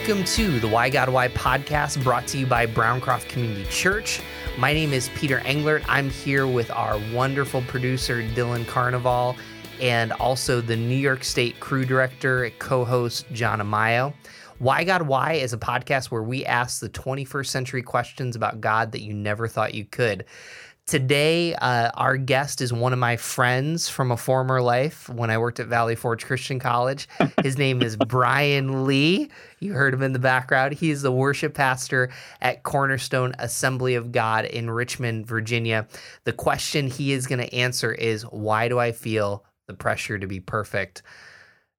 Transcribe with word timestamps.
Welcome 0.00 0.24
to 0.24 0.58
the 0.60 0.66
Why 0.66 0.88
God 0.88 1.10
Why 1.10 1.28
podcast 1.28 2.02
brought 2.02 2.26
to 2.28 2.38
you 2.38 2.46
by 2.46 2.66
Browncroft 2.66 3.28
Community 3.28 3.66
Church. 3.66 4.22
My 4.56 4.72
name 4.72 4.94
is 4.94 5.10
Peter 5.14 5.40
Englert. 5.40 5.84
I'm 5.86 6.08
here 6.08 6.46
with 6.46 6.70
our 6.70 6.98
wonderful 7.12 7.60
producer, 7.68 8.22
Dylan 8.22 8.66
Carnival, 8.66 9.36
and 9.78 10.12
also 10.12 10.62
the 10.62 10.74
New 10.74 10.96
York 10.96 11.22
State 11.22 11.60
Cru 11.60 11.84
director, 11.84 12.50
co 12.58 12.82
host, 12.82 13.26
John 13.32 13.60
Amayo. 13.60 14.14
Why 14.58 14.84
God 14.84 15.02
Why 15.02 15.34
is 15.34 15.52
a 15.52 15.58
podcast 15.58 16.06
where 16.06 16.22
we 16.22 16.46
ask 16.46 16.80
the 16.80 16.88
21st 16.88 17.46
century 17.46 17.82
questions 17.82 18.34
about 18.34 18.62
God 18.62 18.92
that 18.92 19.02
you 19.02 19.12
never 19.12 19.48
thought 19.48 19.74
you 19.74 19.84
could. 19.84 20.24
Today, 20.90 21.54
uh, 21.54 21.92
our 21.94 22.16
guest 22.16 22.60
is 22.60 22.72
one 22.72 22.92
of 22.92 22.98
my 22.98 23.16
friends 23.16 23.88
from 23.88 24.10
a 24.10 24.16
former 24.16 24.60
life 24.60 25.08
when 25.08 25.30
I 25.30 25.38
worked 25.38 25.60
at 25.60 25.68
Valley 25.68 25.94
Forge 25.94 26.26
Christian 26.26 26.58
College. 26.58 27.06
His 27.44 27.56
name 27.56 27.80
is 27.80 27.94
Brian 27.96 28.86
Lee. 28.86 29.30
You 29.60 29.74
heard 29.74 29.92
him 29.92 30.02
in 30.02 30.14
the 30.14 30.18
background. 30.18 30.72
He 30.72 30.90
is 30.90 31.02
the 31.02 31.12
worship 31.12 31.52
pastor 31.54 32.10
at 32.40 32.62
Cornerstone 32.62 33.34
Assembly 33.38 33.94
of 33.94 34.10
God 34.10 34.46
in 34.46 34.70
Richmond, 34.70 35.26
Virginia. 35.26 35.86
The 36.24 36.32
question 36.32 36.86
he 36.86 37.12
is 37.12 37.26
going 37.26 37.40
to 37.40 37.54
answer 37.54 37.92
is 37.92 38.22
Why 38.22 38.68
do 38.68 38.78
I 38.78 38.92
feel 38.92 39.44
the 39.66 39.74
pressure 39.74 40.18
to 40.18 40.26
be 40.26 40.40
perfect? 40.40 41.02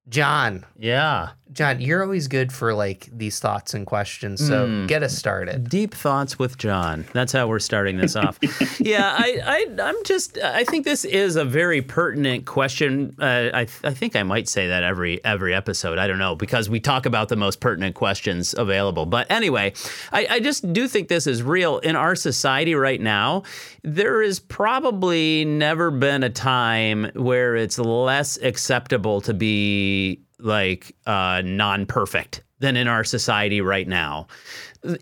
John, 0.08 0.64
Yeah. 0.78 1.30
John, 1.52 1.80
you're 1.80 2.02
always 2.02 2.28
good 2.28 2.52
for 2.52 2.72
like 2.74 3.08
these 3.12 3.38
thoughts 3.38 3.74
and 3.74 3.86
questions. 3.86 4.46
So 4.46 4.66
Mm. 4.66 4.88
get 4.88 5.02
us 5.02 5.16
started. 5.16 5.68
Deep 5.68 5.94
thoughts 5.94 6.38
with 6.38 6.56
John. 6.56 7.04
That's 7.12 7.32
how 7.32 7.46
we're 7.48 7.58
starting 7.58 7.96
this 7.98 8.16
off. 8.16 8.38
yeah, 8.80 9.14
I, 9.18 9.40
I, 9.78 9.82
I'm 9.82 10.04
just. 10.04 10.38
I 10.38 10.64
think 10.64 10.84
this 10.84 11.04
is 11.04 11.36
a 11.36 11.44
very 11.44 11.82
pertinent 11.82 12.46
question. 12.46 13.14
Uh, 13.20 13.50
I, 13.52 13.60
I 13.84 13.92
think 13.94 14.16
I 14.16 14.22
might 14.22 14.48
say 14.48 14.68
that 14.68 14.82
every 14.82 15.22
every 15.24 15.54
episode. 15.54 15.98
I 15.98 16.06
don't 16.06 16.18
know 16.18 16.34
because 16.36 16.70
we 16.70 16.80
talk 16.80 17.06
about 17.06 17.28
the 17.28 17.36
most 17.36 17.60
pertinent 17.60 17.94
questions 17.94 18.54
available. 18.56 19.06
But 19.06 19.30
anyway, 19.30 19.72
I, 20.12 20.26
I 20.30 20.40
just 20.40 20.72
do 20.72 20.88
think 20.88 21.08
this 21.08 21.26
is 21.26 21.42
real 21.42 21.78
in 21.78 21.96
our 21.96 22.14
society 22.14 22.74
right 22.74 23.00
now. 23.00 23.42
There 23.82 24.22
is 24.22 24.38
probably 24.40 25.44
never 25.44 25.90
been 25.90 26.22
a 26.22 26.30
time 26.30 27.10
where 27.14 27.56
it's 27.56 27.78
less 27.78 28.38
acceptable 28.40 29.20
to 29.22 29.34
be 29.34 30.20
like 30.42 30.94
uh, 31.06 31.42
non-perfect 31.44 32.42
than 32.58 32.76
in 32.76 32.88
our 32.88 33.04
society 33.04 33.60
right 33.60 33.88
now. 33.88 34.26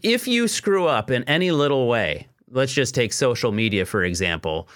If 0.02 0.26
you 0.26 0.48
screw 0.48 0.86
up 0.86 1.10
in 1.10 1.24
any 1.24 1.50
little 1.50 1.88
way, 1.88 2.26
let's 2.50 2.72
just 2.72 2.94
take 2.94 3.12
social 3.12 3.52
media 3.52 3.84
for 3.86 4.04
example, 4.04 4.68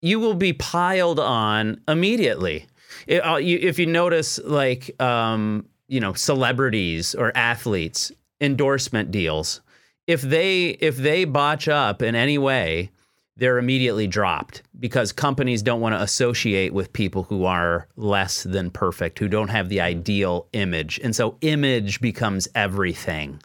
you 0.00 0.18
will 0.18 0.34
be 0.34 0.52
piled 0.52 1.20
on 1.20 1.80
immediately. 1.88 2.66
Uh, 3.08 3.38
If 3.40 3.78
you 3.78 3.86
notice, 3.86 4.38
like 4.44 5.00
um, 5.00 5.66
you 5.88 6.00
know, 6.00 6.12
celebrities 6.14 7.14
or 7.14 7.32
athletes, 7.34 8.12
endorsement 8.40 9.10
deals, 9.10 9.60
if 10.06 10.22
they 10.22 10.70
if 10.80 10.96
they 10.96 11.24
botch 11.24 11.68
up 11.68 12.02
in 12.02 12.14
any 12.14 12.38
way, 12.38 12.90
they're 13.36 13.58
immediately 13.58 14.06
dropped 14.06 14.62
because 14.78 15.10
companies 15.10 15.62
don't 15.62 15.80
want 15.80 15.94
to 15.94 16.02
associate 16.02 16.74
with 16.74 16.92
people 16.92 17.22
who 17.22 17.44
are 17.44 17.88
less 17.96 18.42
than 18.42 18.70
perfect, 18.70 19.18
who 19.18 19.28
don't 19.28 19.48
have 19.48 19.68
the 19.68 19.80
ideal 19.80 20.46
image. 20.52 21.00
And 21.02 21.16
so 21.16 21.38
image 21.40 22.00
becomes 22.00 22.46
everything. 22.54 23.40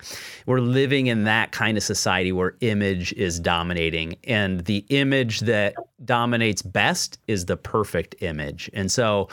We're 0.45 0.59
living 0.59 1.07
in 1.07 1.23
that 1.23 1.51
kind 1.51 1.77
of 1.77 1.83
society 1.83 2.31
where 2.31 2.55
image 2.59 3.13
is 3.13 3.39
dominating. 3.39 4.17
And 4.25 4.65
the 4.65 4.85
image 4.89 5.41
that 5.41 5.75
dominates 6.03 6.61
best 6.61 7.19
is 7.27 7.45
the 7.45 7.57
perfect 7.57 8.15
image. 8.21 8.69
And 8.73 8.91
so 8.91 9.29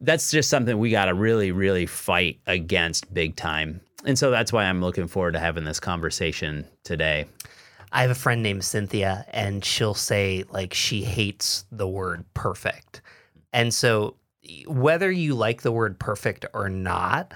that's 0.00 0.30
just 0.30 0.48
something 0.48 0.78
we 0.78 0.90
got 0.90 1.06
to 1.06 1.14
really, 1.14 1.50
really 1.50 1.86
fight 1.86 2.38
against 2.46 3.12
big 3.12 3.34
time. 3.34 3.80
And 4.04 4.16
so 4.16 4.30
that's 4.30 4.52
why 4.52 4.64
I'm 4.64 4.80
looking 4.80 5.08
forward 5.08 5.32
to 5.32 5.40
having 5.40 5.64
this 5.64 5.80
conversation 5.80 6.66
today. 6.84 7.26
I 7.92 8.02
have 8.02 8.10
a 8.10 8.14
friend 8.14 8.42
named 8.42 8.64
Cynthia, 8.64 9.24
and 9.30 9.64
she'll 9.64 9.94
say 9.94 10.44
like 10.50 10.74
she 10.74 11.02
hates 11.02 11.64
the 11.70 11.88
word 11.88 12.24
perfect. 12.34 13.02
And 13.52 13.72
so, 13.72 14.16
whether 14.66 15.10
you 15.10 15.34
like 15.34 15.62
the 15.62 15.72
word 15.72 15.98
perfect 15.98 16.46
or 16.54 16.68
not, 16.68 17.32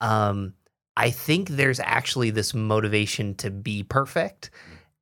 um, 0.00 0.54
I 0.96 1.10
think 1.10 1.48
there's 1.48 1.80
actually 1.80 2.30
this 2.30 2.54
motivation 2.54 3.34
to 3.36 3.50
be 3.50 3.82
perfect. 3.82 4.50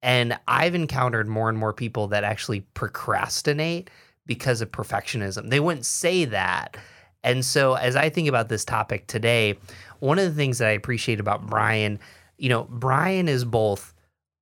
And 0.03 0.39
I've 0.47 0.75
encountered 0.75 1.29
more 1.29 1.49
and 1.49 1.57
more 1.57 1.73
people 1.73 2.09
that 2.09 2.25
actually 2.25 2.61
procrastinate 2.61 3.89
because 4.27 4.61
of 4.61 4.71
perfectionism. 4.71 5.49
They 5.49 5.61
wouldn't 5.61 5.87
say 5.87 6.27
that. 6.27 6.77
And 7.23 7.45
so, 7.45 7.75
as 7.75 7.97
I 7.97 8.11
think 8.11 8.29
about 8.29 8.49
this 8.49 8.65
topic 8.65 9.07
today, 9.07 9.59
one 10.01 10.19
of 10.19 10.25
the 10.27 10.35
things 10.35 10.59
that 10.59 10.69
I 10.69 10.73
appreciate 10.73 11.21
about 11.21 11.47
Brian, 11.47 11.99
you 12.37 12.51
know, 12.51 12.65
Brian 12.69 13.29
is 13.29 13.45
both 13.45 13.94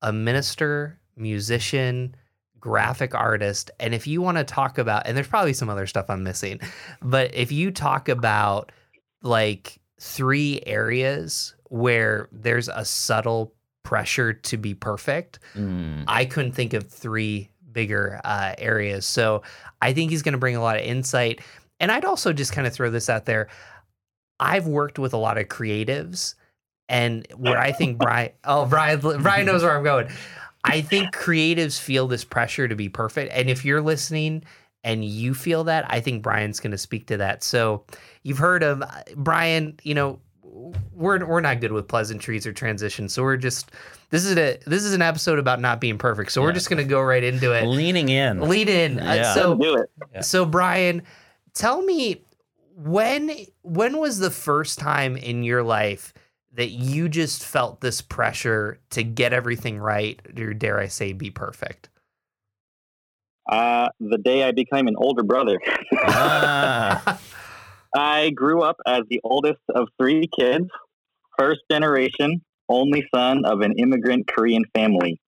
a 0.03 0.13
minister, 0.13 0.99
musician, 1.17 2.15
graphic 2.61 3.15
artist. 3.15 3.71
And 3.81 3.95
if 3.95 4.07
you 4.07 4.23
want 4.23 4.39
to 4.39 4.45
talk 4.45 4.79
about, 4.79 5.07
and 5.07 5.17
there's 5.17 5.29
probably 5.29 5.53
some 5.53 5.69
other 5.69 5.87
stuff 5.87 6.09
I'm 6.09 6.23
missing, 6.23 6.61
but 7.01 7.35
if 7.35 7.51
you 7.51 7.71
talk 7.71 8.09
about 8.09 8.73
like 9.23 9.81
three 10.01 10.61
areas 10.67 11.55
where 11.69 12.29
there's 12.33 12.69
a 12.69 12.85
subtle 12.85 13.55
pressure 13.83 14.33
to 14.33 14.57
be 14.57 14.75
perfect, 14.75 15.39
Mm. 15.55 16.05
I 16.07 16.25
couldn't 16.25 16.53
think 16.53 16.73
of 16.73 16.89
three 16.89 17.51
bigger 17.73 18.21
uh, 18.25 18.55
areas. 18.59 19.07
So 19.07 19.43
I 19.81 19.93
think 19.93 20.11
he's 20.11 20.23
going 20.23 20.33
to 20.35 20.39
bring 20.39 20.57
a 20.57 20.63
lot 20.63 20.77
of 20.77 20.83
insight. 20.83 21.41
And 21.81 21.91
I'd 21.91 22.05
also 22.05 22.33
just 22.33 22.53
kind 22.53 22.67
of 22.67 22.73
throw 22.73 22.91
this 22.91 23.09
out 23.09 23.25
there. 23.25 23.49
I've 24.39 24.67
worked 24.67 24.99
with 24.99 25.15
a 25.15 25.17
lot 25.17 25.39
of 25.39 25.49
creatives, 25.49 26.35
and 26.93 27.27
where 27.37 27.59
I 27.59 27.73
think 27.73 27.99
Brian, 27.99 28.31
oh 28.45 28.67
Brian, 28.67 29.01
Brian 29.01 29.47
knows 29.47 29.63
where 29.63 29.77
I'm 29.77 29.83
going. 29.83 30.09
I 30.65 30.81
think 30.83 31.13
creatives 31.13 31.81
feel 31.81 32.07
this 32.07 32.23
pressure 32.23 32.69
to 32.69 32.77
be 32.77 32.89
perfect, 32.89 33.33
and 33.33 33.51
if 33.51 33.65
you're 33.65 33.81
listening 33.81 34.45
and 34.85 35.05
you 35.05 35.35
feel 35.35 35.65
that, 35.65 35.87
I 35.89 36.01
think 36.01 36.23
Brian's 36.23 36.61
going 36.61 36.73
to 36.73 36.79
speak 36.79 37.07
to 37.07 37.17
that. 37.17 37.43
So 37.43 37.85
you've 38.23 38.39
heard 38.39 38.63
of 38.63 38.83
Brian. 39.17 39.79
You 39.83 39.95
know, 39.95 40.21
we're 40.93 41.25
we're 41.25 41.41
not 41.41 41.61
good 41.61 41.73
with 41.73 41.89
pleasantries 41.89 42.47
or 42.47 42.53
transitions, 42.53 43.13
so 43.13 43.23
we're 43.23 43.37
just 43.39 43.73
this 44.11 44.25
is 44.25 44.37
a 44.37 44.59
this 44.67 44.85
is 44.85 44.93
an 44.93 45.03
episode 45.03 45.39
about 45.39 45.61
not 45.61 45.81
being 45.81 45.99
perfect. 45.99 46.31
So 46.31 46.43
we're 46.43 46.53
just 46.53 46.69
going 46.69 46.83
to 46.83 46.89
go 46.89 47.01
right 47.01 47.25
into 47.25 47.53
it. 47.53 47.67
Leaning 47.67 48.11
in. 48.11 48.41
Lead 48.43 48.69
in. 48.69 49.01
Uh, 49.01 49.15
Yeah. 49.15 49.35
so 49.35 49.55
do 49.57 49.77
it. 49.79 49.91
Yeah. 50.15 50.21
so 50.21 50.45
Brian, 50.45 51.03
tell 51.55 51.83
me 51.83 52.23
when 52.77 53.33
when 53.63 53.97
was 53.99 54.19
the 54.19 54.31
first 54.31 54.79
time 54.79 55.17
in 55.17 55.43
your 55.43 55.63
life 55.63 56.13
that 56.55 56.71
you 56.71 57.09
just 57.09 57.45
felt 57.45 57.81
this 57.81 58.01
pressure 58.01 58.79
to 58.91 59.03
get 59.03 59.33
everything 59.33 59.79
right, 59.79 60.21
or 60.39 60.55
dare 60.55 60.79
I 60.79 60.89
say, 60.89 61.13
be 61.13 61.31
perfect? 61.31 61.89
Uh, 63.49 63.89
the 64.01 64.19
day 64.19 64.45
I 64.45 64.53
became 64.53 64.87
an 64.87 64.95
older 64.97 65.23
brother. 65.23 65.59
Ah. 66.07 67.21
I 67.95 68.31
grew 68.31 68.63
up 68.63 68.77
as 68.87 69.03
the 69.11 69.21
oldest 69.23 69.61
of 69.75 69.89
three 69.99 70.27
kids, 70.27 70.67
first 71.39 71.61
generation, 71.71 72.43
only 72.69 73.07
son 73.15 73.45
of 73.45 73.61
an 73.61 73.75
immigrant 73.79 74.27
Korean 74.29 74.65
family. 74.75 75.21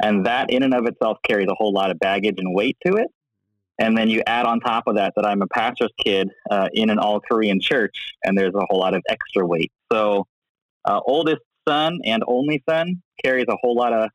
And 0.00 0.26
that 0.26 0.50
in 0.50 0.62
and 0.62 0.74
of 0.74 0.86
itself 0.86 1.18
carries 1.26 1.48
a 1.48 1.54
whole 1.54 1.72
lot 1.72 1.90
of 1.90 1.98
baggage 1.98 2.36
and 2.38 2.54
weight 2.54 2.76
to 2.86 2.94
it. 2.96 3.08
And 3.80 3.96
then 3.96 4.08
you 4.08 4.22
add 4.26 4.46
on 4.46 4.60
top 4.60 4.84
of 4.86 4.96
that 4.96 5.12
that 5.16 5.24
I'm 5.24 5.42
a 5.42 5.46
pastor's 5.48 5.92
kid 6.04 6.30
uh, 6.50 6.68
in 6.72 6.90
an 6.90 6.98
all 6.98 7.20
Korean 7.20 7.60
church, 7.60 7.96
and 8.24 8.36
there's 8.36 8.54
a 8.54 8.64
whole 8.68 8.78
lot 8.78 8.94
of 8.94 9.02
extra 9.08 9.46
weight. 9.46 9.70
So, 9.92 10.26
uh, 10.88 11.00
oldest 11.06 11.42
son 11.68 11.98
and 12.04 12.22
only 12.26 12.62
son 12.68 13.02
carries 13.22 13.44
a 13.48 13.56
whole 13.60 13.76
lot 13.76 13.92
of 13.92 14.08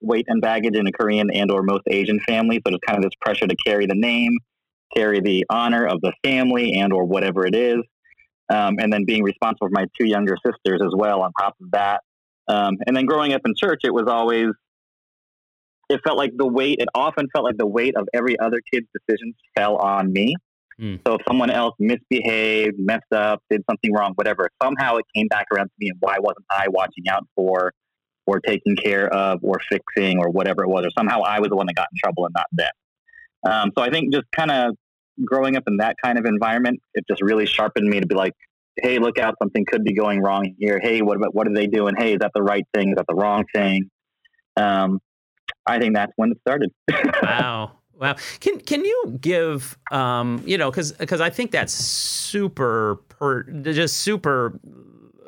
weight 0.00 0.26
and 0.28 0.40
baggage 0.40 0.76
in 0.76 0.86
a 0.86 0.92
Korean 0.92 1.30
and 1.30 1.50
or 1.50 1.62
most 1.62 1.82
Asian 1.88 2.20
family. 2.20 2.56
So 2.56 2.70
there's 2.70 2.80
kind 2.86 2.98
of 2.98 3.02
this 3.02 3.16
pressure 3.20 3.46
to 3.46 3.56
carry 3.56 3.86
the 3.86 3.94
name, 3.94 4.38
carry 4.96 5.20
the 5.20 5.44
honor 5.50 5.86
of 5.86 6.00
the 6.00 6.12
family 6.24 6.74
and 6.74 6.92
or 6.92 7.04
whatever 7.04 7.46
it 7.46 7.54
is. 7.54 7.80
Um, 8.48 8.76
and 8.78 8.92
then 8.92 9.04
being 9.04 9.22
responsible 9.22 9.68
for 9.68 9.72
my 9.72 9.86
two 10.00 10.08
younger 10.08 10.36
sisters 10.44 10.80
as 10.84 10.92
well 10.96 11.22
on 11.22 11.32
top 11.38 11.54
of 11.60 11.70
that. 11.72 12.00
Um, 12.48 12.76
and 12.86 12.96
then 12.96 13.06
growing 13.06 13.32
up 13.32 13.42
in 13.44 13.54
church, 13.56 13.80
it 13.84 13.94
was 13.94 14.06
always, 14.08 14.48
it 15.88 16.00
felt 16.04 16.16
like 16.16 16.32
the 16.36 16.46
weight, 16.46 16.78
it 16.80 16.88
often 16.94 17.28
felt 17.32 17.44
like 17.44 17.56
the 17.58 17.66
weight 17.66 17.96
of 17.96 18.08
every 18.12 18.38
other 18.38 18.60
kid's 18.72 18.86
decisions 18.92 19.34
fell 19.56 19.76
on 19.76 20.12
me. 20.12 20.34
Hmm. 20.80 20.96
So 21.06 21.14
if 21.16 21.20
someone 21.28 21.50
else 21.50 21.74
misbehaved, 21.78 22.76
messed 22.78 23.12
up, 23.12 23.42
did 23.50 23.62
something 23.68 23.92
wrong, 23.92 24.12
whatever, 24.14 24.48
somehow 24.62 24.96
it 24.96 25.04
came 25.14 25.28
back 25.28 25.46
around 25.54 25.66
to 25.66 25.72
me 25.78 25.90
and 25.90 25.98
why 26.00 26.16
wasn't 26.18 26.46
I 26.50 26.68
watching 26.68 27.04
out 27.10 27.26
for 27.36 27.72
or 28.26 28.40
taking 28.40 28.76
care 28.76 29.12
of 29.12 29.40
or 29.42 29.58
fixing 29.68 30.18
or 30.18 30.30
whatever 30.30 30.64
it 30.64 30.68
was, 30.68 30.86
or 30.86 30.90
somehow 30.96 31.20
I 31.20 31.40
was 31.40 31.50
the 31.50 31.56
one 31.56 31.66
that 31.66 31.74
got 31.74 31.88
in 31.92 31.98
trouble 32.02 32.24
and 32.24 32.34
not 32.34 32.46
them. 32.52 32.70
Um, 33.46 33.72
so 33.76 33.84
I 33.84 33.90
think 33.90 34.12
just 34.12 34.26
kind 34.34 34.50
of 34.50 34.74
growing 35.22 35.56
up 35.56 35.64
in 35.66 35.78
that 35.78 35.96
kind 36.02 36.18
of 36.18 36.24
environment, 36.24 36.80
it 36.94 37.04
just 37.08 37.20
really 37.20 37.44
sharpened 37.44 37.88
me 37.88 38.00
to 38.00 38.06
be 38.06 38.14
like, 38.14 38.32
hey, 38.80 38.98
look 38.98 39.18
out, 39.18 39.34
something 39.42 39.66
could 39.66 39.84
be 39.84 39.92
going 39.92 40.20
wrong 40.22 40.54
here. 40.58 40.80
Hey, 40.82 41.02
what 41.02 41.16
about 41.16 41.34
what 41.34 41.46
are 41.46 41.54
they 41.54 41.66
doing? 41.66 41.94
Hey, 41.98 42.12
is 42.12 42.18
that 42.20 42.32
the 42.34 42.42
right 42.42 42.64
thing? 42.72 42.90
Is 42.90 42.94
that 42.96 43.06
the 43.06 43.14
wrong 43.14 43.44
thing? 43.54 43.90
Um, 44.56 45.00
I 45.66 45.78
think 45.78 45.94
that's 45.94 46.12
when 46.16 46.30
it 46.30 46.38
started. 46.40 46.70
wow. 47.22 47.79
Wow. 48.00 48.16
Can 48.40 48.58
can 48.60 48.84
you 48.84 49.18
give 49.20 49.78
um 49.90 50.42
you 50.46 50.56
know 50.56 50.72
cuz 50.72 50.92
cuz 50.92 51.20
I 51.20 51.28
think 51.30 51.50
that's 51.50 51.72
super 51.72 52.96
per, 53.10 53.42
just 53.42 53.98
super 53.98 54.58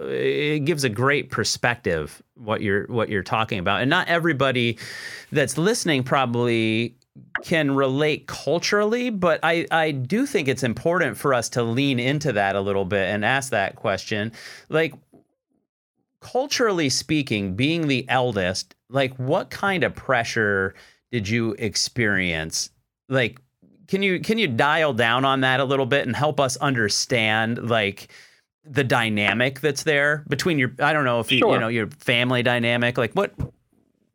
it 0.01 0.65
gives 0.65 0.83
a 0.83 0.89
great 0.89 1.31
perspective 1.31 2.23
what 2.35 2.63
you're 2.63 2.87
what 2.87 3.09
you're 3.11 3.23
talking 3.23 3.59
about, 3.59 3.83
and 3.83 3.91
not 3.91 4.09
everybody 4.09 4.79
that's 5.31 5.59
listening 5.59 6.03
probably 6.03 6.97
can 7.45 7.73
relate 7.75 8.27
culturally, 8.27 9.11
but 9.11 9.39
I, 9.43 9.67
I 9.71 9.91
do 9.91 10.25
think 10.25 10.49
it's 10.49 10.63
important 10.63 11.19
for 11.19 11.35
us 11.35 11.51
to 11.51 11.63
lean 11.63 12.01
into 12.01 12.33
that 12.33 12.57
a 12.57 12.61
little 12.61 12.87
bit 12.87 13.07
and 13.11 13.23
ask 13.23 13.51
that 13.51 13.77
question. 13.77 14.33
Like, 14.71 14.95
culturally 16.21 16.89
speaking, 16.89 17.55
being 17.55 17.87
the 17.89 18.07
eldest, 18.09 18.75
like, 18.89 19.15
what 19.19 19.51
kind 19.51 19.85
of 19.85 19.95
pressure 19.95 20.75
did 21.13 21.29
you 21.29 21.55
experience? 21.59 22.71
Like, 23.09 23.39
can 23.87 24.03
you 24.03 24.19
can 24.21 24.39
you 24.39 24.49
dial 24.49 24.95
down 24.95 25.25
on 25.25 25.43
that 25.43 25.61
a 25.61 25.65
little 25.65 25.87
bit 25.87 26.07
and 26.07 26.17
help 26.17 26.41
us 26.41 26.57
understand 26.57 27.69
like 27.69 28.09
the 28.65 28.83
dynamic 28.83 29.61
that's 29.61 29.83
there 29.83 30.25
between 30.29 30.59
your 30.59 30.73
I 30.81 30.93
don't 30.93 31.05
know 31.05 31.21
if 31.21 31.31
you 31.31 31.39
sure. 31.39 31.55
you 31.55 31.61
know 31.61 31.69
your 31.69 31.89
family 31.89 32.43
dynamic 32.43 32.97
like 32.97 33.13
what 33.13 33.35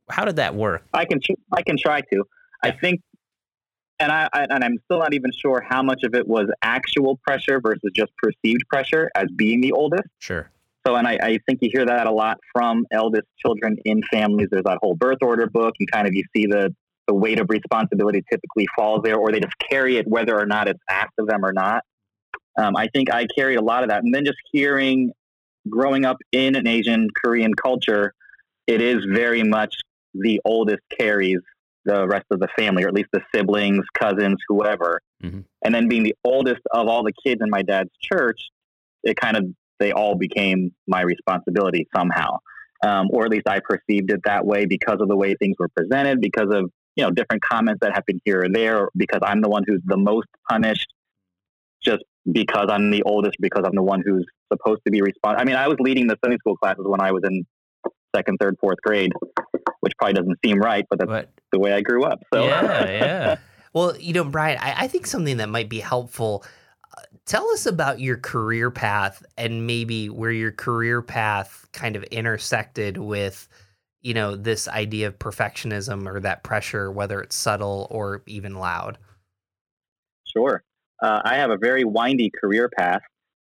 how 0.09 0.25
did 0.25 0.37
that 0.37 0.55
work? 0.55 0.83
I 0.93 1.05
can 1.05 1.19
I 1.53 1.61
can 1.61 1.77
try 1.77 2.01
to. 2.01 2.23
I 2.63 2.71
think 2.71 3.01
and 3.99 4.11
I, 4.11 4.27
I, 4.33 4.47
and 4.49 4.63
I'm 4.63 4.77
still 4.85 4.99
not 4.99 5.13
even 5.13 5.31
sure 5.31 5.63
how 5.67 5.81
much 5.83 6.03
of 6.03 6.15
it 6.15 6.27
was 6.27 6.47
actual 6.61 7.17
pressure 7.17 7.59
versus 7.59 7.91
just 7.95 8.11
perceived 8.17 8.61
pressure 8.69 9.09
as 9.15 9.25
being 9.35 9.61
the 9.61 9.71
oldest. 9.71 10.07
Sure. 10.19 10.49
So, 10.85 10.95
and 10.95 11.07
I, 11.07 11.17
I 11.21 11.39
think 11.45 11.59
you 11.61 11.69
hear 11.71 11.85
that 11.85 12.07
a 12.07 12.11
lot 12.11 12.37
from 12.53 12.85
eldest 12.91 13.27
children 13.37 13.75
in 13.85 14.01
families. 14.11 14.47
There's 14.49 14.63
that 14.63 14.77
whole 14.81 14.95
birth 14.95 15.17
order 15.21 15.47
book, 15.47 15.75
and 15.79 15.91
kind 15.91 16.07
of 16.07 16.13
you 16.13 16.23
see 16.35 16.45
the 16.45 16.73
the 17.07 17.13
weight 17.13 17.39
of 17.39 17.49
responsibility 17.49 18.23
typically 18.29 18.67
falls 18.75 19.01
there, 19.03 19.15
or 19.15 19.31
they 19.31 19.39
just 19.39 19.55
carry 19.69 19.97
it 19.97 20.07
whether 20.07 20.37
or 20.37 20.45
not 20.45 20.67
it's 20.67 20.79
asked 20.89 21.13
of 21.17 21.27
them 21.27 21.45
or 21.45 21.53
not. 21.53 21.83
Um, 22.57 22.75
I 22.75 22.87
think 22.87 23.11
I 23.11 23.27
carried 23.37 23.57
a 23.57 23.63
lot 23.63 23.83
of 23.83 23.89
that, 23.89 24.03
and 24.03 24.13
then 24.13 24.25
just 24.25 24.37
hearing, 24.51 25.11
growing 25.69 26.05
up 26.05 26.17
in 26.31 26.55
an 26.55 26.67
Asian 26.67 27.09
Korean 27.23 27.53
culture, 27.53 28.13
it 28.65 28.81
is 28.81 29.05
very 29.09 29.43
much 29.43 29.75
the 30.13 30.41
oldest 30.43 30.81
carries 30.99 31.39
the 31.85 32.07
rest 32.07 32.25
of 32.31 32.39
the 32.39 32.49
family, 32.57 32.83
or 32.83 32.89
at 32.89 32.93
least 32.93 33.09
the 33.13 33.21
siblings, 33.33 33.85
cousins, 33.97 34.37
whoever. 34.49 34.99
Mm-hmm. 35.23 35.41
And 35.63 35.73
then 35.73 35.87
being 35.87 36.03
the 36.03 36.15
oldest 36.23 36.61
of 36.71 36.87
all 36.87 37.03
the 37.03 37.13
kids 37.25 37.41
in 37.41 37.49
my 37.49 37.61
dad's 37.61 37.91
church, 38.01 38.39
it 39.03 39.15
kind 39.15 39.37
of 39.37 39.45
they 39.79 39.91
all 39.91 40.15
became 40.15 40.73
my 40.87 41.01
responsibility 41.01 41.87
somehow, 41.95 42.39
um, 42.85 43.07
or 43.11 43.25
at 43.25 43.31
least 43.31 43.47
I 43.47 43.59
perceived 43.59 44.11
it 44.11 44.21
that 44.25 44.45
way 44.45 44.65
because 44.65 44.97
of 44.99 45.07
the 45.07 45.15
way 45.15 45.35
things 45.35 45.55
were 45.59 45.69
presented, 45.69 46.19
because 46.19 46.49
of 46.51 46.71
you 46.97 47.03
know 47.03 47.11
different 47.11 47.43
comments 47.43 47.79
that 47.81 47.93
happened 47.93 48.21
here 48.25 48.43
or 48.43 48.49
there, 48.49 48.89
because 48.97 49.21
I'm 49.23 49.41
the 49.41 49.49
one 49.49 49.63
who's 49.65 49.81
the 49.85 49.97
most 49.97 50.27
punished, 50.49 50.87
just 51.83 52.03
because 52.29 52.67
I'm 52.69 52.91
the 52.91 53.03
oldest, 53.03 53.37
because 53.39 53.63
I'm 53.65 53.75
the 53.75 53.83
one 53.83 54.03
who's 54.05 54.25
supposed 54.51 54.81
to 54.85 54.91
be 54.91 55.01
responsible. 55.01 55.41
I 55.41 55.45
mean, 55.45 55.55
I 55.55 55.67
was 55.67 55.77
leading 55.79 56.07
the 56.07 56.17
Sunday 56.23 56.37
school 56.37 56.57
classes 56.57 56.85
when 56.85 56.99
I 56.99 57.11
was 57.11 57.23
in 57.23 57.45
second, 58.15 58.37
third, 58.39 58.55
fourth 58.59 58.79
grade, 58.81 59.11
which 59.81 59.93
probably 59.97 60.13
doesn't 60.13 60.39
seem 60.43 60.59
right, 60.59 60.85
but 60.89 60.99
that's 60.99 61.09
but, 61.09 61.29
the 61.51 61.59
way 61.59 61.73
I 61.73 61.81
grew 61.81 62.03
up. 62.03 62.19
So 62.33 62.45
yeah, 62.45 62.89
yeah. 62.89 63.37
well, 63.73 63.95
you 63.97 64.13
know, 64.13 64.23
Brian, 64.23 64.57
I, 64.59 64.83
I, 64.83 64.87
think 64.87 65.05
something 65.05 65.37
that 65.37 65.49
might 65.49 65.69
be 65.69 65.79
helpful. 65.79 66.43
Uh, 66.97 67.01
tell 67.25 67.47
us 67.49 67.65
about 67.65 67.99
your 67.99 68.17
career 68.17 68.71
path 68.71 69.23
and 69.37 69.67
maybe 69.67 70.09
where 70.09 70.31
your 70.31 70.51
career 70.51 71.01
path 71.01 71.67
kind 71.73 71.95
of 71.95 72.03
intersected 72.05 72.97
with, 72.97 73.47
you 74.07 74.13
know, 74.13 74.37
this 74.37 74.69
idea 74.69 75.05
of 75.05 75.19
perfectionism 75.19 76.07
or 76.07 76.21
that 76.21 76.41
pressure, 76.41 76.89
whether 76.89 77.19
it's 77.19 77.35
subtle 77.35 77.87
or 77.91 78.23
even 78.25 78.55
loud. 78.55 78.97
Sure. 80.33 80.63
Uh, 81.03 81.19
I 81.25 81.35
have 81.35 81.49
a 81.49 81.57
very 81.57 81.83
windy 81.83 82.31
career 82.41 82.69
path. 82.69 83.01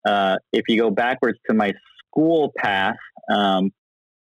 Uh, 0.08 0.38
if 0.54 0.64
you 0.70 0.80
go 0.80 0.90
backwards 0.90 1.38
to 1.50 1.54
my 1.54 1.74
school 2.08 2.54
path, 2.56 2.96
um, 3.30 3.72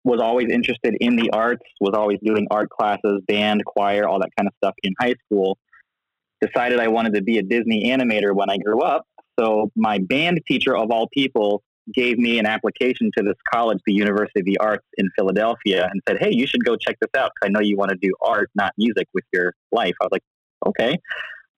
was 0.04 0.20
always 0.20 0.48
interested 0.52 0.96
in 1.00 1.16
the 1.16 1.30
arts, 1.32 1.64
was 1.80 1.94
always 1.94 2.18
doing 2.24 2.46
art 2.52 2.70
classes, 2.70 3.20
band, 3.26 3.64
choir, 3.64 4.06
all 4.06 4.20
that 4.20 4.30
kind 4.38 4.46
of 4.46 4.54
stuff 4.62 4.74
in 4.84 4.94
high 5.00 5.16
school. 5.26 5.58
Decided 6.40 6.78
I 6.78 6.86
wanted 6.86 7.14
to 7.14 7.22
be 7.22 7.38
a 7.38 7.42
Disney 7.42 7.86
animator 7.86 8.32
when 8.36 8.48
I 8.48 8.56
grew 8.58 8.82
up. 8.82 9.04
So 9.36 9.72
my 9.74 9.98
band 9.98 10.40
teacher 10.46 10.76
of 10.76 10.92
all 10.92 11.08
people 11.12 11.64
gave 11.94 12.18
me 12.18 12.38
an 12.38 12.46
application 12.46 13.10
to 13.16 13.22
this 13.22 13.36
college, 13.52 13.78
the 13.86 13.92
University 13.92 14.40
of 14.40 14.46
the 14.46 14.58
Arts 14.58 14.86
in 14.96 15.08
Philadelphia, 15.16 15.88
and 15.90 16.00
said, 16.08 16.18
"Hey, 16.20 16.32
you 16.32 16.46
should 16.46 16.64
go 16.64 16.76
check 16.76 16.96
this 17.00 17.10
out 17.16 17.32
because 17.34 17.48
I 17.48 17.50
know 17.50 17.60
you 17.60 17.76
want 17.76 17.90
to 17.90 17.98
do 18.00 18.12
art, 18.20 18.50
not 18.54 18.72
music, 18.78 19.08
with 19.14 19.24
your 19.32 19.54
life." 19.72 19.94
I 20.00 20.04
was 20.04 20.12
like, 20.12 20.24
"Okay." 20.66 20.98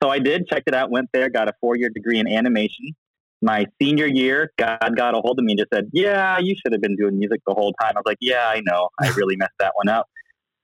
So 0.03 0.11
I 0.11 0.19
did, 0.19 0.49
checked 0.49 0.69
it 0.69 0.75
out, 0.75 0.91
went 0.91 1.09
there, 1.13 1.29
got 1.31 1.49
a 1.49 1.53
four 1.61 1.77
year 1.77 1.89
degree 1.89 2.19
in 2.19 2.27
animation, 2.27 2.93
my 3.43 3.67
senior 3.81 4.07
year, 4.07 4.53
God 4.57 4.97
got 4.97 5.15
a 5.15 5.21
hold 5.21 5.39
of 5.39 5.45
me 5.45 5.53
and 5.53 5.59
just 5.59 5.71
said, 5.75 5.91
"Yeah, 5.93 6.39
you 6.39 6.55
should 6.55 6.73
have 6.73 6.81
been 6.81 6.97
doing 6.97 7.19
music 7.19 7.41
the 7.47 7.55
whole 7.55 7.73
time." 7.81 7.93
I 7.97 7.99
was 7.99 8.07
like, 8.07 8.19
"Yeah, 8.21 8.47
I 8.47 8.61
know. 8.65 8.89
I 9.01 9.09
really 9.17 9.37
messed 9.37 9.59
that 9.59 9.73
one 9.75 9.89
up." 9.89 10.09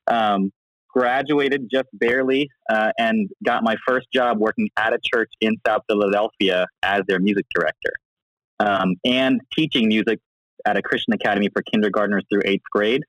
Um, 0.07 0.53
graduated 0.89 1.69
just 1.71 1.89
barely 1.93 2.49
uh, 2.71 2.93
and 2.99 3.29
got 3.45 3.63
my 3.63 3.77
first 3.87 4.07
job 4.13 4.39
working 4.39 4.69
at 4.77 4.93
a 4.95 4.99
church 5.05 5.31
in 5.41 5.57
South 5.67 5.83
Philadelphia 5.89 6.67
as 6.83 7.03
their 7.07 7.19
music 7.19 7.45
director 7.55 7.93
um, 8.61 8.95
and 9.05 9.41
teaching 9.55 9.89
music 9.89 10.19
at 10.67 10.77
a 10.77 10.83
Christian 10.83 11.15
academy 11.15 11.49
for 11.53 11.63
kindergartners 11.63 12.25
through 12.31 12.43
eighth 12.45 12.65
grade. 12.71 13.03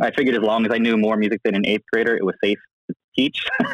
I 0.00 0.10
figured 0.10 0.34
as 0.36 0.42
long 0.42 0.66
as 0.66 0.72
I 0.72 0.78
knew 0.78 0.96
more 0.96 1.16
music 1.16 1.40
than 1.44 1.54
an 1.54 1.66
eighth 1.66 1.84
grader, 1.92 2.16
it 2.16 2.24
was 2.24 2.34
safe 2.42 2.58
to 2.88 2.96
teach. 3.16 3.44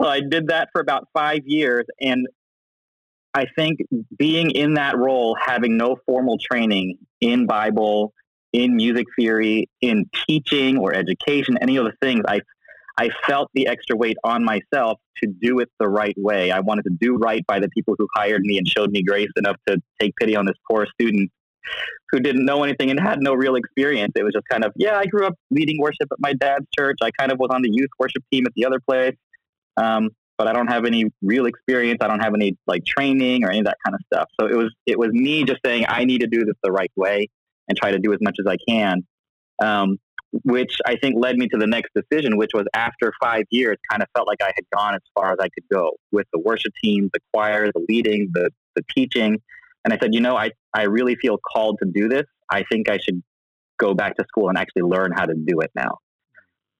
so 0.00 0.08
I 0.08 0.20
did 0.20 0.48
that 0.48 0.68
for 0.72 0.80
about 0.80 1.08
five 1.14 1.40
years, 1.46 1.86
and 2.00 2.26
I 3.34 3.46
think 3.56 3.80
being 4.16 4.50
in 4.50 4.74
that 4.74 4.96
role, 4.96 5.36
having 5.40 5.76
no 5.76 5.96
formal 6.06 6.38
training 6.38 6.98
in 7.20 7.46
Bible, 7.46 8.12
in 8.52 8.76
music 8.76 9.06
theory, 9.18 9.68
in 9.80 10.08
teaching 10.26 10.78
or 10.78 10.94
education, 10.94 11.58
any 11.60 11.76
of 11.76 11.84
the 11.84 11.92
things, 12.00 12.22
I 12.28 12.40
I 12.98 13.10
felt 13.26 13.50
the 13.54 13.66
extra 13.66 13.96
weight 13.96 14.16
on 14.24 14.44
myself 14.44 15.00
to 15.22 15.32
do 15.40 15.58
it 15.58 15.68
the 15.80 15.88
right 15.88 16.14
way. 16.16 16.50
I 16.50 16.60
wanted 16.60 16.82
to 16.84 16.96
do 17.00 17.16
right 17.16 17.44
by 17.46 17.58
the 17.58 17.68
people 17.70 17.94
who 17.98 18.06
hired 18.14 18.42
me 18.42 18.58
and 18.58 18.66
showed 18.68 18.90
me 18.90 19.02
grace 19.02 19.30
enough 19.36 19.56
to 19.68 19.78
take 20.00 20.14
pity 20.16 20.36
on 20.36 20.46
this 20.46 20.56
poor 20.70 20.86
student 20.86 21.30
who 22.10 22.20
didn't 22.20 22.44
know 22.44 22.62
anything 22.62 22.90
and 22.90 23.00
had 23.00 23.20
no 23.20 23.34
real 23.34 23.56
experience. 23.56 24.12
It 24.14 24.22
was 24.22 24.34
just 24.34 24.46
kind 24.48 24.64
of, 24.64 24.72
yeah, 24.76 24.96
I 24.96 25.06
grew 25.06 25.26
up 25.26 25.34
leading 25.50 25.80
worship 25.80 26.08
at 26.12 26.18
my 26.20 26.34
dad's 26.34 26.66
church. 26.78 26.98
I 27.02 27.10
kind 27.10 27.32
of 27.32 27.38
was 27.38 27.50
on 27.50 27.62
the 27.62 27.70
youth 27.72 27.90
worship 27.98 28.22
team 28.32 28.46
at 28.46 28.52
the 28.54 28.66
other 28.66 28.78
place. 28.86 29.16
Um, 29.76 30.10
but 30.36 30.48
I 30.48 30.52
don't 30.52 30.66
have 30.66 30.84
any 30.84 31.06
real 31.22 31.46
experience. 31.46 31.98
I 32.00 32.08
don't 32.08 32.20
have 32.20 32.34
any 32.34 32.56
like 32.66 32.84
training 32.84 33.44
or 33.44 33.50
any 33.50 33.60
of 33.60 33.66
that 33.66 33.78
kind 33.84 33.94
of 33.94 34.00
stuff. 34.12 34.28
So 34.40 34.46
it 34.46 34.56
was 34.56 34.74
it 34.86 34.98
was 34.98 35.10
me 35.12 35.44
just 35.44 35.60
saying 35.64 35.86
I 35.88 36.04
need 36.04 36.22
to 36.22 36.26
do 36.26 36.44
this 36.44 36.56
the 36.62 36.72
right 36.72 36.90
way 36.96 37.28
and 37.68 37.78
try 37.78 37.92
to 37.92 37.98
do 37.98 38.12
as 38.12 38.18
much 38.20 38.36
as 38.40 38.46
I 38.46 38.56
can, 38.68 39.06
um, 39.62 39.98
which 40.42 40.78
I 40.86 40.96
think 40.96 41.14
led 41.16 41.36
me 41.36 41.48
to 41.48 41.58
the 41.58 41.66
next 41.66 41.92
decision, 41.94 42.36
which 42.36 42.50
was 42.54 42.66
after 42.74 43.12
five 43.22 43.44
years, 43.50 43.76
kind 43.88 44.02
of 44.02 44.08
felt 44.16 44.26
like 44.26 44.42
I 44.42 44.52
had 44.54 44.64
gone 44.74 44.94
as 44.94 45.02
far 45.14 45.32
as 45.32 45.38
I 45.40 45.48
could 45.48 45.64
go 45.72 45.92
with 46.10 46.26
the 46.32 46.40
worship 46.40 46.72
team, 46.82 47.10
the 47.12 47.20
choir, 47.32 47.70
the 47.72 47.84
leading, 47.88 48.30
the 48.32 48.50
the 48.74 48.82
teaching, 48.92 49.40
and 49.84 49.92
I 49.92 49.98
said, 49.98 50.14
you 50.14 50.20
know, 50.20 50.36
I 50.36 50.50
I 50.72 50.82
really 50.82 51.14
feel 51.16 51.38
called 51.38 51.78
to 51.82 51.88
do 51.88 52.08
this. 52.08 52.24
I 52.50 52.64
think 52.70 52.88
I 52.88 52.98
should 52.98 53.22
go 53.78 53.94
back 53.94 54.16
to 54.16 54.24
school 54.28 54.48
and 54.48 54.58
actually 54.58 54.82
learn 54.82 55.12
how 55.12 55.26
to 55.26 55.34
do 55.34 55.60
it 55.60 55.70
now. 55.74 55.98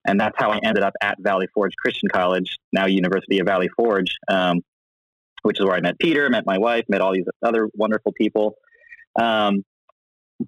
And 0.07 0.19
that's 0.19 0.35
how 0.37 0.51
I 0.51 0.59
ended 0.63 0.83
up 0.83 0.93
at 1.01 1.17
Valley 1.19 1.47
Forge 1.53 1.73
Christian 1.77 2.09
College, 2.09 2.57
now 2.71 2.85
University 2.85 3.39
of 3.39 3.47
Valley 3.47 3.69
Forge, 3.75 4.15
um, 4.27 4.61
which 5.41 5.59
is 5.59 5.65
where 5.65 5.75
I 5.75 5.81
met 5.81 5.97
Peter, 5.99 6.29
met 6.29 6.45
my 6.45 6.57
wife, 6.57 6.85
met 6.87 7.01
all 7.01 7.13
these 7.13 7.25
other 7.43 7.69
wonderful 7.73 8.11
people. 8.11 8.55
Um, 9.19 9.63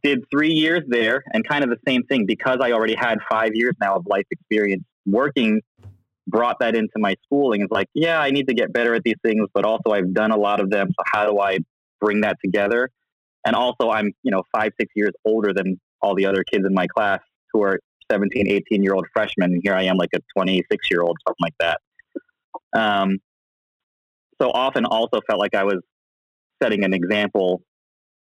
did 0.04 0.24
three 0.30 0.52
years 0.52 0.84
there 0.88 1.24
and 1.34 1.48
kind 1.48 1.64
of 1.64 1.70
the 1.70 1.78
same 1.88 2.04
thing 2.04 2.26
because 2.26 2.58
I 2.62 2.72
already 2.72 2.96
had 2.96 3.20
five 3.30 3.52
years 3.54 3.76
now 3.80 3.96
of 3.96 4.06
life 4.08 4.26
experience 4.32 4.84
working, 5.06 5.62
brought 6.28 6.60
that 6.60 6.76
into 6.76 6.98
my 6.98 7.16
schooling. 7.24 7.62
It's 7.62 7.72
like, 7.72 7.88
yeah, 7.94 8.20
I 8.20 8.32
need 8.32 8.48
to 8.48 8.54
get 8.54 8.74
better 8.74 8.94
at 8.96 9.04
these 9.04 9.16
things, 9.24 9.48
but 9.54 9.66
also 9.66 9.92
I've 9.92 10.14
done 10.14 10.32
a 10.32 10.38
lot 10.38 10.60
of 10.60 10.70
them. 10.70 10.90
So 10.90 11.04
how 11.14 11.26
do 11.26 11.40
I 11.40 11.60
bring 12.02 12.22
that 12.22 12.38
together? 12.44 12.90
And 13.46 13.56
also 13.56 13.90
I'm, 13.90 14.12
you 14.24 14.32
know, 14.32 14.44
five, 14.52 14.74
six 14.80 14.92
years 14.96 15.12
older 15.26 15.54
than 15.54 15.80
all 16.02 16.16
the 16.16 16.26
other 16.26 16.44
kids 16.44 16.66
in 16.66 16.74
my 16.74 16.88
class 16.88 17.20
who 17.54 17.64
are 17.64 17.80
17, 18.12 18.48
18 18.48 18.84
year 18.84 18.94
old 18.94 19.08
freshmen. 19.14 19.54
And 19.54 19.62
here 19.64 19.74
I 19.74 19.84
am 19.84 19.96
like 19.96 20.10
a 20.14 20.20
26 20.38 20.92
year 20.92 21.02
old, 21.02 21.18
something 21.26 21.42
like 21.42 21.56
that. 21.60 21.80
Um, 22.78 23.20
so 24.42 24.52
often 24.52 24.86
also 24.86 25.22
felt 25.28 25.40
like 25.40 25.56
I 25.56 25.64
was 25.64 25.80
setting 26.62 26.84
an 26.84 26.94
example 26.94 27.62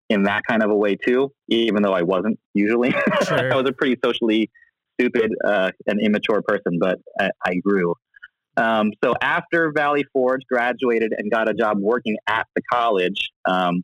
in 0.08 0.25
that 0.25 0.42
kind 0.46 0.62
of 0.62 0.70
a 0.70 0.75
way 0.75 0.96
too, 0.96 1.32
even 1.48 1.82
though 1.82 1.92
I 1.92 2.02
wasn't 2.02 2.38
usually. 2.54 2.94
Sure. 3.25 3.52
I 3.52 3.56
was 3.56 3.68
a 3.68 3.72
pretty 3.72 3.98
socially 4.04 4.50
stupid 4.98 5.32
uh, 5.44 5.70
and 5.86 6.00
immature 6.00 6.42
person, 6.42 6.78
but 6.78 6.98
I, 7.18 7.30
I 7.44 7.54
grew. 7.56 7.94
Um, 8.56 8.92
so 9.02 9.14
after 9.20 9.72
Valley 9.72 10.04
Forge 10.12 10.42
graduated 10.50 11.12
and 11.16 11.30
got 11.30 11.50
a 11.50 11.54
job 11.54 11.78
working 11.78 12.16
at 12.28 12.46
the 12.54 12.62
college, 12.70 13.30
um, 13.46 13.82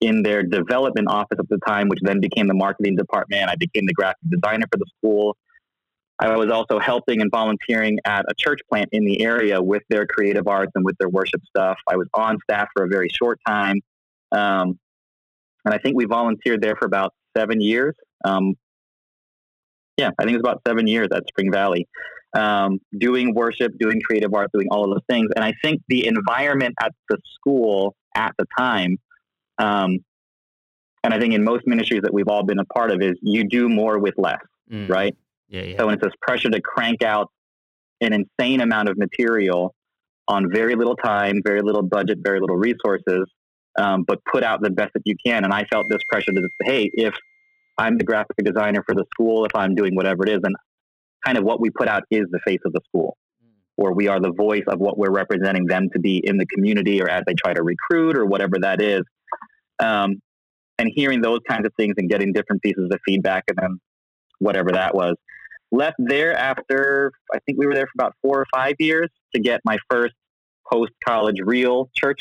in 0.00 0.22
their 0.22 0.42
development 0.42 1.08
office 1.08 1.38
at 1.38 1.48
the 1.48 1.58
time, 1.66 1.88
which 1.88 2.00
then 2.02 2.20
became 2.20 2.46
the 2.46 2.54
marketing 2.54 2.96
department. 2.96 3.48
I 3.48 3.56
became 3.56 3.86
the 3.86 3.94
graphic 3.94 4.18
designer 4.28 4.66
for 4.70 4.78
the 4.78 4.86
school. 4.98 5.36
I 6.18 6.34
was 6.36 6.50
also 6.50 6.78
helping 6.78 7.20
and 7.20 7.30
volunteering 7.30 7.98
at 8.04 8.24
a 8.28 8.34
church 8.38 8.60
plant 8.70 8.88
in 8.92 9.04
the 9.04 9.22
area 9.22 9.60
with 9.60 9.82
their 9.90 10.06
creative 10.06 10.48
arts 10.48 10.72
and 10.74 10.84
with 10.84 10.96
their 10.98 11.10
worship 11.10 11.42
stuff. 11.46 11.78
I 11.88 11.96
was 11.96 12.08
on 12.14 12.38
staff 12.48 12.68
for 12.74 12.84
a 12.84 12.88
very 12.88 13.08
short 13.10 13.38
time. 13.46 13.80
Um, 14.32 14.78
and 15.66 15.74
I 15.74 15.78
think 15.78 15.96
we 15.96 16.04
volunteered 16.06 16.62
there 16.62 16.76
for 16.76 16.86
about 16.86 17.12
seven 17.36 17.60
years. 17.60 17.94
Um, 18.24 18.54
yeah, 19.98 20.10
I 20.18 20.22
think 20.22 20.34
it 20.34 20.42
was 20.42 20.48
about 20.48 20.62
seven 20.66 20.86
years 20.86 21.08
at 21.12 21.24
Spring 21.28 21.50
Valley, 21.50 21.86
um, 22.34 22.78
doing 22.98 23.34
worship, 23.34 23.72
doing 23.78 24.00
creative 24.00 24.32
art, 24.32 24.50
doing 24.54 24.68
all 24.70 24.84
of 24.84 24.90
those 24.90 25.04
things. 25.10 25.28
And 25.34 25.44
I 25.44 25.52
think 25.62 25.82
the 25.88 26.06
environment 26.06 26.74
at 26.80 26.92
the 27.10 27.18
school 27.34 27.94
at 28.14 28.32
the 28.38 28.46
time, 28.56 28.98
um, 29.58 29.98
and 31.02 31.12
I 31.12 31.18
think 31.18 31.34
in 31.34 31.44
most 31.44 31.66
ministries 31.66 32.02
that 32.02 32.12
we've 32.14 32.28
all 32.28 32.44
been 32.44 32.58
a 32.58 32.64
part 32.66 32.90
of, 32.90 33.02
is 33.02 33.14
you 33.22 33.48
do 33.48 33.68
more 33.68 33.98
with 33.98 34.14
less, 34.16 34.40
Mm. 34.70 34.88
right? 34.88 35.16
Yeah, 35.48 35.62
yeah. 35.62 35.78
So 35.78 35.86
when 35.86 35.94
it's 35.94 36.04
this 36.04 36.14
pressure 36.20 36.50
to 36.50 36.60
crank 36.60 37.02
out 37.02 37.30
an 38.00 38.12
insane 38.12 38.60
amount 38.60 38.88
of 38.88 38.98
material 38.98 39.74
on 40.28 40.50
very 40.52 40.74
little 40.74 40.96
time, 40.96 41.40
very 41.44 41.62
little 41.62 41.82
budget, 41.82 42.18
very 42.20 42.40
little 42.40 42.56
resources, 42.56 43.26
um, 43.78 44.04
but 44.06 44.24
put 44.24 44.42
out 44.42 44.60
the 44.62 44.70
best 44.70 44.92
that 44.94 45.02
you 45.04 45.14
can. 45.24 45.44
And 45.44 45.52
I 45.52 45.64
felt 45.64 45.86
this 45.88 46.02
pressure 46.08 46.32
to 46.32 46.40
say, 46.42 46.64
hey, 46.64 46.90
if 46.94 47.14
I'm 47.78 47.98
the 47.98 48.04
graphic 48.04 48.36
designer 48.42 48.82
for 48.86 48.94
the 48.94 49.04
school, 49.12 49.44
if 49.44 49.54
I'm 49.54 49.74
doing 49.74 49.94
whatever 49.94 50.24
it 50.24 50.30
is, 50.30 50.40
then 50.42 50.54
kind 51.24 51.36
of 51.36 51.44
what 51.44 51.60
we 51.60 51.70
put 51.70 51.88
out 51.88 52.04
is 52.10 52.24
the 52.30 52.40
face 52.46 52.60
of 52.64 52.72
the 52.72 52.80
school, 52.88 53.16
or 53.76 53.92
we 53.92 54.08
are 54.08 54.20
the 54.20 54.32
voice 54.32 54.64
of 54.68 54.78
what 54.78 54.96
we're 54.96 55.10
representing 55.10 55.66
them 55.66 55.88
to 55.92 55.98
be 55.98 56.22
in 56.24 56.38
the 56.38 56.46
community, 56.46 57.02
or 57.02 57.08
as 57.08 57.22
they 57.26 57.34
try 57.34 57.52
to 57.52 57.62
recruit, 57.62 58.16
or 58.16 58.24
whatever 58.24 58.56
that 58.60 58.80
is. 58.80 59.02
Um, 59.78 60.20
and 60.78 60.90
hearing 60.94 61.22
those 61.22 61.40
kinds 61.48 61.66
of 61.66 61.72
things 61.76 61.94
and 61.96 62.08
getting 62.08 62.32
different 62.32 62.62
pieces 62.62 62.88
of 62.90 62.98
feedback, 63.06 63.44
and 63.48 63.58
then 63.60 63.80
whatever 64.38 64.70
that 64.72 64.94
was. 64.94 65.14
Left 65.72 65.96
there 65.98 66.34
after 66.34 67.12
I 67.34 67.38
think 67.40 67.58
we 67.58 67.66
were 67.66 67.74
there 67.74 67.86
for 67.86 67.92
about 67.94 68.14
four 68.22 68.40
or 68.40 68.46
five 68.54 68.76
years 68.78 69.10
to 69.34 69.40
get 69.40 69.60
my 69.64 69.78
first 69.90 70.14
post 70.70 70.92
college 71.04 71.36
real 71.44 71.90
church 71.94 72.20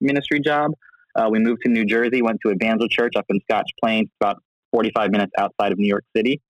ministry 0.00 0.40
job. 0.40 0.72
Uh, 1.16 1.28
we 1.30 1.38
moved 1.38 1.62
to 1.64 1.70
New 1.70 1.84
Jersey, 1.84 2.22
went 2.22 2.40
to 2.44 2.50
Evangel 2.50 2.88
Church 2.88 3.12
up 3.16 3.24
in 3.28 3.40
Scotch 3.42 3.70
Plains, 3.80 4.08
about 4.20 4.42
45 4.72 5.10
minutes 5.10 5.32
outside 5.38 5.72
of 5.72 5.78
New 5.78 5.86
York 5.86 6.04
City. 6.16 6.40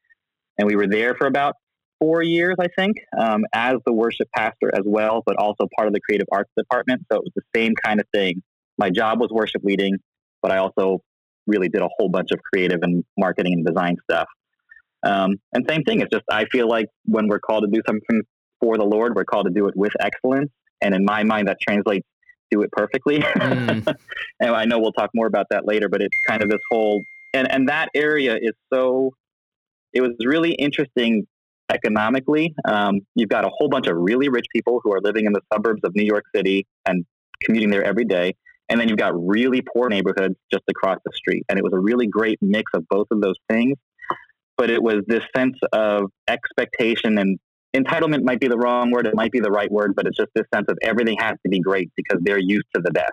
And 0.59 0.67
we 0.67 0.77
were 0.77 0.87
there 0.87 1.15
for 1.15 1.27
about 1.27 1.57
four 2.01 2.23
years, 2.23 2.57
I 2.59 2.69
think, 2.77 2.97
um, 3.19 3.45
as 3.53 3.77
the 3.87 3.93
worship 3.93 4.29
pastor 4.35 4.75
as 4.75 4.83
well, 4.85 5.23
but 5.27 5.37
also 5.37 5.69
part 5.77 5.89
of 5.89 5.95
the 5.95 6.01
creative 6.01 6.27
arts 6.33 6.51
department. 6.57 7.03
So 7.11 7.19
it 7.19 7.25
was 7.25 7.33
the 7.35 7.43
same 7.55 7.75
kind 7.75 8.01
of 8.01 8.07
thing. 8.15 8.43
My 8.79 8.91
job 8.91 9.21
was 9.21 9.31
worship 9.31 9.63
leading, 9.65 9.99
but 10.43 10.51
I 10.51 10.59
also 10.59 11.01
really 11.47 11.69
did 11.69 11.83
a 11.83 11.89
whole 11.99 12.09
bunch 12.09 12.31
of 12.33 12.41
creative 12.43 12.81
and 12.83 13.05
marketing 13.19 13.55
and 13.55 13.67
design 13.67 13.97
stuff. 14.11 14.29
Um, 15.05 15.37
and 15.53 15.65
same 15.69 15.83
thing. 15.83 16.01
It's 16.01 16.11
just 16.11 16.25
I 16.31 16.47
feel 16.47 16.69
like 16.69 16.87
when 17.05 17.29
we're 17.29 17.41
called 17.41 17.65
to 17.65 17.71
do 17.71 17.83
something 17.87 18.23
for 18.61 18.79
the 18.79 18.85
Lord, 18.85 19.15
we're 19.15 19.25
called 19.25 19.47
to 19.47 19.53
do 19.53 19.69
it 19.69 19.77
with 19.77 19.93
excellence. 20.01 20.51
And 20.81 20.95
in 20.95 21.05
my 21.05 21.23
mind, 21.25 21.49
that 21.49 21.59
translates 21.61 22.07
do 22.55 22.63
it 22.63 22.73
perfectly. 22.73 23.25
Mm. 23.35 23.95
and 24.41 24.51
I 24.51 24.65
know 24.65 24.79
we'll 24.79 24.93
talk 24.93 25.11
more 25.15 25.27
about 25.27 25.47
that 25.51 25.67
later. 25.67 25.89
But 25.89 26.01
it's 26.01 26.17
kind 26.27 26.43
of 26.43 26.49
this 26.49 26.61
whole 26.71 27.03
and 27.33 27.51
and 27.51 27.69
that 27.69 27.89
area 27.95 28.37
is 28.37 28.53
so. 28.73 29.13
It 29.93 30.01
was 30.01 30.13
really 30.21 30.53
interesting 30.53 31.27
economically. 31.71 32.55
Um, 32.65 33.01
you've 33.15 33.29
got 33.29 33.45
a 33.45 33.51
whole 33.57 33.69
bunch 33.69 33.87
of 33.87 33.97
really 33.97 34.29
rich 34.29 34.47
people 34.53 34.81
who 34.83 34.93
are 34.93 35.01
living 35.01 35.27
in 35.27 35.33
the 35.33 35.41
suburbs 35.53 35.83
of 35.85 35.95
New 35.95 36.05
York 36.05 36.25
City 36.35 36.67
and 36.87 37.05
commuting 37.43 37.71
there 37.71 37.85
every 37.85 38.05
day. 38.05 38.35
And 38.69 38.81
then 38.81 38.89
you've 38.89 38.99
got 38.99 39.13
really 39.15 39.63
poor 39.63 39.89
neighborhoods 39.89 40.35
just 40.53 40.65
across 40.69 40.99
the 41.05 41.13
street. 41.15 41.45
And 41.49 41.59
it 41.59 41.63
was 41.63 41.73
a 41.73 41.79
really 41.79 42.07
great 42.07 42.39
mix 42.43 42.73
of 42.75 42.89
both 42.89 43.07
of 43.13 43.21
those 43.21 43.37
things 43.49 43.77
but 44.57 44.71
it 44.71 44.83
was 44.83 45.03
this 45.07 45.25
sense 45.37 45.57
of 45.73 46.11
expectation 46.29 47.19
and 47.19 47.39
entitlement 47.75 48.23
might 48.23 48.40
be 48.40 48.49
the 48.49 48.57
wrong 48.57 48.90
word 48.90 49.07
it 49.07 49.14
might 49.14 49.33
be 49.33 49.40
the 49.40 49.50
right 49.50 49.71
word 49.71 49.95
but 49.95 50.07
it's 50.07 50.16
just 50.16 50.31
this 50.35 50.47
sense 50.54 50.66
of 50.69 50.78
everything 50.83 51.16
has 51.19 51.37
to 51.43 51.49
be 51.49 51.61
great 51.61 51.90
because 51.97 52.19
they're 52.23 52.38
used 52.38 52.66
to 52.75 52.81
the 52.81 52.90
best 52.90 53.12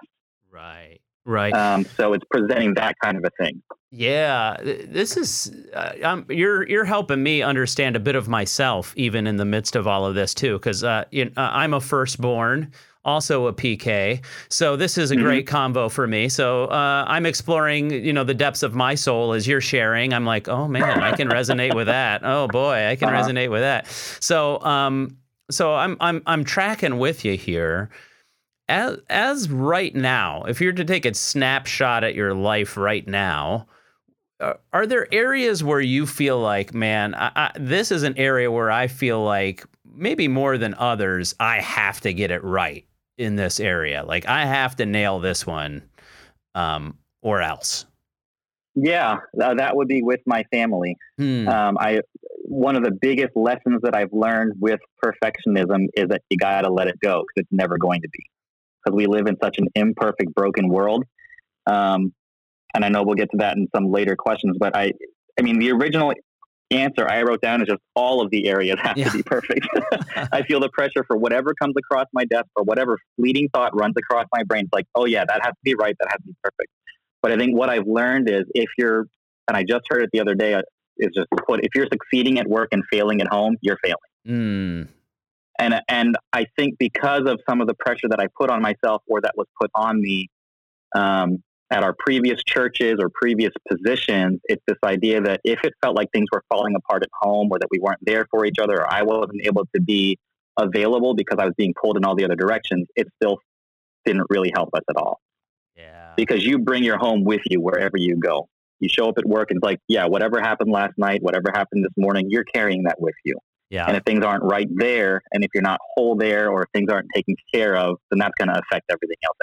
Right. 0.52 1.00
Right. 1.26 1.54
um, 1.54 1.86
so 1.98 2.14
it's 2.14 2.26
presenting 2.30 2.74
that 2.76 2.96
kind 3.04 3.18
of 3.18 3.24
a 3.24 3.44
thing 3.44 3.62
Yeah, 3.92 4.58
this 4.62 5.18
is 5.18 5.52
uh, 5.74 6.22
you're 6.30 6.68
you're 6.68 6.86
helping 6.86 7.22
me 7.22 7.42
understand 7.42 7.96
a 7.96 8.00
bit 8.00 8.16
of 8.16 8.28
myself 8.30 8.94
even 8.96 9.28
in 9.28 9.36
the 9.36 9.46
midst 9.46 9.76
of 9.76 9.86
all 9.86 10.06
of 10.06 10.16
this 10.16 10.34
too, 10.34 10.58
because 10.58 10.84
uh, 10.84 11.04
you 11.12 11.26
know, 11.26 11.32
I'm 11.36 11.74
a 11.74 11.82
firstborn, 11.82 12.72
also 13.06 13.48
a 13.48 13.54
PK, 13.54 14.24
so 14.50 14.76
this 14.76 14.98
is 14.98 15.12
a 15.12 15.16
Mhm. 15.16 15.22
great 15.22 15.48
convo 15.48 15.92
for 15.92 16.08
me. 16.08 16.30
So 16.30 16.66
uh, 16.66 17.06
I'm 17.08 17.26
exploring, 17.26 17.92
you 17.92 18.14
know, 18.14 18.24
the 18.24 18.34
depths 18.34 18.64
of 18.64 18.74
my 18.76 18.96
soul 18.96 19.34
as 19.34 19.48
you're 19.48 19.62
sharing. 19.62 20.14
I'm 20.14 20.26
like, 20.26 20.48
oh 20.48 20.68
man, 20.68 21.02
I 21.02 21.14
can 21.14 21.28
resonate 21.28 21.74
with 21.74 21.88
that. 21.88 22.22
Oh 22.24 22.48
boy, 22.48 22.88
I 22.88 22.96
can 22.96 23.10
Uh-huh. 23.10 23.18
resonate 23.18 23.50
with 23.52 23.62
that. 23.62 23.88
So 23.88 24.62
um, 24.62 25.18
so 25.50 25.74
I'm 25.76 25.98
I'm 26.00 26.22
I'm 26.26 26.44
tracking 26.44 26.98
with 27.00 27.26
you 27.26 27.38
here 27.38 27.90
as, 28.70 28.98
as 29.10 29.50
right 29.50 29.94
now, 29.94 30.44
if 30.44 30.62
you're 30.62 30.72
to 30.74 30.86
take 30.86 31.06
a 31.06 31.14
snapshot 31.14 32.04
at 32.04 32.16
your 32.16 32.34
life 32.34 32.78
right 32.78 33.06
now, 33.08 33.68
uh, 34.40 34.54
are 34.74 34.88
there 34.88 35.14
areas 35.14 35.64
where 35.64 35.82
you 35.82 36.06
feel 36.08 36.40
like, 36.40 36.74
man, 36.74 37.14
I, 37.16 37.32
I, 37.36 37.52
this 37.60 37.92
is 37.92 38.04
an 38.04 38.18
area 38.18 38.52
where 38.52 38.72
I 38.72 38.88
feel 38.88 39.24
like 39.24 39.66
maybe 39.86 40.28
more 40.28 40.58
than 40.58 40.74
others, 40.76 41.36
I 41.40 41.60
have 41.60 42.02
to 42.02 42.14
get 42.14 42.32
it 42.32 42.44
right 42.44 42.86
in 43.22 43.36
this 43.36 43.60
area. 43.60 44.04
Like 44.04 44.26
I 44.28 44.46
have 44.46 44.76
to 44.78 44.86
nail 44.86 45.20
this 45.20 45.46
one, 45.46 45.84
um, 46.56 46.98
or 47.22 47.42
else. 47.42 47.86
yeah 48.76 49.18
that 49.34 49.76
would 49.76 49.88
be 49.90 50.02
with 50.02 50.22
my 50.26 50.44
family 50.52 50.96
Hmm. 51.18 51.46
um, 51.48 51.78
i 51.78 52.00
one 52.46 52.76
of 52.78 52.84
the 52.86 52.92
biggest 52.92 53.34
lessons 53.36 53.82
that 53.84 53.94
i've 53.94 54.14
learned 54.14 54.54
with 54.60 54.80
perfectionism 55.04 55.88
is 55.94 56.08
that 56.08 56.22
you 56.30 56.38
gotta 56.38 56.72
let 56.72 56.88
it 56.88 56.98
go 57.04 57.16
because 57.22 57.44
it's 57.44 57.52
never 57.52 57.78
going 57.78 58.02
to 58.02 58.08
be 58.18 58.24
because 58.84 58.96
we 58.96 59.08
live 59.08 59.28
in 59.28 59.36
such 59.44 59.58
an 59.58 59.68
imperfect 59.76 60.34
broken 60.34 60.70
world 60.70 61.04
um, 61.68 62.14
and 62.74 62.86
i 62.86 62.90
know 62.90 63.04
we'll 63.04 63.16
get 63.24 63.30
to 63.32 63.38
that 63.38 63.58
in 63.58 63.68
some 63.76 63.92
later 63.92 64.16
questions 64.16 64.56
but 64.58 64.74
i 64.76 64.94
i 65.38 65.42
mean 65.42 65.60
the 65.60 65.70
original 65.72 66.14
answer 66.72 67.08
i 67.10 67.22
wrote 67.22 67.42
down 67.42 67.62
is 67.62 67.68
just 67.68 67.82
all 67.96 68.22
of 68.22 68.32
the 68.32 68.48
areas 68.48 68.78
have 68.82 68.98
Yeah. 68.98 69.10
to 69.10 69.18
be 69.18 69.24
perfect. 69.24 69.68
I 70.32 70.42
feel 70.44 70.60
the 70.60 70.70
pressure 70.70 71.04
for 71.06 71.18
whatever 71.18 71.54
comes 71.54 71.76
across 71.78 72.08
my 72.14 72.26
desk 72.26 72.48
or 72.56 72.64
whatever 72.64 72.98
fleeting 73.18 73.50
thought 73.54 73.76
runs 73.78 73.96
across 73.98 74.26
my 74.34 74.44
brain. 74.44 74.64
It's 74.64 74.74
like 74.74 74.88
oh 74.96 75.06
yeah 75.06 75.24
that 75.26 75.42
has 75.44 75.52
to 75.52 75.60
be 75.64 75.76
right. 75.76 75.96
That 76.00 76.08
has 76.10 76.20
to 76.22 76.28
be 76.28 76.36
perfect. 76.44 76.70
But 77.22 77.32
i 77.32 77.38
think 77.38 77.56
what 77.58 77.70
i've 77.70 77.88
learned 77.88 78.30
is 78.30 78.44
if 78.56 78.70
you're 78.78 79.06
and 79.48 79.56
i 79.58 79.64
just 79.64 79.84
heard 79.90 80.04
it 80.04 80.10
the 80.14 80.20
other 80.22 80.36
day 80.36 80.54
uh, 80.56 80.62
is 80.98 81.10
just 81.16 81.28
put 81.48 81.64
if 81.64 81.70
you're 81.76 81.88
succeeding 81.92 82.40
at 82.40 82.48
work 82.48 82.70
and 82.72 82.84
failing 82.92 83.22
at 83.22 83.28
home 83.28 83.58
you're 83.62 83.78
failing. 83.84 83.98
Hmm. 84.26 84.84
and 85.60 85.82
and 85.90 86.16
I 86.34 86.46
think 86.58 86.78
because 86.80 87.24
of 87.26 87.40
some 87.50 87.60
of 87.62 87.68
the 87.68 87.74
pressure 87.76 88.08
that 88.10 88.20
I 88.20 88.28
put 88.40 88.50
on 88.50 88.62
myself 88.62 89.02
or 89.08 89.20
that 89.22 89.34
was 89.36 89.48
put 89.60 89.70
on 89.76 90.02
me 90.02 90.30
um, 90.96 91.42
at 91.72 91.84
our 91.84 91.96
previous 91.98 92.44
churches 92.44 92.98
or 93.00 93.10
previous 93.10 93.52
positions, 93.70 94.40
it's 94.46 94.62
this 94.68 94.78
idea 94.86 95.22
that 95.22 95.40
if 95.44 95.60
it 95.64 95.74
felt 95.82 95.96
like 95.96 96.10
things 96.12 96.28
were 96.32 96.44
falling 96.50 96.76
apart 96.76 97.02
at 97.02 97.10
home 97.14 97.48
or 97.50 97.60
that 97.60 97.68
we 97.72 97.80
weren't 97.80 98.00
there 98.02 98.28
for 98.30 98.46
each 98.46 98.60
other 98.62 98.82
or 98.82 98.94
I 98.94 99.04
wasn't 99.04 99.42
able 99.46 99.66
to 99.74 99.82
be 99.82 100.20
available 100.60 101.14
because 101.16 101.38
I 101.40 101.46
was 101.46 101.54
being 101.58 101.74
pulled 101.82 101.98
in 101.98 102.04
all 102.04 102.14
the 102.16 102.26
other 102.26 102.36
directions, 102.36 102.88
it 102.96 103.08
still 103.16 103.38
didn't 104.06 104.26
really 104.30 104.52
help 104.54 104.70
us 104.74 104.82
at 104.90 104.98
all 104.98 105.22
Yeah. 105.78 106.14
because 106.18 106.46
you 106.46 106.60
bring 106.60 106.84
your 106.84 106.98
home 106.98 107.24
with 107.24 107.42
you 107.50 107.62
wherever 107.62 107.98
you 107.98 108.18
go. 108.18 108.50
You 108.80 108.90
show 108.90 109.08
up 109.08 109.18
at 109.18 109.26
work 109.26 109.52
and 109.52 109.58
it's 109.60 109.64
like, 109.64 109.80
yeah, 109.88 110.06
whatever 110.06 110.42
happened 110.42 110.72
last 110.72 110.98
night, 110.98 111.24
whatever 111.24 111.52
happened 111.54 111.86
this 111.86 111.94
morning, 111.98 112.28
you're 112.30 112.44
carrying 112.44 112.84
that 112.84 113.00
with 113.00 113.16
you. 113.24 113.38
Yeah. 113.70 113.86
And 113.88 113.96
if 113.96 114.04
things 114.04 114.26
aren't 114.26 114.44
right 114.44 114.68
there, 114.76 115.22
and 115.32 115.46
if 115.46 115.52
you're 115.54 115.64
not 115.64 115.80
whole 115.96 116.16
there, 116.18 116.50
or 116.50 116.64
if 116.64 116.70
things 116.74 116.92
aren't 116.92 117.08
taken 117.16 117.36
care 117.54 117.78
of, 117.78 117.98
then 118.10 118.20
that's 118.20 118.34
going 118.38 118.50
to 118.50 118.60
affect 118.60 118.92
everything 118.92 119.16
else 119.24 119.38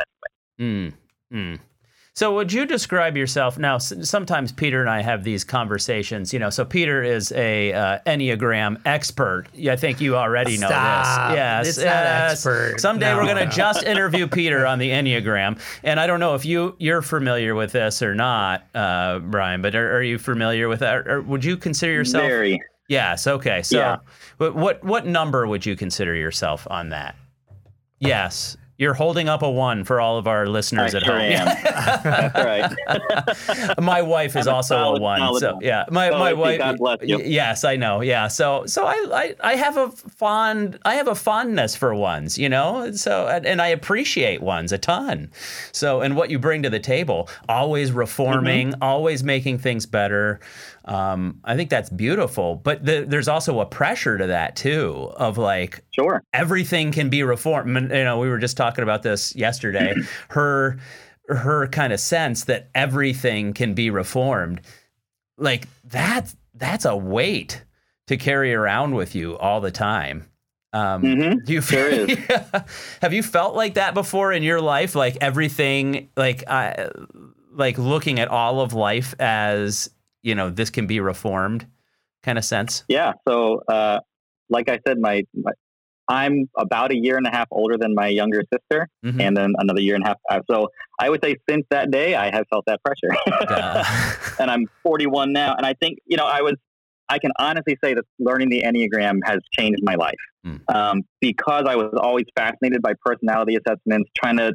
anyway. 0.59 0.93
Mm, 1.33 1.55
mm. 1.55 1.61
So, 2.19 2.35
would 2.35 2.53
you 2.53 2.67
describe 2.67 3.17
yourself 3.17 3.59
now? 3.59 3.79
Sometimes 3.79 4.51
Peter 4.51 4.81
and 4.81 4.91
I 4.91 5.03
have 5.03 5.23
these 5.23 5.45
conversations. 5.45 6.33
You 6.33 6.41
know, 6.41 6.51
so 6.51 6.65
Peter 6.65 7.01
is 7.01 7.31
a 7.31 7.73
uh, 7.73 7.99
Enneagram 8.07 8.83
expert. 8.85 9.45
I 9.71 9.77
think 9.77 10.01
you 10.01 10.17
already 10.17 10.59
know 10.59 10.67
this. 10.67 10.75
Yes, 10.75 11.69
It's 11.69 11.79
not 11.79 11.85
yes. 11.85 12.33
expert. 12.33 12.81
Someday 12.81 13.11
No, 13.13 13.19
we're 13.19 13.27
going 13.27 13.37
to 13.37 13.45
no. 13.45 13.51
just 13.53 13.85
interview 13.85 14.27
Peter 14.27 14.67
on 14.67 14.81
the 14.81 14.91
Enneagram, 14.91 15.61
and 15.85 16.01
I 16.01 16.09
don't 16.09 16.19
know 16.19 16.35
if 16.35 16.45
you 16.45 16.75
you're 16.81 17.03
familiar 17.03 17.55
with 17.55 17.71
this 17.71 18.03
or 18.03 18.17
not, 18.17 18.67
uh, 18.75 19.21
Brian. 19.21 19.63
But 19.63 19.77
are, 19.77 19.99
are 19.99 20.03
you 20.03 20.19
familiar 20.19 20.69
with 20.69 20.81
that? 20.81 21.07
Or 21.07 21.23
would 21.23 21.45
you 21.45 21.57
consider 21.57 21.93
yourself? 21.93 22.25
Very. 22.25 22.61
Yes. 22.89 23.29
Okay. 23.29 23.63
So, 23.63 23.79
Yeah. 23.79 23.99
but 24.39 24.57
what 24.57 24.83
what 24.83 25.07
number 25.07 25.47
would 25.47 25.65
you 25.65 25.77
consider 25.77 26.17
yourself 26.17 26.67
on 26.69 26.89
that? 26.89 27.15
Yes. 28.01 28.57
You're 28.79 28.95
holding 28.95 29.29
up 29.29 29.43
a 29.43 29.51
one 29.51 29.83
for 29.83 30.01
all 30.01 30.19
of 30.19 30.29
our 30.29 30.47
listeners 30.47 30.95
I 30.95 30.99
at 30.99 31.05
sure 31.05 31.15
home. 31.19 31.33
am. 31.33 31.47
That's 32.05 32.77
right. 32.87 33.79
my 33.81 34.03
wife 34.03 34.37
is 34.37 34.47
I'm 34.47 34.55
also 34.55 34.77
a 34.77 34.79
solid- 34.79 35.03
one. 35.03 35.19
solid 35.19 35.41
So 35.41 35.53
one. 35.55 35.65
yeah, 35.65 35.85
my 35.91 36.11
my 36.11 36.33
wife. 36.33 36.59
God 36.59 36.79
bless 36.79 36.99
you. 37.03 37.19
Yes, 37.21 37.65
I 37.65 37.75
know. 37.75 38.01
Yeah. 38.03 38.29
So 38.29 38.67
so 38.67 38.87
I, 38.87 38.95
I 39.13 39.35
I 39.53 39.57
have 39.57 39.77
a 39.77 39.91
fond 39.91 40.79
I 40.85 40.95
have 40.95 41.09
a 41.09 41.17
fondness 41.17 41.75
for 41.75 41.93
ones. 41.95 42.39
You 42.39 42.49
know. 42.49 42.93
So 42.93 43.27
and, 43.27 43.45
and 43.47 43.61
I 43.61 43.67
appreciate 43.69 44.43
ones 44.43 44.71
a 44.73 44.79
ton. 44.79 45.31
So 45.73 46.01
and 46.01 46.15
what 46.17 46.31
you 46.31 46.39
bring 46.39 46.63
to 46.63 46.71
the 46.71 46.79
table, 46.81 47.29
always 47.49 47.91
reforming, 47.93 48.69
Mm-hmm. 48.69 48.83
always 48.83 49.25
making 49.25 49.59
things 49.59 49.87
better. 49.87 50.39
Um, 50.89 51.41
I 51.45 51.55
think 51.57 51.71
that's 51.71 51.91
beautiful. 51.91 52.57
But 52.57 52.85
the, 52.85 53.05
there's 53.07 53.29
also 53.29 53.61
a 53.61 53.67
pressure 53.67 54.17
to 54.19 54.27
that 54.27 54.57
too, 54.57 55.13
of 55.17 55.39
like 55.39 55.85
Sure. 55.91 56.23
everything 56.33 56.93
can 56.93 57.09
be 57.11 57.23
reformed. 57.23 57.77
You 57.93 58.05
know, 58.05 58.19
we 58.19 58.29
were 58.29 58.39
just 58.39 58.57
talking 58.57 58.83
about 58.83 59.03
this 59.03 59.35
yesterday. 59.37 59.95
her 60.31 60.79
her 61.29 61.69
kind 61.69 61.93
of 61.93 62.01
sense 62.01 62.45
that 62.45 62.71
everything 62.75 63.53
can 63.53 63.75
be 63.75 63.91
reformed, 63.91 64.63
like 65.37 65.69
that 65.85 66.35
that's 66.55 66.87
a 66.87 66.97
weight 66.97 67.63
to 68.07 68.17
carry 68.17 68.55
around 68.55 68.95
with 68.95 69.15
you 69.15 69.37
all 69.37 69.61
the 69.61 69.71
time. 69.71 70.25
Um, 70.73 71.03
Mhm. 71.03 71.45
do 71.45 71.53
you 71.53 71.61
Sure. 71.61 72.07
Yeah. 72.09 72.63
Have 73.03 73.13
you 73.13 73.23
felt 73.23 73.55
like 73.55 73.75
that 73.75 73.93
before 73.95 74.33
in 74.33 74.43
your 74.43 74.61
life? 74.63 74.95
Like 74.95 75.19
everything, 75.21 76.09
like 76.17 76.45
I, 76.49 76.89
like 77.53 77.77
looking 77.79 78.19
at 78.21 78.29
all 78.29 78.61
of 78.63 78.73
life 78.73 79.15
as 79.19 79.91
you 80.23 80.35
know, 80.35 80.51
this 80.51 80.71
can 80.71 80.87
be 80.87 81.01
reformed, 81.01 81.67
kind 82.23 82.39
of 82.39 82.45
sense. 82.45 82.85
Yeah. 82.89 83.13
So, 83.27 83.63
uh, 83.69 84.01
like 84.51 84.69
I 84.69 84.79
said, 84.87 84.99
my, 84.99 85.23
my 85.35 85.53
I'm 86.11 86.49
about 86.57 86.91
a 86.91 86.97
year 86.97 87.19
and 87.19 87.27
a 87.27 87.31
half 87.31 87.49
older 87.51 87.77
than 87.77 87.95
my 87.95 88.07
younger 88.09 88.43
sister, 88.51 88.89
Mhm. 89.05 89.21
and 89.21 89.37
then 89.37 89.53
another 89.59 89.81
year 89.83 89.95
and 89.95 90.03
a 90.05 90.09
half. 90.09 90.17
uh, 90.31 90.41
So 90.51 90.69
I 90.99 91.11
would 91.11 91.23
say 91.23 91.37
since 91.49 91.67
that 91.71 91.91
day, 91.91 92.15
I 92.15 92.31
have 92.35 92.45
felt 92.51 92.65
that 92.67 92.81
pressure. 92.83 93.15
And 94.41 94.51
I'm 94.51 94.67
41 94.83 95.33
now. 95.33 95.55
And 95.57 95.67
I 95.67 95.75
think, 95.75 95.99
you 96.07 96.17
know, 96.17 96.25
I 96.27 96.41
was, 96.43 96.55
I 97.11 97.19
can 97.19 97.33
honestly 97.39 97.77
say 97.85 97.93
that 97.95 98.05
learning 98.19 98.49
the 98.51 98.63
Enneagram 98.63 99.19
has 99.25 99.39
changed 99.59 99.81
my 99.83 99.95
life 99.97 100.15
Mm. 100.47 100.61
um, 100.75 101.03
because 101.21 101.65
I 101.69 101.75
was 101.75 101.93
always 102.01 102.25
fascinated 102.37 102.81
by 102.81 102.93
personality 103.05 103.57
assessments, 103.57 104.09
trying 104.17 104.37
to, 104.39 104.53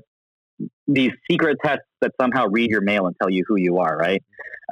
these 0.87 1.11
secret 1.29 1.57
tests 1.63 1.85
that 2.01 2.11
somehow 2.19 2.47
read 2.47 2.69
your 2.69 2.81
mail 2.81 3.07
and 3.07 3.15
tell 3.21 3.29
you 3.29 3.43
who 3.47 3.57
you 3.57 3.77
are, 3.77 3.95
right? 3.97 4.21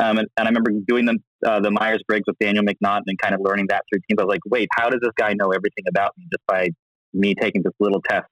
Um, 0.01 0.17
and, 0.17 0.27
and 0.37 0.47
I 0.47 0.49
remember 0.49 0.71
doing 0.87 1.05
the, 1.05 1.17
uh, 1.45 1.59
the 1.59 1.71
Myers 1.71 2.01
Briggs 2.07 2.23
with 2.27 2.37
Daniel 2.39 2.63
McNaughton 2.63 3.03
and 3.07 3.17
kind 3.19 3.35
of 3.35 3.41
learning 3.41 3.67
that 3.69 3.83
through 3.89 3.99
teams. 4.09 4.19
I 4.19 4.23
was 4.23 4.29
like, 4.29 4.41
wait, 4.45 4.69
how 4.73 4.89
does 4.89 5.01
this 5.01 5.11
guy 5.17 5.33
know 5.33 5.51
everything 5.51 5.85
about 5.89 6.11
me 6.17 6.25
just 6.31 6.45
by 6.47 6.69
me 7.13 7.35
taking 7.35 7.61
this 7.63 7.73
little 7.79 8.01
test? 8.01 8.27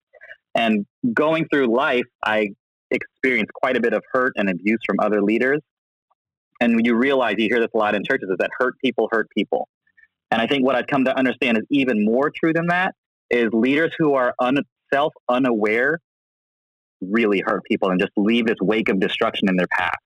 And 0.56 0.86
going 1.14 1.48
through 1.52 1.74
life, 1.76 2.06
I 2.26 2.50
experienced 2.92 3.54
quite 3.54 3.78
a 3.78 3.82
bit 3.82 3.94
of 3.94 4.04
hurt 4.12 4.34
and 4.36 4.50
abuse 4.50 4.80
from 4.86 4.98
other 5.00 5.22
leaders 5.22 5.62
and 6.60 6.86
you 6.86 6.96
realize 6.96 7.36
you 7.38 7.48
hear 7.50 7.60
this 7.60 7.70
a 7.74 7.78
lot 7.78 7.96
in 7.96 8.04
churches 8.04 8.30
is 8.30 8.38
that 8.40 8.50
hurt 8.58 8.76
people 8.84 9.08
hurt 9.12 9.28
people 9.36 9.68
and 10.32 10.42
i 10.42 10.48
think 10.48 10.66
what 10.66 10.76
i've 10.76 10.88
come 10.88 11.06
to 11.06 11.18
understand 11.18 11.58
is 11.58 11.64
even 11.70 12.04
more 12.04 12.32
true 12.36 12.54
than 12.54 12.68
that 12.68 12.94
is 13.30 13.50
leaders 13.54 13.92
who 13.98 14.14
are 14.14 14.34
un- 14.40 14.64
self 14.94 15.14
unaware 15.28 16.00
really 17.02 17.42
hurt 17.46 17.64
people 17.66 17.90
and 17.90 18.00
just 18.00 18.12
leave 18.18 18.46
this 18.46 18.58
wake 18.62 18.90
of 18.90 19.00
destruction 19.00 19.48
in 19.50 19.56
their 19.56 19.68
path 19.72 19.98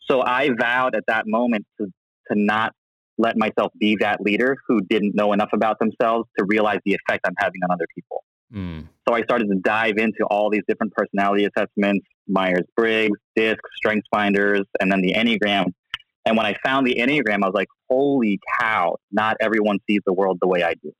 so 0.00 0.22
i 0.22 0.50
vowed 0.58 0.94
at 0.94 1.04
that 1.06 1.26
moment 1.26 1.66
to, 1.80 1.86
to 2.30 2.38
not 2.38 2.72
let 3.16 3.36
myself 3.36 3.72
be 3.78 3.96
that 4.00 4.20
leader 4.20 4.56
who 4.66 4.80
didn't 4.80 5.14
know 5.14 5.32
enough 5.32 5.50
about 5.52 5.78
themselves 5.78 6.28
to 6.38 6.44
realize 6.44 6.78
the 6.84 6.94
effect 6.94 7.24
i'm 7.26 7.34
having 7.38 7.60
on 7.62 7.70
other 7.70 7.86
people 7.94 8.24
mm, 8.52 8.86
so 9.06 9.14
I 9.14 9.22
started 9.22 9.48
to 9.48 9.56
dive 9.56 9.98
into 9.98 10.24
all 10.30 10.50
these 10.50 10.62
different 10.66 10.92
personality 10.94 11.44
assessments, 11.46 12.06
Myers 12.26 12.64
Briggs, 12.74 13.18
DISC, 13.36 13.58
Strengths 13.76 14.08
Finders, 14.10 14.62
and 14.80 14.90
then 14.90 15.02
the 15.02 15.12
Enneagram. 15.12 15.66
And 16.24 16.36
when 16.38 16.46
I 16.46 16.56
found 16.64 16.86
the 16.86 16.94
Enneagram, 16.94 17.42
I 17.42 17.46
was 17.46 17.54
like, 17.54 17.68
holy 17.90 18.40
cow, 18.58 18.96
not 19.12 19.36
everyone 19.40 19.78
sees 19.88 20.00
the 20.06 20.14
world 20.14 20.38
the 20.40 20.48
way 20.48 20.62
I 20.62 20.74
do. 20.82 20.90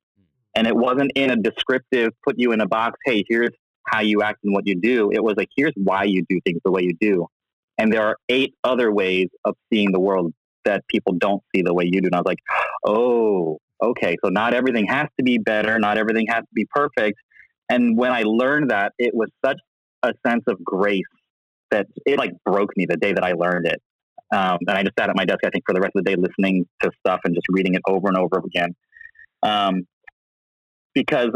And 0.54 0.66
it 0.66 0.76
wasn't 0.76 1.12
in 1.16 1.30
a 1.30 1.36
descriptive, 1.36 2.10
put 2.24 2.38
you 2.38 2.52
in 2.52 2.60
a 2.60 2.68
box, 2.68 2.98
hey, 3.04 3.24
here's 3.28 3.50
how 3.86 4.00
you 4.00 4.22
act 4.22 4.40
and 4.44 4.54
what 4.54 4.66
you 4.66 4.80
do. 4.80 5.10
It 5.12 5.22
was 5.22 5.34
like, 5.36 5.48
here's 5.56 5.74
why 5.76 6.04
you 6.04 6.24
do 6.28 6.40
things 6.44 6.60
the 6.64 6.70
way 6.70 6.82
you 6.82 6.94
do. 7.00 7.26
And 7.78 7.92
there 7.92 8.02
are 8.02 8.16
eight 8.28 8.54
other 8.62 8.92
ways 8.92 9.28
of 9.44 9.56
seeing 9.72 9.92
the 9.92 10.00
world 10.00 10.32
that 10.64 10.86
people 10.88 11.12
don't 11.14 11.42
see 11.54 11.62
the 11.62 11.74
way 11.74 11.84
you 11.84 12.00
do. 12.00 12.06
And 12.06 12.14
I 12.14 12.18
was 12.18 12.26
like, 12.26 12.38
oh, 12.86 13.58
okay. 13.82 14.16
So 14.24 14.30
not 14.30 14.54
everything 14.54 14.86
has 14.86 15.08
to 15.18 15.24
be 15.24 15.38
better. 15.38 15.78
Not 15.78 15.98
everything 15.98 16.26
has 16.28 16.42
to 16.42 16.54
be 16.54 16.66
perfect. 16.70 17.18
And 17.68 17.96
when 17.96 18.12
I 18.12 18.22
learned 18.22 18.70
that, 18.70 18.92
it 18.98 19.14
was 19.14 19.28
such 19.44 19.58
a 20.02 20.12
sense 20.26 20.44
of 20.46 20.62
grace 20.62 21.02
that 21.70 21.86
it 22.06 22.18
like 22.18 22.32
broke 22.44 22.76
me 22.76 22.86
the 22.86 22.96
day 22.96 23.12
that 23.12 23.24
I 23.24 23.32
learned 23.32 23.66
it. 23.66 23.82
Um, 24.32 24.58
and 24.66 24.70
I 24.70 24.82
just 24.82 24.94
sat 24.98 25.10
at 25.10 25.16
my 25.16 25.24
desk, 25.24 25.40
I 25.44 25.50
think, 25.50 25.64
for 25.66 25.74
the 25.74 25.80
rest 25.80 25.92
of 25.96 26.04
the 26.04 26.10
day 26.10 26.16
listening 26.16 26.66
to 26.82 26.90
stuff 27.00 27.20
and 27.24 27.34
just 27.34 27.46
reading 27.48 27.74
it 27.74 27.82
over 27.86 28.08
and 28.08 28.16
over 28.16 28.38
again. 28.44 28.74
Um, 29.42 29.86
because 30.94 31.30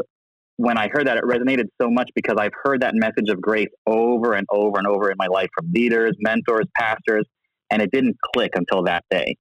when 0.58 0.76
I 0.76 0.88
heard 0.92 1.06
that, 1.06 1.16
it 1.16 1.24
resonated 1.24 1.68
so 1.80 1.88
much 1.88 2.10
because 2.14 2.36
I've 2.38 2.52
heard 2.64 2.82
that 2.82 2.92
message 2.94 3.30
of 3.30 3.40
grace 3.40 3.68
over 3.86 4.34
and 4.34 4.46
over 4.50 4.76
and 4.78 4.86
over 4.86 5.08
in 5.10 5.16
my 5.16 5.28
life 5.28 5.48
from 5.54 5.72
leaders, 5.72 6.16
mentors, 6.18 6.66
pastors, 6.76 7.24
and 7.70 7.80
it 7.80 7.90
didn't 7.92 8.16
click 8.34 8.52
until 8.56 8.82
that 8.82 9.04
day. 9.08 9.36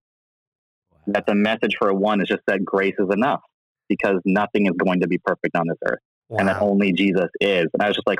That 1.08 1.26
the 1.26 1.34
message 1.34 1.76
for 1.80 1.92
one 1.94 2.22
is 2.22 2.28
just 2.28 2.42
that 2.46 2.64
grace 2.64 2.94
is 3.00 3.08
enough 3.12 3.42
because 3.90 4.22
nothing 4.26 4.68
is 4.68 4.74
going 4.78 5.02
to 5.02 5.08
be 5.08 5.18
perfect 5.18 5.56
on 5.56 5.68
this 5.68 5.78
earth 5.86 6.00
and 6.30 6.48
that 6.48 6.62
only 6.62 6.94
Jesus 6.94 7.30
is. 7.42 7.66
And 7.74 7.82
I 7.82 7.88
was 7.88 7.96
just 7.96 8.08
like, 8.08 8.20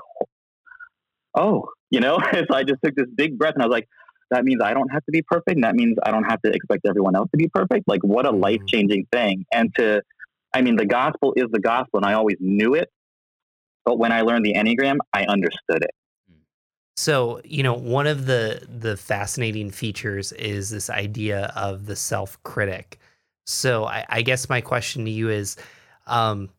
oh, 1.36 1.70
you 1.92 2.00
know, 2.00 2.18
so 2.34 2.56
I 2.56 2.64
just 2.64 2.80
took 2.84 2.96
this 2.96 3.08
big 3.16 3.38
breath 3.38 3.54
and 3.54 3.62
I 3.62 3.68
was 3.68 3.74
like, 3.74 3.88
that 4.32 4.44
means 4.44 4.62
I 4.64 4.74
don't 4.74 4.90
have 4.90 5.06
to 5.06 5.12
be 5.12 5.22
perfect. 5.22 5.56
And 5.56 5.64
that 5.64 5.76
means 5.76 5.98
I 6.04 6.12
don't 6.12 6.24
have 6.24 6.42
to 6.42 6.52
expect 6.52 6.86
everyone 6.88 7.16
else 7.16 7.30
to 7.32 7.38
be 7.38 7.48
perfect. 7.48 7.88
Like, 7.88 8.04
what 8.04 8.26
a 8.26 8.32
Mhm. 8.32 8.42
life 8.42 8.62
changing 8.68 9.06
thing. 9.12 9.46
And 9.54 9.74
to, 9.76 10.02
I 10.58 10.62
mean, 10.62 10.76
the 10.76 10.88
gospel 10.88 11.34
is 11.36 11.46
the 11.52 11.60
gospel, 11.60 12.00
and 12.00 12.06
I 12.06 12.14
always 12.14 12.38
knew 12.40 12.74
it. 12.74 12.90
But 13.86 14.00
when 14.00 14.12
I 14.12 14.22
learned 14.22 14.44
the 14.44 14.56
Enneagram, 14.56 14.98
I 15.14 15.24
understood 15.26 15.84
it. 15.84 15.92
So, 16.96 17.42
you 17.46 17.62
know, 17.62 17.76
one 17.76 18.08
of 18.08 18.26
the 18.26 18.66
the 18.68 18.98
fascinating 18.98 19.70
features 19.70 20.32
is 20.32 20.72
this 20.72 20.90
idea 20.90 21.54
of 21.56 21.86
the 21.86 21.96
self 21.96 22.42
critic. 22.42 23.00
So, 23.46 23.86
I, 23.86 24.04
I 24.10 24.22
guess 24.24 24.50
my 24.50 24.60
question 24.62 25.06
to 25.06 25.12
you 25.12 25.30
is, 25.30 25.58
um, 26.08 26.50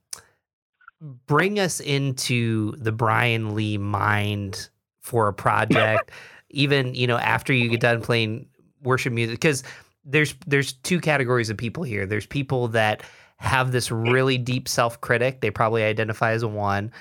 bring 1.27 1.59
us 1.59 1.81
into 1.81 2.77
the 2.77 2.93
Brian 2.93 3.57
Lee 3.57 3.79
mind 3.79 4.69
for 5.01 5.27
a 5.27 5.35
project, 5.35 6.13
even 6.51 6.95
you 6.95 7.09
know 7.09 7.19
after 7.19 7.53
you 7.53 7.69
get 7.69 7.81
done 7.81 8.01
playing 8.01 8.47
worship 8.81 9.13
music, 9.13 9.41
because 9.41 9.65
there's 10.05 10.37
there's 10.47 10.75
two 10.75 11.01
categories 11.01 11.51
of 11.51 11.57
people 11.57 11.83
here. 11.83 12.07
There's 12.07 12.27
people 12.27 12.69
that 12.69 13.03
have 13.39 13.73
this 13.73 13.91
really 13.91 14.39
deep 14.39 14.69
self 14.69 15.01
critic. 15.01 15.41
They 15.41 15.51
probably 15.51 15.83
identify 15.83 16.33
as 16.33 16.43
a 16.43 16.49
one, 16.49 16.93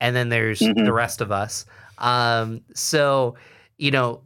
and 0.00 0.14
then 0.14 0.28
there's 0.28 0.60
Mhm. 0.60 0.84
the 0.84 0.92
rest 0.92 1.20
of 1.20 1.30
us. 1.32 1.64
Um, 1.98 2.62
so, 2.74 3.36
you 3.78 3.90
know, 3.90 4.22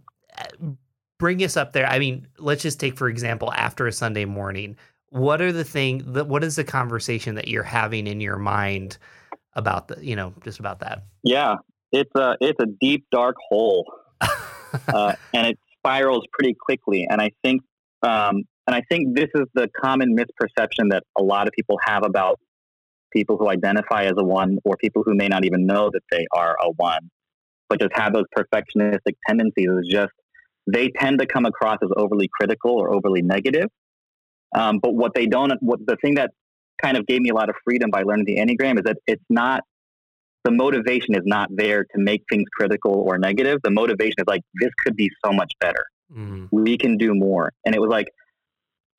bring 1.18 1.42
us 1.42 1.56
up 1.56 1.72
there. 1.72 1.86
I 1.86 1.98
mean, 1.98 2.26
let's 2.38 2.62
just 2.62 2.80
take, 2.80 2.96
for 2.96 3.08
example, 3.08 3.52
after 3.52 3.86
a 3.86 3.92
Sunday 3.92 4.24
morning, 4.24 4.76
what 5.10 5.40
are 5.40 5.52
the 5.52 5.64
thing 5.64 6.12
that, 6.12 6.26
what 6.26 6.44
is 6.44 6.56
the 6.56 6.64
conversation 6.64 7.34
that 7.34 7.48
you're 7.48 7.62
having 7.62 8.06
in 8.06 8.20
your 8.20 8.38
mind 8.38 8.98
about 9.54 9.88
the, 9.88 10.04
you 10.04 10.14
know, 10.16 10.32
just 10.42 10.58
about 10.60 10.80
that? 10.80 11.04
Yeah, 11.22 11.56
it's 11.92 12.14
a 12.14 12.36
it's 12.40 12.60
a 12.60 12.66
deep 12.80 13.06
dark 13.10 13.36
hole, 13.48 13.90
uh, 14.88 15.14
and 15.34 15.46
it 15.48 15.58
spirals 15.78 16.24
pretty 16.32 16.54
quickly. 16.54 17.06
And 17.08 17.20
I 17.20 17.30
think, 17.42 17.62
um, 18.02 18.44
and 18.68 18.74
I 18.74 18.82
think 18.90 19.16
this 19.16 19.30
is 19.34 19.46
the 19.54 19.66
common 19.82 20.14
misperception 20.14 20.90
that 20.90 21.02
a 21.16 21.22
lot 21.22 21.48
of 21.48 21.54
people 21.54 21.78
have 21.86 22.04
about 22.04 22.38
people 23.10 23.38
who 23.38 23.48
identify 23.48 24.04
as 24.04 24.12
a 24.18 24.22
one, 24.22 24.58
or 24.62 24.76
people 24.76 25.02
who 25.06 25.14
may 25.14 25.26
not 25.26 25.46
even 25.46 25.64
know 25.64 25.88
that 25.90 26.02
they 26.10 26.26
are 26.32 26.54
a 26.62 26.70
one, 26.72 27.08
but 27.70 27.80
just 27.80 27.92
have 27.94 28.12
those 28.12 28.26
perfectionistic 28.36 29.14
tendencies. 29.26 29.68
Is 29.80 29.88
just 29.90 30.12
they 30.70 30.90
tend 30.90 31.18
to 31.20 31.26
come 31.26 31.46
across 31.46 31.78
as 31.82 31.88
overly 31.96 32.28
critical 32.38 32.72
or 32.72 32.94
overly 32.94 33.22
negative. 33.22 33.68
Um, 34.54 34.80
but 34.82 34.94
what 34.94 35.14
they 35.14 35.24
don't, 35.24 35.50
what 35.62 35.80
the 35.86 35.96
thing 36.02 36.16
that 36.16 36.32
kind 36.82 36.98
of 36.98 37.06
gave 37.06 37.22
me 37.22 37.30
a 37.30 37.34
lot 37.34 37.48
of 37.48 37.54
freedom 37.64 37.88
by 37.90 38.02
learning 38.02 38.26
the 38.26 38.36
Enneagram 38.36 38.76
is 38.76 38.84
that 38.84 38.98
it's 39.06 39.24
not 39.30 39.62
the 40.44 40.50
motivation 40.50 41.14
is 41.14 41.22
not 41.24 41.48
there 41.50 41.84
to 41.84 41.98
make 41.98 42.22
things 42.28 42.44
critical 42.52 42.92
or 42.92 43.16
negative. 43.16 43.60
The 43.64 43.70
motivation 43.70 44.16
is 44.18 44.26
like, 44.26 44.42
this 44.60 44.70
could 44.84 44.94
be 44.94 45.10
so 45.24 45.32
much 45.32 45.52
better. 45.58 45.86
Mm, 46.14 46.48
We 46.52 46.76
can 46.76 46.98
do 46.98 47.14
more. 47.14 47.52
And 47.64 47.74
it 47.74 47.80
was 47.80 47.90
like, 47.90 48.08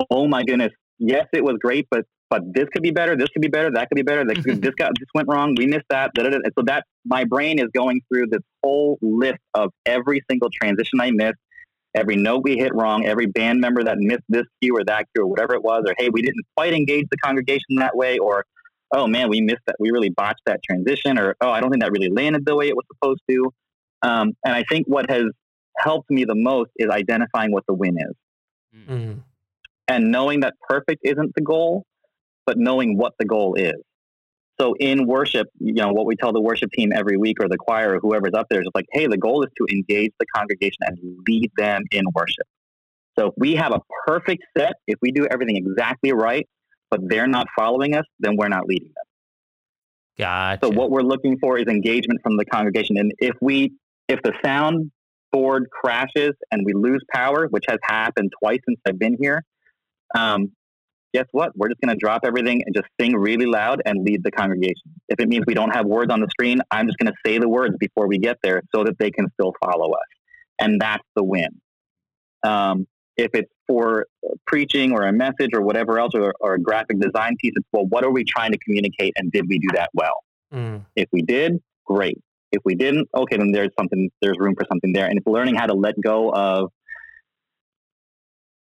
oh 0.10 0.28
my 0.28 0.44
goodness, 0.44 0.72
yes, 0.98 1.26
it 1.34 1.44
was 1.44 1.58
great, 1.62 1.88
but 1.90 2.06
but 2.30 2.44
this 2.54 2.70
could 2.70 2.84
be 2.84 2.92
better. 2.92 3.16
This 3.16 3.30
could 3.30 3.42
be 3.42 3.48
better. 3.48 3.72
That 3.72 3.90
could 3.90 3.96
be 3.96 4.04
better. 4.04 4.24
That 4.24 4.44
could, 4.44 4.62
this 4.62 4.76
got 4.76 4.92
this 5.00 5.08
went 5.16 5.28
wrong. 5.28 5.56
We 5.58 5.66
missed 5.66 5.88
that. 5.90 6.12
Da, 6.14 6.24
da, 6.24 6.30
da. 6.30 6.38
And 6.44 6.54
so 6.58 6.64
that 6.66 6.86
my 7.04 7.24
brain 7.24 7.58
is 7.60 7.70
going 7.74 8.02
through 8.08 8.28
this 8.28 8.42
whole 8.64 9.00
list 9.02 9.40
of 9.56 9.72
every 9.86 10.22
single 10.30 10.50
transition 10.52 11.02
I 11.02 11.10
missed, 11.10 11.40
every 11.96 12.16
note 12.16 12.44
we 12.44 12.56
hit 12.56 12.74
wrong, 12.76 13.06
every 13.06 13.26
band 13.26 13.60
member 13.62 13.84
that 13.84 13.98
missed 13.98 14.24
this 14.30 14.46
cue 14.62 14.76
or 14.76 14.84
that 14.86 15.08
cue 15.16 15.24
or 15.24 15.28
whatever 15.28 15.56
it 15.56 15.64
was, 15.64 15.86
or 15.88 15.96
hey, 15.98 16.10
we 16.10 16.22
didn't 16.22 16.46
quite 16.56 16.74
engage 16.74 17.08
the 17.10 17.18
congregation 17.18 17.78
that 17.78 17.98
way, 17.98 18.20
or 18.20 18.46
oh 18.94 19.08
man, 19.08 19.30
we 19.30 19.42
missed 19.42 19.64
that. 19.66 19.78
We 19.80 19.90
really 19.90 20.10
botched 20.10 20.44
that 20.46 20.62
transition, 20.64 21.18
or 21.18 21.36
oh, 21.42 21.50
I 21.50 21.62
don't 21.62 21.72
think 21.72 21.82
that 21.82 21.92
really 21.92 22.10
landed 22.10 22.46
the 22.46 22.56
way 22.56 22.68
it 22.68 22.76
was 22.76 22.86
supposed 22.94 23.22
to. 23.28 23.52
Um, 24.04 24.34
and 24.46 24.54
I 24.54 24.64
think 24.70 24.86
what 24.88 25.10
has 25.10 25.24
helped 25.78 26.12
me 26.12 26.26
the 26.26 26.36
most 26.36 26.70
is 26.78 26.90
identifying 26.90 27.52
what 27.52 27.64
the 27.68 27.74
win 27.74 27.98
is 27.98 28.16
mm, 28.88 29.22
and 29.90 30.12
knowing 30.12 30.42
that 30.42 30.54
perfect 30.70 31.02
isn't 31.04 31.34
the 31.36 31.42
goal, 31.42 31.84
but 32.46 32.58
knowing 32.58 32.98
what 32.98 33.14
the 33.20 33.26
goal 33.26 33.56
is. 33.56 33.76
So 34.62 34.76
in 34.80 35.08
worship, 35.08 35.48
you 35.60 35.74
know, 35.74 35.92
what 35.92 36.06
we 36.06 36.16
tell 36.16 36.32
the 36.32 36.42
worship 36.42 36.72
team 36.72 36.92
every 36.94 37.18
week 37.18 37.38
or 37.42 37.48
the 37.48 37.58
choir 37.58 37.96
or 37.96 38.00
whoever's 38.00 38.34
up 38.34 38.48
there 38.50 38.60
is 38.60 38.66
just 38.66 38.76
like, 38.76 38.86
hey, 38.92 39.08
the 39.08 39.18
goal 39.18 39.44
is 39.44 39.50
to 39.58 39.66
engage 39.74 40.12
the 40.20 40.26
congregation 40.36 40.80
and 40.82 40.98
lead 41.28 41.50
them 41.58 41.82
in 41.92 42.04
worship. 42.14 42.46
So 43.18 43.28
if 43.28 43.34
we 43.38 43.56
have 43.56 43.74
a 43.74 43.80
perfect 44.06 44.44
set, 44.58 44.74
if 44.86 45.00
we 45.02 45.12
do 45.12 45.26
everything 45.26 45.56
exactly 45.58 46.14
right, 46.14 46.48
but 46.92 47.00
they're 47.04 47.28
not 47.28 47.48
following 47.58 47.96
us, 47.96 48.06
then 48.20 48.36
we're 48.38 48.50
not 48.50 48.66
leading 48.68 48.90
them. 48.90 49.06
Gotcha. 50.18 50.66
So 50.66 50.72
what 50.72 50.92
we're 50.92 51.02
looking 51.02 51.38
for 51.40 51.58
is 51.58 51.66
engagement 51.68 52.20
from 52.22 52.36
the 52.36 52.46
congregation. 52.46 52.98
And 52.98 53.14
if 53.20 53.36
we, 53.42 53.72
if 54.08 54.22
the 54.24 54.34
sound 54.44 54.92
board 55.32 55.68
crashes 55.72 56.32
and 56.52 56.66
we 56.66 56.74
lose 56.74 57.04
power, 57.14 57.48
which 57.48 57.64
has 57.70 57.78
happened 57.84 58.32
twice 58.42 58.60
since 58.68 58.80
I've 58.86 59.00
been 59.00 59.16
here, 59.20 59.44
um, 60.18 60.52
guess 61.14 61.26
what? 61.32 61.56
We're 61.56 61.70
just 61.70 61.82
going 61.82 61.94
to 61.94 62.00
drop 62.00 62.22
everything 62.24 62.62
and 62.66 62.76
just 62.76 62.88
sing 63.00 63.16
really 63.16 63.46
loud 63.46 63.82
and 63.86 64.04
lead 64.04 64.24
the 64.24 64.32
congregation. 64.32 64.94
If 65.08 65.20
it 65.20 65.28
means 65.28 65.44
we 65.48 65.54
don't 65.54 65.72
have 65.72 65.86
words 65.86 66.12
on 66.12 66.20
the 66.20 66.28
screen, 66.30 66.60
I'm 66.72 66.88
just 66.88 66.98
going 66.98 67.12
to 67.12 67.18
say 67.26 67.38
the 67.38 67.50
words 67.50 67.76
before 67.80 68.08
we 68.08 68.18
get 68.18 68.38
there 68.44 68.62
so 68.74 68.84
that 68.84 68.98
they 69.00 69.12
can 69.12 69.28
still 69.34 69.54
follow 69.64 69.92
us. 69.92 70.08
And 70.60 70.80
that's 70.80 71.04
the 71.16 71.24
win. 71.24 71.50
Um, 72.44 72.88
if 73.18 73.32
it's 73.34 73.52
for 73.68 74.06
preaching 74.46 74.94
or 74.94 75.04
a 75.04 75.12
message 75.12 75.50
or 75.54 75.62
whatever 75.62 76.00
else 76.00 76.12
or, 76.14 76.34
or, 76.40 76.54
a 76.54 76.60
graphic 76.60 77.00
design 77.00 77.36
piece, 77.40 77.52
it's 77.56 77.68
well, 77.74 77.86
what 77.86 78.06
are 78.06 78.12
we 78.12 78.24
trying 78.24 78.52
to 78.52 78.58
communicate 78.60 79.14
and 79.18 79.32
did 79.32 79.46
we 79.50 79.60
do 79.60 79.68
that 79.74 79.90
well? 79.94 80.24
Mm. 80.54 80.86
If 80.96 81.10
we 81.12 81.22
did, 81.22 81.62
great. 81.86 82.18
If 82.52 82.62
we 82.64 82.76
didn't, 82.76 83.10
okay, 83.14 83.38
then 83.38 83.52
there's 83.52 83.72
something, 83.78 84.10
there's 84.22 84.38
room 84.40 84.56
for 84.58 84.66
something 84.72 84.94
there. 84.94 85.06
And 85.06 85.18
it's 85.18 85.28
learning 85.28 85.56
how 85.56 85.68
to 85.68 85.74
let 85.74 86.00
go 86.02 86.32
of 86.32 86.72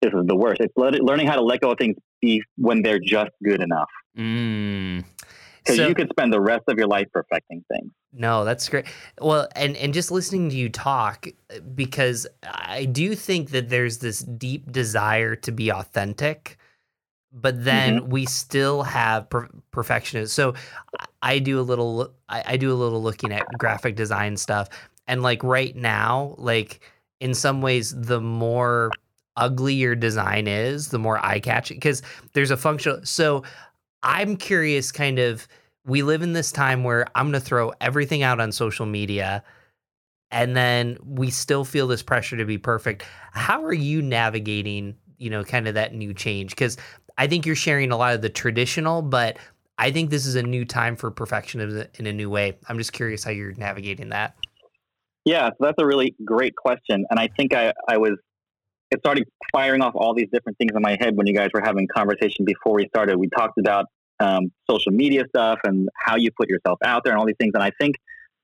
this 0.01 0.13
is 0.13 0.25
the 0.27 0.35
worst. 0.35 0.61
It's 0.61 0.73
learning 0.75 1.27
how 1.27 1.35
to 1.35 1.41
let 1.41 1.61
go 1.61 1.71
of 1.71 1.77
things 1.77 1.95
be 2.21 2.43
when 2.55 2.81
they're 2.81 2.99
just 2.99 3.31
good 3.43 3.61
enough. 3.61 3.89
Mm. 4.17 5.03
Because 5.63 5.77
so, 5.77 5.87
you 5.87 5.95
could 5.95 6.09
spend 6.09 6.31
the 6.31 6.39
rest 6.39 6.63
of 6.67 6.77
your 6.77 6.87
life 6.87 7.07
perfecting 7.13 7.63
things. 7.71 7.91
No, 8.13 8.45
that's 8.45 8.67
great. 8.69 8.85
Well, 9.19 9.47
and 9.55 9.75
and 9.75 9.93
just 9.93 10.11
listening 10.11 10.49
to 10.49 10.55
you 10.55 10.69
talk, 10.69 11.27
because 11.75 12.25
I 12.43 12.85
do 12.85 13.15
think 13.15 13.51
that 13.51 13.69
there's 13.69 13.97
this 13.97 14.19
deep 14.19 14.71
desire 14.71 15.35
to 15.35 15.51
be 15.51 15.69
authentic, 15.71 16.57
but 17.33 17.63
then 17.63 17.99
mm-hmm. 17.99 18.09
we 18.09 18.25
still 18.25 18.83
have 18.83 19.29
per- 19.29 19.49
perfectionism. 19.73 20.29
So 20.29 20.53
I 21.21 21.39
do 21.39 21.59
a 21.59 21.61
little, 21.61 22.13
I, 22.29 22.43
I 22.45 22.57
do 22.57 22.71
a 22.71 22.75
little 22.75 23.03
looking 23.03 23.33
at 23.33 23.45
graphic 23.57 23.95
design 23.95 24.37
stuff, 24.37 24.69
and 25.05 25.21
like 25.21 25.43
right 25.43 25.75
now, 25.75 26.33
like 26.37 26.79
in 27.19 27.33
some 27.33 27.61
ways, 27.61 27.93
the 27.93 28.21
more 28.21 28.89
ugly 29.37 29.73
your 29.73 29.95
design 29.95 30.47
is, 30.47 30.89
the 30.89 30.99
more 30.99 31.23
eye 31.25 31.39
catching. 31.39 31.77
Because 31.77 32.01
there's 32.33 32.51
a 32.51 32.57
functional. 32.57 33.05
So 33.05 33.43
I'm 34.03 34.35
curious, 34.35 34.91
kind 34.91 35.19
of. 35.19 35.47
We 35.85 36.03
live 36.03 36.21
in 36.21 36.33
this 36.33 36.51
time 36.51 36.83
where 36.83 37.07
I'm 37.15 37.31
going 37.31 37.39
to 37.41 37.45
throw 37.45 37.71
everything 37.79 38.21
out 38.21 38.41
on 38.41 38.51
social 38.51 38.85
media 38.85 39.41
and 40.31 40.55
then 40.55 40.97
we 41.05 41.29
still 41.31 41.63
feel 41.63 41.87
this 41.87 42.03
pressure 42.03 42.37
to 42.37 42.45
be 42.45 42.57
perfect. 42.57 43.03
How 43.31 43.63
are 43.63 43.73
you 43.73 44.01
navigating, 44.01 44.95
you 45.17 45.29
know, 45.29 45.43
kind 45.43 45.67
of 45.67 45.75
that 45.75 45.93
new 45.93 46.13
change? 46.13 46.51
Because 46.51 46.77
I 47.17 47.27
think 47.27 47.45
you're 47.45 47.55
sharing 47.55 47.91
a 47.91 47.97
lot 47.97 48.13
of 48.13 48.21
the 48.21 48.29
traditional, 48.29 49.01
but 49.01 49.37
I 49.77 49.91
think 49.91 50.09
this 50.09 50.25
is 50.25 50.35
a 50.35 50.43
new 50.43 50.65
time 50.65 50.95
for 50.95 51.11
perfectionism 51.11 51.87
in 51.99 52.07
a 52.07 52.13
new 52.13 52.29
way. 52.29 52.57
I'm 52.67 52.77
just 52.77 52.93
curious 52.93 53.23
how 53.23 53.31
you're 53.31 53.53
navigating 53.53 54.09
that. 54.09 54.35
Yeah, 55.23 55.49
so 55.49 55.55
that's 55.59 55.81
a 55.81 55.85
really 55.85 56.15
great 56.25 56.55
question. 56.55 57.05
And 57.09 57.19
I 57.19 57.29
think 57.37 57.53
I, 57.53 57.73
I 57.89 57.97
was 57.97 58.17
it 58.91 58.99
started 58.99 59.25
firing 59.51 59.81
off 59.81 59.93
all 59.95 60.13
these 60.13 60.29
different 60.31 60.57
things 60.57 60.71
in 60.75 60.81
my 60.81 60.97
head 60.99 61.15
when 61.15 61.27
you 61.27 61.33
guys 61.33 61.49
were 61.53 61.61
having 61.61 61.87
conversation 61.93 62.45
before 62.45 62.75
we 62.75 62.87
started. 62.87 63.17
We 63.17 63.29
talked 63.29 63.57
about 63.57 63.85
um, 64.19 64.51
social 64.69 64.91
media 64.91 65.23
stuff 65.29 65.59
and 65.63 65.89
how 65.95 66.15
you 66.15 66.31
put 66.31 66.49
yourself 66.49 66.79
out 66.83 67.03
there 67.03 67.13
and 67.13 67.19
all 67.19 67.25
these 67.25 67.35
things. 67.39 67.51
And 67.53 67.63
I 67.63 67.71
think 67.79 67.95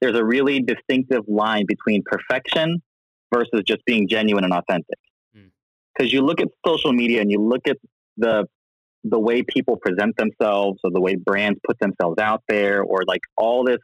there's 0.02 0.18
a 0.18 0.24
really 0.24 0.60
distinctive 0.60 1.24
line 1.28 1.66
between 1.66 2.04
perfection 2.06 2.82
versus 3.34 3.62
just 3.66 3.84
being 3.86 4.08
genuine 4.08 4.44
and 4.44 4.54
authentic. 4.54 5.00
Because 5.34 5.44
hmm. 6.00 6.04
mm. 6.04 6.12
you 6.12 6.22
look 6.22 6.42
at 6.42 6.50
social 6.66 6.94
media 6.94 7.22
and 7.22 7.32
you 7.32 7.42
look 7.42 7.68
at 7.68 7.78
the 8.18 8.46
the 9.06 9.20
way 9.20 9.44
people 9.44 9.76
present 9.76 10.16
themselves 10.16 10.80
or 10.84 10.90
the 10.90 11.02
way 11.02 11.16
brands 11.16 11.60
put 11.68 11.78
themselves 11.80 12.18
out 12.22 12.42
there 12.48 12.82
or 12.82 13.04
like 13.06 13.20
all 13.36 13.66
this 13.66 13.80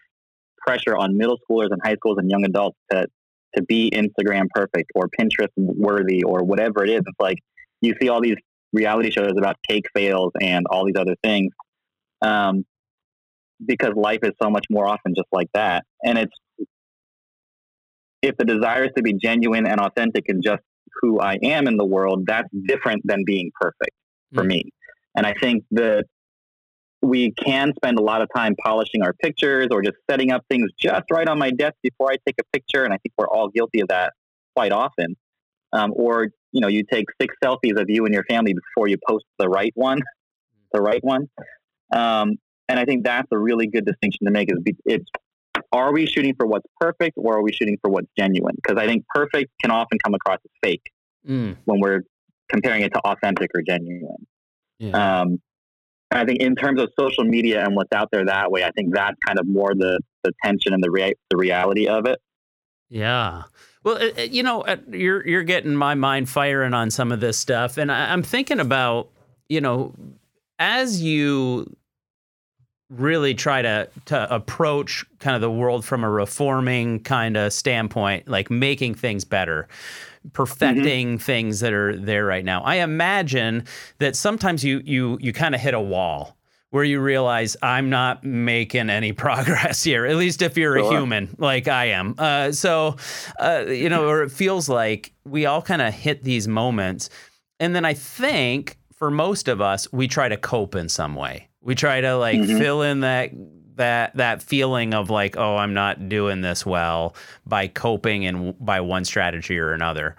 pressure 0.65 0.95
on 0.95 1.17
middle 1.17 1.37
schoolers 1.49 1.67
and 1.71 1.81
high 1.83 1.95
schools 1.95 2.17
and 2.17 2.29
young 2.29 2.45
adults 2.45 2.77
to 2.89 3.05
to 3.55 3.63
be 3.63 3.91
Instagram 3.91 4.47
perfect 4.53 4.91
or 4.95 5.09
Pinterest 5.19 5.49
worthy 5.57 6.23
or 6.23 6.43
whatever 6.43 6.83
it 6.83 6.89
is. 6.89 6.99
It's 6.99 7.19
like 7.19 7.37
you 7.81 7.95
see 8.01 8.09
all 8.09 8.21
these 8.21 8.37
reality 8.71 9.11
shows 9.11 9.33
about 9.37 9.55
cake 9.67 9.85
fails 9.95 10.31
and 10.39 10.65
all 10.69 10.85
these 10.85 10.95
other 10.97 11.15
things. 11.23 11.51
Um, 12.21 12.65
because 13.65 13.93
life 13.95 14.19
is 14.23 14.31
so 14.41 14.49
much 14.49 14.65
more 14.69 14.87
often 14.87 15.13
just 15.15 15.27
like 15.31 15.49
that. 15.53 15.83
And 16.03 16.17
it's, 16.17 16.31
if 18.21 18.35
the 18.37 18.45
desire 18.45 18.85
is 18.85 18.91
to 18.95 19.03
be 19.03 19.13
genuine 19.13 19.65
and 19.67 19.79
authentic 19.79 20.25
and 20.27 20.43
just 20.43 20.61
who 21.01 21.19
I 21.19 21.37
am 21.43 21.67
in 21.67 21.77
the 21.77 21.85
world, 21.85 22.25
that's 22.25 22.47
different 22.67 23.01
than 23.05 23.23
being 23.25 23.51
perfect 23.59 23.91
for 24.33 24.41
mm-hmm. 24.41 24.49
me. 24.49 24.63
And 25.15 25.25
I 25.25 25.33
think 25.33 25.63
that 25.71 26.05
we 27.01 27.31
can 27.31 27.73
spend 27.75 27.97
a 27.97 28.01
lot 28.01 28.21
of 28.21 28.29
time 28.35 28.55
polishing 28.63 29.01
our 29.01 29.13
pictures 29.13 29.67
or 29.71 29.81
just 29.81 29.97
setting 30.09 30.31
up 30.31 30.43
things 30.49 30.69
just 30.77 31.03
right 31.11 31.27
on 31.27 31.39
my 31.39 31.51
desk 31.51 31.75
before 31.81 32.11
I 32.11 32.17
take 32.25 32.35
a 32.39 32.43
picture. 32.51 32.83
And 32.83 32.93
I 32.93 32.97
think 32.97 33.13
we're 33.17 33.27
all 33.27 33.47
guilty 33.47 33.79
of 33.79 33.87
that 33.87 34.13
quite 34.55 34.71
often. 34.71 35.15
Um, 35.71 35.93
or, 35.95 36.29
you 36.51 36.61
know, 36.61 36.67
you 36.67 36.83
take 36.91 37.05
six 37.21 37.35
selfies 37.43 37.79
of 37.79 37.89
you 37.89 38.05
and 38.05 38.13
your 38.13 38.25
family 38.25 38.53
before 38.53 38.87
you 38.87 38.97
post 39.07 39.25
the 39.37 39.47
right 39.47 39.71
one, 39.75 39.99
the 40.73 40.81
right 40.81 41.03
one. 41.03 41.29
Um, 41.93 42.33
and 42.67 42.79
I 42.79 42.85
think 42.85 43.05
that's 43.05 43.27
a 43.31 43.37
really 43.37 43.67
good 43.67 43.85
distinction 43.85 44.25
to 44.25 44.31
make 44.31 44.51
is 44.51 44.59
it's, 44.85 45.05
are 45.71 45.93
we 45.93 46.05
shooting 46.05 46.33
for 46.35 46.47
what's 46.47 46.65
perfect 46.79 47.15
or 47.17 47.37
are 47.37 47.41
we 47.41 47.51
shooting 47.53 47.77
for 47.81 47.89
what's 47.89 48.07
genuine? 48.17 48.55
Because 48.55 48.77
I 48.77 48.87
think 48.87 49.05
perfect 49.13 49.51
can 49.61 49.71
often 49.71 49.99
come 49.99 50.13
across 50.13 50.39
as 50.43 50.51
fake 50.63 50.91
mm. 51.27 51.55
when 51.65 51.79
we're 51.79 52.01
comparing 52.49 52.81
it 52.81 52.93
to 52.93 52.99
authentic 53.01 53.51
or 53.55 53.61
genuine. 53.61 54.27
Yeah. 54.79 55.21
Um, 55.21 55.39
I 56.11 56.25
think 56.25 56.39
in 56.41 56.55
terms 56.55 56.81
of 56.81 56.89
social 56.99 57.23
media 57.23 57.63
and 57.63 57.75
what's 57.75 57.93
out 57.93 58.09
there 58.11 58.25
that 58.25 58.51
way, 58.51 58.63
I 58.63 58.71
think 58.71 58.93
that's 58.93 59.17
kind 59.25 59.39
of 59.39 59.47
more 59.47 59.73
the 59.75 59.99
the 60.23 60.31
tension 60.43 60.73
and 60.73 60.83
the 60.83 60.91
rea- 60.91 61.15
the 61.29 61.37
reality 61.37 61.87
of 61.87 62.05
it. 62.05 62.19
Yeah. 62.89 63.43
Well, 63.83 63.97
uh, 63.97 64.09
uh, 64.17 64.21
you 64.23 64.43
know, 64.43 64.61
uh, 64.61 64.77
you're 64.89 65.25
you're 65.25 65.43
getting 65.43 65.75
my 65.75 65.95
mind 65.95 66.29
firing 66.29 66.73
on 66.73 66.89
some 66.89 67.11
of 67.11 67.19
this 67.19 67.37
stuff, 67.37 67.77
and 67.77 67.91
I'm 67.91 68.23
thinking 68.23 68.59
about, 68.59 69.09
you 69.47 69.61
know, 69.61 69.93
as 70.57 71.01
you 71.01 71.75
really 72.89 73.35
try 73.35 73.61
to 73.61 73.87
to 74.05 74.33
approach 74.33 75.05
kind 75.19 75.35
of 75.35 75.41
the 75.41 75.51
world 75.51 75.85
from 75.85 76.03
a 76.03 76.09
reforming 76.09 77.01
kind 77.01 77.37
of 77.37 77.53
standpoint, 77.53 78.27
like 78.27 78.49
making 78.49 78.95
things 78.95 79.23
better 79.23 79.67
perfecting 80.33 81.07
mm-hmm. 81.07 81.17
things 81.17 81.59
that 81.61 81.73
are 81.73 81.95
there 81.97 82.25
right 82.25 82.45
now. 82.45 82.61
I 82.63 82.75
imagine 82.75 83.65
that 83.99 84.15
sometimes 84.15 84.63
you 84.63 84.81
you 84.83 85.17
you 85.21 85.33
kind 85.33 85.55
of 85.55 85.61
hit 85.61 85.73
a 85.73 85.81
wall 85.81 86.37
where 86.71 86.83
you 86.83 86.99
realize 86.99 87.57
I'm 87.61 87.89
not 87.89 88.23
making 88.23 88.89
any 88.89 89.11
progress 89.25 89.83
here. 89.83 90.05
At 90.05 90.15
least 90.15 90.41
if 90.41 90.57
you're 90.57 90.77
sure. 90.77 90.87
a 90.87 90.97
human 90.97 91.35
like 91.37 91.67
I 91.67 91.85
am. 91.85 92.15
Uh, 92.17 92.51
so 92.51 92.97
uh, 93.39 93.65
you 93.67 93.89
know, 93.89 94.07
or 94.07 94.23
it 94.23 94.31
feels 94.31 94.69
like 94.69 95.13
we 95.25 95.45
all 95.45 95.61
kind 95.61 95.81
of 95.81 95.93
hit 95.93 96.23
these 96.23 96.47
moments, 96.47 97.09
and 97.59 97.75
then 97.75 97.85
I 97.85 97.93
think 97.93 98.77
for 98.93 99.09
most 99.09 99.47
of 99.47 99.61
us, 99.61 99.87
we 99.93 100.07
try 100.07 100.27
to 100.27 100.37
cope 100.37 100.75
in 100.75 100.89
some 100.89 101.15
way. 101.15 101.49
We 101.61 101.75
try 101.75 102.01
to 102.01 102.17
like 102.17 102.39
mm-hmm. 102.39 102.57
fill 102.57 102.81
in 102.81 103.01
that 103.01 103.31
that 103.79 104.15
that 104.17 104.43
feeling 104.43 104.93
of 104.93 105.09
like 105.09 105.37
oh 105.37 105.55
i'm 105.55 105.73
not 105.73 106.09
doing 106.09 106.41
this 106.41 106.65
well 106.65 107.15
by 107.45 107.65
coping 107.67 108.25
and 108.25 108.53
by 108.63 108.81
one 108.81 109.03
strategy 109.03 109.57
or 109.57 109.73
another. 109.73 110.15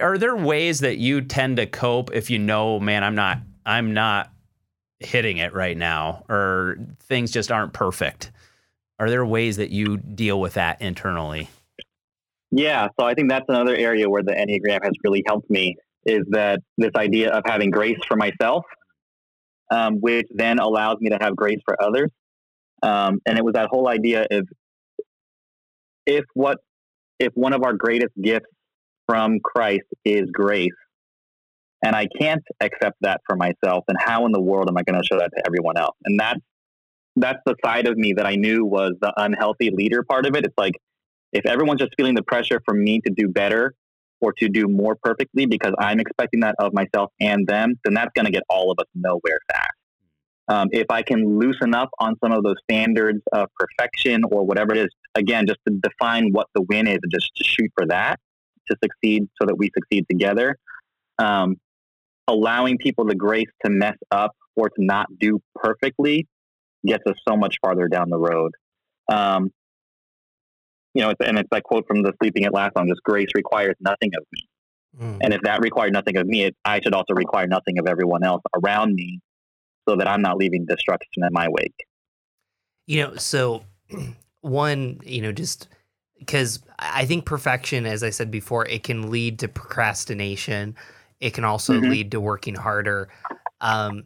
Are 0.00 0.18
there 0.18 0.36
ways 0.36 0.80
that 0.80 0.98
you 0.98 1.20
tend 1.20 1.58
to 1.58 1.66
cope 1.66 2.10
if 2.12 2.30
you 2.30 2.38
know 2.38 2.80
man 2.80 3.04
i'm 3.04 3.14
not 3.14 3.38
i'm 3.64 3.94
not 3.94 4.32
hitting 5.00 5.36
it 5.36 5.52
right 5.52 5.76
now 5.76 6.24
or 6.28 6.78
things 7.00 7.30
just 7.30 7.52
aren't 7.52 7.72
perfect? 7.72 8.32
Are 8.98 9.10
there 9.10 9.24
ways 9.24 9.58
that 9.58 9.70
you 9.70 9.98
deal 9.98 10.40
with 10.40 10.54
that 10.54 10.80
internally? 10.82 11.48
Yeah 12.50 12.88
so 12.98 13.06
i 13.06 13.12
think 13.12 13.28
that's 13.28 13.44
another 13.48 13.76
area 13.76 14.08
where 14.08 14.22
the 14.22 14.32
enneagram 14.32 14.82
has 14.82 14.92
really 15.04 15.22
helped 15.26 15.50
me 15.50 15.76
is 16.06 16.22
that 16.30 16.60
this 16.78 16.92
idea 16.96 17.30
of 17.30 17.42
having 17.46 17.70
grace 17.70 17.98
for 18.08 18.16
myself 18.16 18.64
um, 19.70 19.96
which 19.96 20.26
then 20.30 20.58
allows 20.58 20.96
me 21.00 21.10
to 21.10 21.18
have 21.20 21.36
grace 21.36 21.60
for 21.66 21.80
others 21.82 22.10
um, 22.82 23.18
and 23.26 23.38
it 23.38 23.44
was 23.44 23.54
that 23.54 23.68
whole 23.70 23.88
idea 23.88 24.26
of 24.30 24.48
if 26.06 26.24
what 26.34 26.58
if 27.18 27.32
one 27.34 27.52
of 27.52 27.62
our 27.64 27.72
greatest 27.72 28.12
gifts 28.22 28.46
from 29.06 29.40
Christ 29.42 29.86
is 30.04 30.24
grace, 30.32 30.70
and 31.84 31.94
I 31.94 32.06
can't 32.20 32.42
accept 32.60 32.96
that 33.00 33.20
for 33.26 33.36
myself, 33.36 33.84
then 33.88 33.96
how 33.98 34.26
in 34.26 34.32
the 34.32 34.40
world 34.40 34.68
am 34.68 34.76
I 34.76 34.82
going 34.82 35.00
to 35.00 35.06
show 35.06 35.18
that 35.18 35.30
to 35.36 35.42
everyone 35.46 35.76
else? 35.76 35.96
And 36.04 36.18
that's 36.18 36.40
that's 37.16 37.40
the 37.46 37.56
side 37.64 37.86
of 37.86 37.96
me 37.96 38.14
that 38.14 38.26
I 38.26 38.36
knew 38.36 38.64
was 38.64 38.92
the 39.00 39.12
unhealthy 39.16 39.70
leader 39.70 40.04
part 40.04 40.26
of 40.26 40.36
it. 40.36 40.44
It's 40.44 40.54
like 40.56 40.74
if 41.32 41.46
everyone's 41.46 41.80
just 41.80 41.92
feeling 41.96 42.14
the 42.14 42.22
pressure 42.22 42.60
for 42.64 42.74
me 42.74 43.00
to 43.06 43.12
do 43.12 43.28
better 43.28 43.74
or 44.20 44.32
to 44.38 44.48
do 44.48 44.66
more 44.66 44.96
perfectly 45.02 45.46
because 45.46 45.72
I'm 45.78 46.00
expecting 46.00 46.40
that 46.40 46.54
of 46.58 46.72
myself 46.72 47.12
and 47.20 47.46
them, 47.46 47.74
then 47.84 47.94
that's 47.94 48.10
going 48.14 48.26
to 48.26 48.32
get 48.32 48.42
all 48.48 48.70
of 48.70 48.78
us 48.78 48.86
nowhere 48.94 49.38
fast. 49.52 49.67
Um, 50.48 50.68
if 50.72 50.86
I 50.90 51.02
can 51.02 51.38
loosen 51.38 51.74
up 51.74 51.90
on 51.98 52.14
some 52.24 52.32
of 52.32 52.42
those 52.42 52.56
standards 52.70 53.20
of 53.32 53.48
perfection 53.58 54.22
or 54.30 54.44
whatever 54.44 54.74
it 54.74 54.78
is, 54.78 54.88
again, 55.14 55.46
just 55.46 55.60
to 55.68 55.74
define 55.74 56.30
what 56.32 56.46
the 56.54 56.62
win 56.62 56.86
is 56.86 56.98
and 57.02 57.12
just 57.12 57.30
to 57.36 57.44
shoot 57.44 57.70
for 57.74 57.86
that 57.86 58.18
to 58.70 58.76
succeed 58.82 59.28
so 59.40 59.46
that 59.46 59.56
we 59.56 59.70
succeed 59.76 60.06
together. 60.10 60.56
Um, 61.18 61.56
allowing 62.26 62.78
people 62.78 63.04
the 63.06 63.14
grace 63.14 63.48
to 63.64 63.70
mess 63.70 63.96
up 64.10 64.32
or 64.56 64.68
to 64.68 64.84
not 64.84 65.06
do 65.18 65.40
perfectly 65.54 66.26
gets 66.86 67.02
us 67.06 67.16
so 67.26 67.36
much 67.36 67.56
farther 67.60 67.88
down 67.88 68.10
the 68.10 68.18
road. 68.18 68.52
Um, 69.10 69.50
you 70.94 71.02
know, 71.02 71.10
it's, 71.10 71.20
and 71.26 71.38
it's 71.38 71.48
that 71.50 71.64
quote 71.64 71.84
from 71.86 72.02
the 72.02 72.12
Sleeping 72.22 72.44
at 72.44 72.52
Last 72.52 72.72
song: 72.76 72.88
"Just 72.88 73.02
grace 73.02 73.28
requires 73.34 73.74
nothing 73.80 74.10
of 74.16 74.24
me." 74.32 74.48
Mm. 75.00 75.18
And 75.22 75.34
if 75.34 75.40
that 75.42 75.60
required 75.60 75.92
nothing 75.92 76.16
of 76.16 76.26
me, 76.26 76.44
it, 76.44 76.56
I 76.64 76.80
should 76.80 76.94
also 76.94 77.14
require 77.14 77.46
nothing 77.46 77.78
of 77.78 77.86
everyone 77.86 78.24
else 78.24 78.42
around 78.62 78.94
me, 78.94 79.20
so 79.88 79.96
that 79.96 80.08
I'm 80.08 80.20
not 80.22 80.36
leaving 80.36 80.66
destruction 80.66 81.24
in 81.24 81.32
my 81.32 81.48
wake. 81.48 81.86
You 82.86 83.02
know, 83.04 83.16
so 83.16 83.64
one, 84.42 85.00
you 85.04 85.22
know, 85.22 85.32
just 85.32 85.68
because 86.18 86.60
I 86.78 87.06
think 87.06 87.24
perfection, 87.24 87.86
as 87.86 88.02
I 88.02 88.10
said 88.10 88.30
before, 88.30 88.66
it 88.66 88.82
can 88.82 89.10
lead 89.10 89.38
to 89.40 89.48
procrastination. 89.48 90.76
It 91.20 91.32
can 91.34 91.44
also 91.44 91.74
Mhm. 91.74 91.90
lead 91.90 92.10
to 92.12 92.20
working 92.20 92.54
harder. 92.54 93.08
Um, 93.60 94.04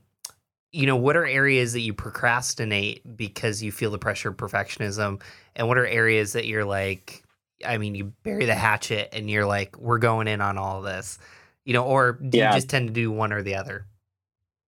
you 0.70 0.86
know, 0.86 0.96
what 0.96 1.16
are 1.16 1.26
areas 1.26 1.72
that 1.74 1.80
you 1.80 1.92
procrastinate 1.92 3.16
because 3.16 3.62
you 3.62 3.72
feel 3.72 3.90
the 3.90 3.98
pressure 3.98 4.30
of 4.30 4.36
perfectionism? 4.36 5.20
And 5.56 5.68
what 5.68 5.78
are 5.78 5.86
areas 5.86 6.32
that 6.32 6.46
you're 6.46 6.64
like, 6.64 7.22
I 7.66 7.76
mean, 7.78 7.94
you 7.94 8.04
bury 8.22 8.46
the 8.46 8.54
hatchet 8.54 9.10
and 9.12 9.30
you're 9.30 9.46
like, 9.46 9.76
we're 9.78 9.98
going 9.98 10.28
in 10.28 10.40
on 10.40 10.56
all 10.58 10.80
this, 10.80 11.18
you 11.64 11.74
know, 11.74 11.84
or 11.84 12.12
do 12.12 12.38
Yeah. 12.38 12.48
you 12.48 12.54
just 12.54 12.70
tend 12.70 12.88
to 12.88 12.94
do 12.94 13.10
one 13.10 13.32
or 13.32 13.42
the 13.42 13.54
other? 13.56 13.86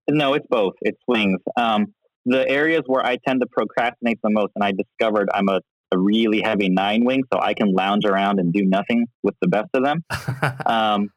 No, 0.09 0.35
it's 0.35 0.47
both. 0.49 0.75
It 0.83 0.97
swings. 1.05 1.41
Um, 1.57 1.95
the 2.27 2.49
areas 2.49 2.83
where 2.87 3.05
I 3.05 3.17
tend 3.27 3.41
to 3.41 3.47
procrastinate 3.47 4.19
the 4.23 4.31
most, 4.31 4.53
and 4.55 4.65
I 4.65 4.73
discovered 4.73 5.29
I'm 5.33 5.49
a, 5.49 5.61
a 5.93 5.99
really 5.99 6.43
heavy 6.43 6.69
nine 6.69 7.05
wing, 7.05 7.23
so 7.33 7.41
I 7.41 7.55
can 7.55 7.73
lounge 7.73 8.05
around 8.05 8.41
and 8.41 8.53
do 8.53 8.65
nothing 8.65 9.07
with 9.23 9.35
the 9.41 9.49
best 9.49 9.69
of 9.75 9.85
them. 9.85 10.05
Um, 10.67 11.11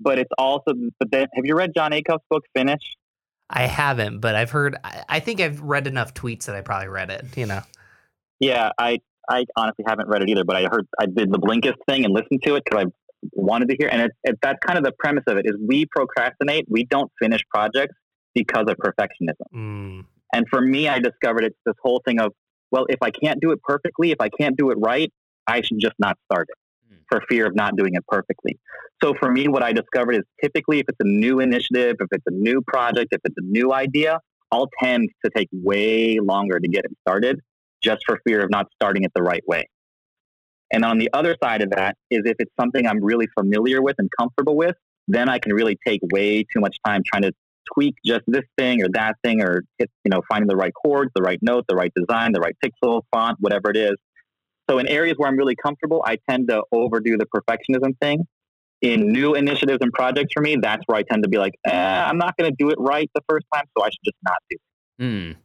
but 0.00 0.18
it's 0.18 0.30
also, 0.36 0.72
but 0.98 1.12
then, 1.12 1.26
have 1.34 1.44
you 1.44 1.54
read 1.54 1.72
Jon 1.76 1.92
Acuff's 1.92 2.24
book, 2.28 2.42
Finish? 2.56 2.82
I 3.48 3.66
haven't, 3.66 4.18
but 4.18 4.34
I've 4.34 4.50
heard, 4.50 4.76
I, 4.82 5.04
I 5.08 5.20
think 5.20 5.40
I've 5.40 5.60
read 5.60 5.86
enough 5.86 6.12
tweets 6.12 6.46
that 6.46 6.56
I 6.56 6.60
probably 6.60 6.88
read 6.88 7.10
it, 7.10 7.36
you 7.36 7.46
know? 7.46 7.60
Yeah, 8.40 8.70
I, 8.78 8.98
I 9.30 9.44
honestly 9.56 9.84
haven't 9.86 10.08
read 10.08 10.22
it 10.22 10.28
either, 10.28 10.44
but 10.44 10.56
I 10.56 10.64
heard, 10.64 10.88
I 10.98 11.06
did 11.06 11.30
the 11.30 11.38
Blinkist 11.38 11.76
thing 11.88 12.04
and 12.04 12.12
listened 12.12 12.42
to 12.44 12.56
it 12.56 12.64
because 12.64 12.86
I 12.86 12.90
wanted 13.34 13.68
to 13.68 13.76
hear. 13.78 13.88
And 13.88 14.02
it's, 14.02 14.14
it, 14.24 14.38
that's 14.42 14.58
kind 14.66 14.78
of 14.78 14.84
the 14.84 14.92
premise 14.98 15.24
of 15.28 15.36
it 15.36 15.46
is 15.46 15.54
we 15.64 15.86
procrastinate. 15.86 16.66
We 16.68 16.84
don't 16.84 17.12
finish 17.20 17.42
projects 17.48 17.94
because 18.34 18.66
of 18.68 18.76
perfectionism. 18.76 19.46
Mm. 19.54 20.04
And 20.34 20.46
for 20.48 20.60
me, 20.60 20.88
I 20.88 20.98
discovered 20.98 21.44
it's 21.44 21.58
this 21.66 21.74
whole 21.82 22.00
thing 22.06 22.20
of, 22.20 22.32
well, 22.70 22.86
if 22.88 22.98
I 23.02 23.10
can't 23.10 23.40
do 23.40 23.52
it 23.52 23.62
perfectly, 23.62 24.12
if 24.12 24.20
I 24.20 24.28
can't 24.30 24.56
do 24.56 24.70
it 24.70 24.78
right, 24.80 25.12
I 25.46 25.60
should 25.60 25.78
just 25.78 25.94
not 25.98 26.16
start 26.30 26.48
it 26.50 26.56
Hmm. 26.88 27.00
for 27.08 27.22
fear 27.28 27.46
of 27.46 27.54
not 27.54 27.76
doing 27.76 27.94
it 27.94 28.06
perfectly. 28.06 28.58
So 29.02 29.14
for 29.18 29.30
me, 29.30 29.48
what 29.48 29.62
I 29.62 29.72
discovered 29.72 30.14
is 30.16 30.22
typically 30.42 30.78
if 30.80 30.86
it's 30.88 30.98
a 31.00 31.06
new 31.06 31.40
initiative, 31.40 31.96
if 32.00 32.08
it's 32.10 32.24
a 32.26 32.32
new 32.32 32.62
project, 32.62 33.08
if 33.12 33.20
it's 33.24 33.36
a 33.38 33.44
new 33.44 33.72
idea, 33.72 34.18
I'll 34.50 34.68
tend 34.82 35.08
to 35.24 35.30
take 35.34 35.48
way 35.52 36.18
longer 36.20 36.60
to 36.60 36.68
get 36.68 36.84
it 36.84 36.92
started 37.06 37.40
just 37.82 38.02
for 38.06 38.20
fear 38.26 38.42
of 38.44 38.50
not 38.50 38.66
starting 38.74 39.02
it 39.02 39.12
the 39.14 39.22
right 39.22 39.42
way. 39.46 39.66
And 40.72 40.84
on 40.84 40.98
the 40.98 41.10
other 41.12 41.36
side 41.42 41.62
of 41.62 41.70
that 41.70 41.96
is 42.10 42.20
if 42.24 42.36
it's 42.38 42.52
something 42.58 42.86
I'm 42.86 43.02
really 43.02 43.26
familiar 43.38 43.82
with 43.82 43.96
and 43.98 44.08
comfortable 44.18 44.56
with, 44.56 44.76
then 45.08 45.28
I 45.28 45.38
can 45.38 45.52
really 45.52 45.76
take 45.86 46.00
way 46.12 46.44
too 46.44 46.60
much 46.60 46.76
time 46.86 47.02
trying 47.04 47.22
to 47.22 47.32
tweak 47.74 47.94
just 48.04 48.22
this 48.26 48.44
thing 48.58 48.82
or 48.82 48.88
that 48.92 49.16
thing 49.24 49.42
or 49.42 49.62
hit, 49.78 49.90
you 50.04 50.10
know, 50.10 50.22
finding 50.28 50.48
the 50.48 50.56
right 50.56 50.72
chords, 50.74 51.10
the 51.14 51.22
right 51.22 51.38
note, 51.42 51.64
the 51.68 51.74
right 51.74 51.92
design, 51.94 52.32
the 52.32 52.40
right 52.40 52.56
pixel, 52.64 53.02
font, 53.12 53.38
whatever 53.40 53.70
it 53.70 53.76
is. 53.76 53.94
So 54.70 54.78
in 54.78 54.86
areas 54.86 55.14
where 55.16 55.28
I'm 55.28 55.36
really 55.36 55.56
comfortable, 55.56 56.02
I 56.06 56.18
tend 56.28 56.48
to 56.48 56.62
overdo 56.72 57.16
the 57.18 57.26
perfectionism 57.26 57.98
thing. 58.00 58.26
In 58.80 59.12
new 59.12 59.34
initiatives 59.34 59.78
and 59.80 59.92
projects 59.92 60.32
for 60.34 60.42
me, 60.42 60.56
that's 60.60 60.82
where 60.86 60.98
I 60.98 61.02
tend 61.02 61.22
to 61.22 61.28
be 61.28 61.38
like, 61.38 61.52
eh, 61.64 61.70
I'm 62.04 62.18
not 62.18 62.36
going 62.36 62.50
to 62.50 62.56
do 62.58 62.70
it 62.70 62.76
right 62.80 63.08
the 63.14 63.22
first 63.28 63.46
time, 63.54 63.64
so 63.76 63.84
I 63.84 63.90
should 63.90 64.04
just 64.04 64.16
not 64.24 64.36
do 64.50 64.56
it. 64.56 65.04
Hmm. 65.04 65.40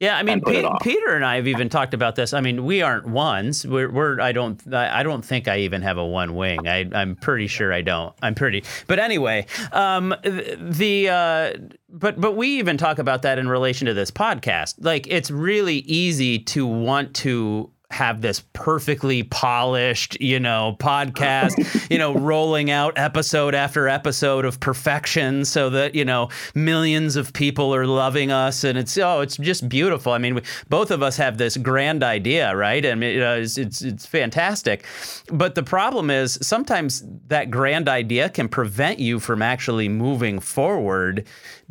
Yeah, 0.00 0.16
I 0.16 0.22
mean, 0.22 0.34
And 0.34 0.42
put 0.42 0.54
Pe- 0.54 0.70
Peter 0.80 1.14
and 1.14 1.24
I 1.24 1.36
have 1.36 1.46
even 1.46 1.68
talked 1.68 1.92
about 1.92 2.16
this. 2.16 2.32
I 2.32 2.40
mean, 2.40 2.64
we 2.64 2.80
aren't 2.80 3.06
ones. 3.06 3.66
We're, 3.66 3.90
we're 3.90 4.18
I 4.18 4.32
don't, 4.32 4.58
I 4.72 5.00
I 5.00 5.02
don't 5.02 5.22
think 5.22 5.46
I 5.46 5.58
even 5.58 5.82
have 5.82 5.98
a 5.98 6.04
one 6.04 6.34
wing. 6.34 6.66
I, 6.66 6.88
I'm 6.94 7.16
pretty 7.16 7.46
sure 7.48 7.70
I 7.70 7.82
don't. 7.82 8.14
I'm 8.22 8.34
pretty. 8.34 8.64
But 8.86 8.98
anyway, 8.98 9.46
um, 9.72 10.14
the, 10.22 11.08
uh, 11.10 11.52
but, 11.90 12.18
but 12.18 12.34
we 12.34 12.58
even 12.58 12.78
talk 12.78 12.98
about 12.98 13.22
that 13.22 13.38
in 13.38 13.46
relation 13.46 13.86
to 13.88 13.94
this 13.94 14.10
podcast. 14.10 14.76
Like, 14.78 15.06
it's 15.06 15.30
really 15.30 15.76
easy 15.80 16.38
to 16.38 16.66
want 16.66 17.14
to 17.16 17.70
have 17.90 18.20
this 18.20 18.42
perfectly 18.52 19.24
polished, 19.24 20.20
you 20.20 20.38
know, 20.38 20.76
podcast, 20.78 21.90
you 21.90 21.98
know, 21.98 22.14
rolling 22.18 22.70
out 22.70 22.96
episode 22.96 23.54
after 23.54 23.88
episode 23.88 24.44
of 24.44 24.60
perfection 24.60 25.44
so 25.44 25.68
that, 25.70 25.94
you 25.94 26.04
know, 26.04 26.28
millions 26.54 27.16
of 27.16 27.32
people 27.32 27.74
are 27.74 27.86
loving 27.86 28.30
us 28.30 28.62
and 28.62 28.78
it's 28.78 28.96
oh, 28.96 29.20
it's 29.20 29.36
just 29.36 29.68
beautiful. 29.68 30.12
I 30.12 30.18
mean, 30.18 30.36
we, 30.36 30.42
both 30.68 30.90
of 30.90 31.02
us 31.02 31.16
have 31.16 31.38
this 31.38 31.56
grand 31.56 32.04
idea, 32.04 32.54
right? 32.54 32.84
I 32.86 32.94
mean, 32.94 33.14
you 33.14 33.20
know, 33.20 33.40
it's, 33.40 33.58
it's 33.58 33.82
it's 33.82 34.06
fantastic. 34.06 34.84
But 35.32 35.56
the 35.56 35.64
problem 35.64 36.10
is 36.10 36.38
sometimes 36.40 37.02
that 37.26 37.50
grand 37.50 37.88
idea 37.88 38.28
can 38.28 38.48
prevent 38.48 39.00
you 39.00 39.18
from 39.18 39.42
actually 39.42 39.88
moving 39.88 40.38
forward 40.38 41.26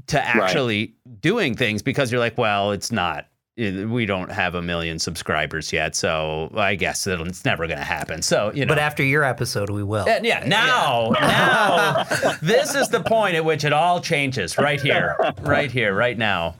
to 0.07 0.21
actually 0.21 0.95
doing 1.21 1.55
things 1.55 1.81
because 1.81 2.11
you're 2.11 2.19
like, 2.19 2.37
well, 2.37 2.71
it's 2.71 2.91
not 2.91 3.25
we 3.59 4.05
don't 4.05 4.31
have 4.31 4.55
a 4.55 4.61
million 4.61 4.99
subscribers 4.99 5.73
yet, 5.73 5.95
so 5.95 6.51
I 6.55 6.75
guess 6.75 7.05
it'll, 7.07 7.27
it's 7.27 7.43
never 7.43 7.67
going 7.67 7.79
to 7.79 7.85
happen. 7.85 8.21
So 8.21 8.51
you 8.53 8.65
know, 8.65 8.69
But 8.69 8.79
after 8.79 9.03
your 9.03 9.23
episode, 9.23 9.69
we 9.69 9.83
will. 9.83 10.07
Uh, 10.07 10.19
yeah, 10.23 10.45
now, 10.47 11.09
now, 11.19 12.03
this 12.41 12.75
is 12.75 12.89
the 12.89 13.01
point 13.01 13.35
at 13.35 13.43
which 13.43 13.63
it 13.63 13.73
all 13.73 13.99
changes. 14.01 14.57
Right 14.57 14.81
here, 14.81 15.15
right 15.41 15.71
here, 15.71 15.93
right 15.93 16.17
now. 16.17 16.55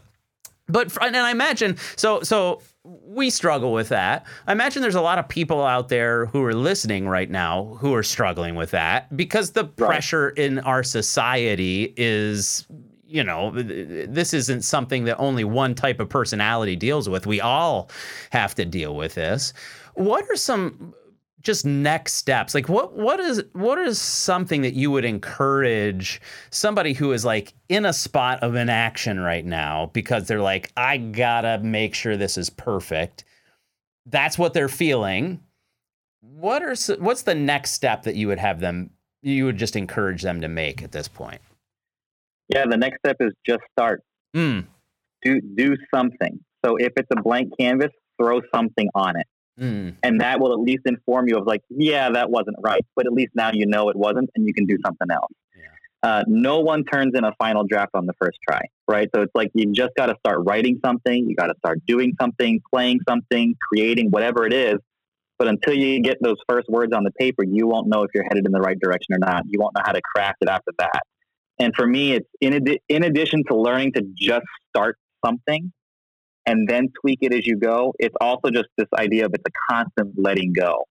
But 0.67 0.95
and 1.01 1.17
I 1.17 1.31
imagine 1.31 1.77
so 1.95 2.21
so 2.21 2.61
we 2.83 3.29
struggle 3.29 3.73
with 3.73 3.89
that. 3.89 4.25
I 4.47 4.51
imagine 4.51 4.81
there's 4.81 4.95
a 4.95 5.01
lot 5.01 5.19
of 5.19 5.27
people 5.27 5.63
out 5.63 5.89
there 5.89 6.27
who 6.27 6.43
are 6.43 6.53
listening 6.53 7.07
right 7.07 7.29
now 7.29 7.77
who 7.79 7.93
are 7.93 8.03
struggling 8.03 8.55
with 8.55 8.71
that 8.71 9.15
because 9.15 9.51
the 9.51 9.65
pressure 9.65 10.29
in 10.29 10.59
our 10.59 10.83
society 10.83 11.93
is 11.97 12.67
you 13.09 13.23
know 13.23 13.51
this 13.51 14.33
isn't 14.35 14.61
something 14.61 15.05
that 15.05 15.17
only 15.17 15.43
one 15.43 15.73
type 15.73 15.99
of 15.99 16.09
personality 16.09 16.75
deals 16.75 17.09
with. 17.09 17.25
We 17.25 17.41
all 17.41 17.89
have 18.29 18.53
to 18.55 18.65
deal 18.65 18.95
with 18.95 19.15
this. 19.15 19.51
What 19.95 20.29
are 20.29 20.35
some 20.35 20.93
just 21.41 21.65
next 21.65 22.15
steps 22.15 22.53
like 22.53 22.67
what 22.67 22.97
what 22.97 23.19
is 23.19 23.41
what 23.53 23.77
is 23.77 23.99
something 23.99 24.61
that 24.61 24.73
you 24.73 24.91
would 24.91 25.05
encourage 25.05 26.21
somebody 26.49 26.91
who 26.91 27.13
is 27.13 27.23
like 27.23 27.53
in 27.69 27.85
a 27.85 27.93
spot 27.93 28.43
of 28.43 28.55
inaction 28.55 29.19
right 29.21 29.45
now 29.45 29.89
because 29.93 30.27
they're 30.27 30.41
like 30.41 30.69
I 30.75 30.97
got 30.97 31.41
to 31.41 31.59
make 31.59 31.95
sure 31.95 32.17
this 32.17 32.37
is 32.37 32.49
perfect 32.49 33.23
that's 34.05 34.37
what 34.37 34.53
they're 34.53 34.67
feeling 34.67 35.39
what 36.19 36.61
are 36.61 36.75
what's 37.01 37.21
the 37.21 37.35
next 37.35 37.71
step 37.71 38.03
that 38.03 38.15
you 38.15 38.27
would 38.27 38.39
have 38.39 38.59
them 38.59 38.89
you 39.21 39.45
would 39.45 39.57
just 39.57 39.77
encourage 39.77 40.21
them 40.23 40.41
to 40.41 40.49
make 40.49 40.83
at 40.83 40.91
this 40.91 41.07
point 41.07 41.39
Yeah, 42.49 42.65
the 42.69 42.77
next 42.77 42.99
step 42.99 43.17
is 43.19 43.31
just 43.45 43.61
start. 43.71 44.01
mm, 44.35 44.65
Do 45.23 45.41
do 45.41 45.75
something. 45.93 46.39
So 46.65 46.75
if 46.77 46.93
it's 46.97 47.07
a 47.15 47.21
blank 47.21 47.53
canvas, 47.59 47.91
throw 48.21 48.41
something 48.53 48.89
on 48.95 49.17
it. 49.17 49.27
mm, 49.59 49.95
And 50.03 50.19
that 50.21 50.39
will 50.39 50.51
at 50.53 50.59
least 50.59 50.81
inform 50.85 51.27
you 51.29 51.37
of 51.37 51.47
like, 51.47 51.61
yeah, 51.69 52.09
that 52.11 52.29
wasn't 52.29 52.57
right. 52.61 52.85
But 52.95 53.05
at 53.05 53.13
least 53.13 53.31
now 53.35 53.51
you 53.53 53.65
know 53.65 53.89
it 53.89 53.95
wasn't 53.95 54.29
and 54.35 54.45
you 54.47 54.53
can 54.53 54.65
do 54.65 54.77
something 54.85 55.07
else. 55.11 55.31
Uh, 56.01 56.23
no 56.27 56.59
one 56.61 56.85
turns 56.85 57.11
in 57.13 57.25
a 57.25 57.33
final 57.37 57.65
draft 57.65 57.91
on 57.93 58.05
the 58.05 58.13
first 58.21 58.37
try, 58.47 58.61
right? 58.87 59.09
So 59.13 59.21
it's 59.21 59.35
like 59.35 59.51
you 59.53 59.69
just 59.73 59.91
got 59.97 60.05
to 60.05 60.15
start 60.25 60.39
writing 60.47 60.79
something, 60.85 61.27
you 61.29 61.35
got 61.35 61.47
to 61.47 61.55
start 61.57 61.79
doing 61.85 62.13
something, 62.21 62.61
playing 62.73 62.99
something, 63.07 63.53
creating 63.69 64.09
whatever 64.09 64.45
it 64.45 64.53
is. 64.53 64.75
But 65.37 65.49
until 65.49 65.73
you 65.73 66.01
get 66.01 66.17
those 66.21 66.37
first 66.47 66.69
words 66.69 66.93
on 66.93 67.03
the 67.03 67.11
paper, 67.11 67.43
you 67.43 67.67
won't 67.67 67.87
know 67.87 68.03
if 68.03 68.11
you're 68.13 68.23
headed 68.23 68.45
in 68.45 68.51
the 68.53 68.61
right 68.61 68.79
direction 68.79 69.13
or 69.13 69.17
not. 69.19 69.43
You 69.47 69.59
won't 69.59 69.75
know 69.75 69.81
how 69.85 69.91
to 69.91 70.01
craft 70.01 70.37
it 70.41 70.47
after 70.47 70.71
that. 70.79 71.01
And 71.59 71.73
for 71.75 71.85
me, 71.85 72.13
it's 72.13 72.27
in, 72.41 72.53
adi- 72.53 72.81
in 72.87 73.03
addition 73.03 73.43
to 73.49 73.55
learning 73.55 73.93
to 73.93 74.03
just 74.17 74.45
start 74.69 74.97
something 75.25 75.71
and 76.45 76.67
then 76.67 76.87
tweak 77.01 77.19
it 77.21 77.33
as 77.33 77.45
you 77.45 77.57
go, 77.57 77.93
it's 77.99 78.15
also 78.19 78.49
just 78.49 78.67
this 78.77 78.87
idea 78.97 79.25
of 79.25 79.31
it's 79.33 79.43
a 79.47 79.73
constant 79.73 80.13
letting 80.17 80.53
go. 80.53 80.85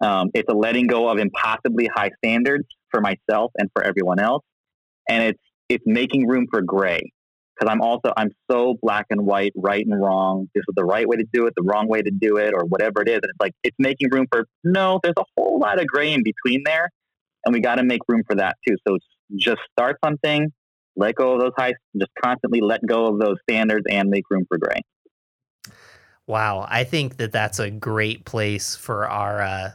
Um, 0.00 0.30
it's 0.34 0.48
a 0.50 0.54
letting 0.54 0.86
go 0.86 1.08
of 1.08 1.18
impossibly 1.18 1.88
high 1.94 2.10
standards 2.22 2.64
for 2.90 3.00
myself 3.00 3.52
and 3.56 3.70
for 3.72 3.84
everyone 3.84 4.18
else, 4.18 4.42
and 5.08 5.22
it's 5.22 5.40
it's 5.68 5.84
making 5.86 6.26
room 6.26 6.46
for 6.50 6.60
gray 6.60 7.12
because 7.54 7.72
I'm 7.72 7.80
also 7.80 8.12
I'm 8.16 8.30
so 8.50 8.74
black 8.82 9.06
and 9.10 9.24
white, 9.24 9.52
right 9.56 9.84
and 9.86 10.00
wrong. 10.00 10.48
This 10.54 10.62
is 10.68 10.74
the 10.74 10.84
right 10.84 11.06
way 11.06 11.16
to 11.16 11.24
do 11.32 11.46
it, 11.46 11.54
the 11.56 11.62
wrong 11.62 11.88
way 11.88 12.02
to 12.02 12.10
do 12.10 12.36
it, 12.38 12.52
or 12.52 12.64
whatever 12.64 13.02
it 13.02 13.08
is. 13.08 13.16
And 13.16 13.24
it's 13.24 13.40
like 13.40 13.52
it's 13.62 13.76
making 13.78 14.10
room 14.10 14.26
for 14.30 14.46
no. 14.64 14.98
There's 15.02 15.14
a 15.18 15.24
whole 15.36 15.58
lot 15.58 15.80
of 15.80 15.86
gray 15.86 16.12
in 16.12 16.22
between 16.22 16.64
there, 16.64 16.90
and 17.44 17.54
we 17.54 17.60
got 17.60 17.76
to 17.76 17.84
make 17.84 18.00
room 18.08 18.22
for 18.26 18.34
that 18.36 18.56
too. 18.66 18.76
So 18.86 18.98
just 19.36 19.60
start 19.72 19.96
something, 20.04 20.52
let 20.96 21.14
go 21.14 21.34
of 21.34 21.40
those 21.40 21.52
high, 21.56 21.74
just 21.96 22.10
constantly 22.22 22.60
let 22.60 22.84
go 22.86 23.06
of 23.06 23.18
those 23.18 23.36
standards 23.48 23.86
and 23.88 24.08
make 24.08 24.24
room 24.30 24.44
for 24.48 24.58
gray. 24.58 24.80
Wow, 26.26 26.66
I 26.68 26.84
think 26.84 27.16
that 27.16 27.32
that's 27.32 27.58
a 27.58 27.70
great 27.70 28.24
place 28.24 28.76
for 28.76 29.08
our 29.08 29.42
uh, 29.42 29.70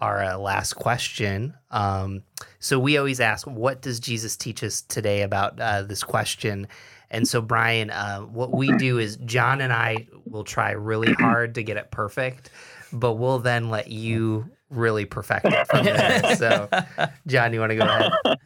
our 0.00 0.22
uh, 0.22 0.36
last 0.36 0.74
question. 0.74 1.54
Um, 1.70 2.24
so 2.58 2.78
we 2.78 2.98
always 2.98 3.20
ask, 3.20 3.46
"What 3.46 3.82
does 3.82 4.00
Jesus 4.00 4.36
teach 4.36 4.64
us 4.64 4.82
today?" 4.82 5.22
About 5.22 5.60
uh, 5.60 5.82
this 5.82 6.02
question, 6.02 6.66
and 7.10 7.28
so 7.28 7.40
Brian, 7.40 7.90
uh, 7.90 8.20
what 8.20 8.52
we 8.52 8.76
do 8.78 8.98
is 8.98 9.16
John 9.18 9.60
and 9.60 9.72
I 9.72 10.08
will 10.24 10.44
try 10.44 10.72
really 10.72 11.12
hard 11.12 11.54
to 11.54 11.62
get 11.62 11.76
it 11.76 11.90
perfect, 11.90 12.50
but 12.92 13.14
we'll 13.14 13.38
then 13.38 13.70
let 13.70 13.88
you 13.88 14.50
really 14.72 15.04
perfect 15.04 15.46
it 15.46 15.66
from 15.68 15.84
there. 15.84 16.36
so, 16.36 16.68
John, 17.26 17.52
you 17.52 17.60
want 17.60 17.70
to 17.70 17.76
go 17.76 17.84
ahead? 17.84 18.12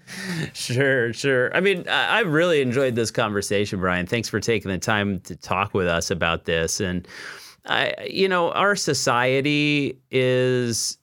Sure, 0.54 1.12
sure. 1.12 1.54
I 1.54 1.60
mean, 1.60 1.84
I, 1.88 2.18
I 2.18 2.20
really 2.20 2.60
enjoyed 2.60 2.94
this 2.94 3.10
conversation, 3.10 3.80
Brian. 3.80 4.06
Thanks 4.06 4.28
for 4.28 4.38
taking 4.38 4.70
the 4.70 4.78
time 4.78 5.18
to 5.20 5.34
talk 5.34 5.74
with 5.74 5.88
us 5.88 6.10
about 6.10 6.44
this. 6.44 6.80
And 6.80 7.06
I, 7.66 7.94
you 8.08 8.28
know, 8.28 8.52
our 8.52 8.76
society 8.76 9.98
is 10.10 10.98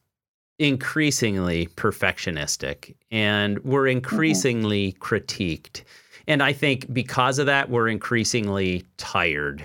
increasingly 0.59 1.67
perfectionistic, 1.75 2.95
and 3.11 3.59
we're 3.59 3.87
increasingly 3.87 4.93
mm-hmm. 4.93 5.03
critiqued. 5.03 5.83
And 6.27 6.41
I 6.41 6.53
think 6.53 6.91
because 6.93 7.39
of 7.39 7.45
that, 7.47 7.69
we're 7.69 7.89
increasingly 7.89 8.85
tired. 8.97 9.63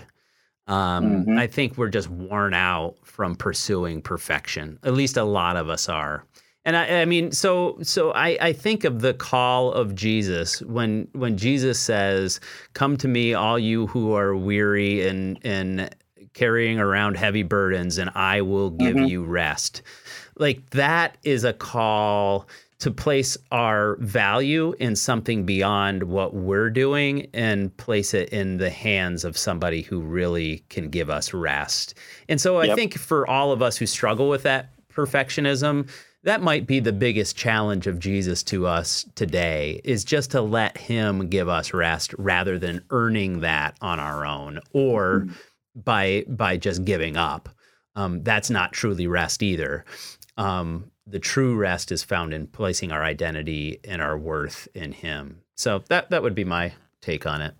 Um, 0.69 1.25
mm-hmm. 1.25 1.39
I 1.39 1.47
think 1.47 1.77
we're 1.77 1.89
just 1.89 2.09
worn 2.09 2.55
out 2.55 2.97
from 3.03 3.35
pursuing 3.35 4.03
perfection. 4.03 4.79
At 4.85 4.95
least 4.95 5.17
a 5.17 5.25
lot 5.25 5.57
of 5.57 5.69
us 5.69 5.89
are. 5.89 6.25
And 6.65 6.77
I, 6.77 7.01
I 7.01 7.05
mean, 7.07 7.33
so 7.33 7.79
so 7.83 8.13
I, 8.13 8.37
I 8.41 8.53
think 8.53 8.85
of 8.85 9.01
the 9.01 9.15
call 9.15 9.73
of 9.73 9.95
Jesus 9.95 10.61
when 10.63 11.09
when 11.13 11.39
Jesus 11.39 11.81
says, 11.81 12.41
"Come 12.75 12.99
to 12.99 13.09
me, 13.09 13.33
all 13.33 13.59
you 13.59 13.87
who 13.87 14.13
are 14.13 14.37
weary 14.37 15.09
and 15.09 15.39
and 15.43 15.95
carrying 16.35 16.79
around 16.79 17.17
heavy 17.17 17.43
burdens, 17.43 17.97
and 17.97 18.11
I 18.15 18.43
will 18.43 18.71
give 18.71 18.97
mm-hmm. 18.97 19.07
you 19.07 19.25
rest." 19.25 19.81
Like 20.37 20.71
that 20.71 21.17
is 21.23 21.45
a 21.45 21.55
call 21.55 22.47
to 22.81 22.91
place 22.93 23.37
our 23.51 23.97
value 23.97 24.73
in 24.79 24.95
something 24.95 25.45
beyond 25.45 26.05
what 26.05 26.35
we're 26.35 26.71
doing 26.71 27.29
and 27.35 27.77
place 27.77 28.15
it 28.15 28.29
in 28.29 28.59
the 28.59 28.71
hands 28.71 29.25
of 29.25 29.37
somebody 29.37 29.83
who 29.83 30.01
really 30.01 30.65
can 30.69 30.89
give 30.89 31.11
us 31.11 31.35
rest. 31.35 31.95
And 32.29 32.41
so 32.41 32.63
yep. 32.63 32.73
I 32.73 32.75
think 32.77 32.97
for 32.97 33.29
all 33.29 33.51
of 33.51 33.63
us 33.63 33.77
who 33.77 33.87
struggle 33.87 34.29
with 34.29 34.45
that 34.45 34.71
perfectionism, 34.93 35.89
that 36.23 36.41
might 36.41 36.67
be 36.67 36.79
the 36.79 36.93
biggest 36.93 37.37
challenge 37.37 37.87
of 37.87 37.99
Jesus 37.99 38.43
to 38.45 38.67
us 38.67 39.07
today 39.15 39.81
is 39.85 40.05
just 40.05 40.31
to 40.33 40.41
let 40.41 40.77
him 40.77 41.29
give 41.29 41.49
us 41.49 41.73
rest 41.73 42.15
rather 42.19 42.59
than 42.59 42.85
earning 42.91 43.41
that 43.41 43.77
on 43.81 43.99
our 43.99 44.25
own 44.25 44.61
or 44.73 45.27
mm. 45.27 45.35
by 45.75 46.25
by 46.29 46.57
just 46.57 46.85
giving 46.85 47.17
up. 47.17 47.49
Um, 47.97 48.23
that's 48.23 48.51
not 48.51 48.73
truly 48.73 49.09
rest 49.09 49.43
either. 49.43 49.85
Um, 50.37 50.91
the 51.11 51.19
true 51.19 51.57
rest 51.57 51.91
is 51.91 52.03
found 52.03 52.35
in 52.35 52.47
placing 52.47 52.93
our 52.93 53.03
identity 53.03 53.81
and 53.85 54.03
our 54.03 54.19
worth 54.19 54.69
in 54.75 54.93
Him. 54.93 55.41
So 55.57 55.83
that 55.89 56.11
that 56.11 56.23
would 56.23 56.35
be 56.35 56.45
my 56.45 56.73
take 57.01 57.27
on 57.27 57.41
it. 57.41 57.55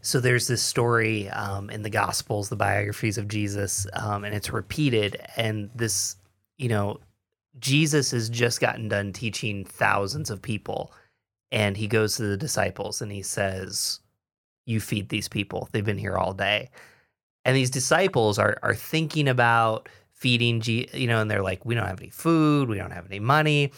So 0.00 0.20
there's 0.20 0.48
this 0.48 0.62
story 0.62 1.30
um, 1.30 1.70
in 1.70 1.82
the 1.82 1.90
Gospels, 1.90 2.50
the 2.50 2.56
biographies 2.56 3.16
of 3.16 3.26
Jesus, 3.26 3.86
um, 3.94 4.24
and 4.24 4.34
it's 4.34 4.52
repeated. 4.52 5.16
And 5.36 5.70
this, 5.74 6.16
you 6.58 6.68
know, 6.68 7.00
Jesus 7.58 8.10
has 8.10 8.28
just 8.28 8.60
gotten 8.60 8.88
done 8.88 9.14
teaching 9.14 9.64
thousands 9.64 10.28
of 10.28 10.42
people, 10.42 10.92
and 11.50 11.76
he 11.76 11.86
goes 11.86 12.16
to 12.16 12.24
the 12.24 12.36
disciples 12.36 13.00
and 13.00 13.10
he 13.10 13.22
says, 13.22 14.00
"You 14.66 14.80
feed 14.80 15.08
these 15.08 15.28
people. 15.28 15.68
They've 15.72 15.84
been 15.84 15.98
here 15.98 16.16
all 16.16 16.34
day." 16.34 16.70
And 17.46 17.56
these 17.56 17.70
disciples 17.70 18.38
are 18.38 18.58
are 18.62 18.74
thinking 18.74 19.28
about 19.28 19.88
feeding, 20.24 20.62
G, 20.62 20.88
you 20.94 21.06
know, 21.06 21.20
and 21.20 21.30
they're 21.30 21.42
like, 21.42 21.66
we 21.66 21.74
don't 21.74 21.86
have 21.86 22.00
any 22.00 22.08
food, 22.08 22.70
we 22.70 22.78
don't 22.78 22.92
have 22.92 23.04
any 23.04 23.20
money. 23.20 23.72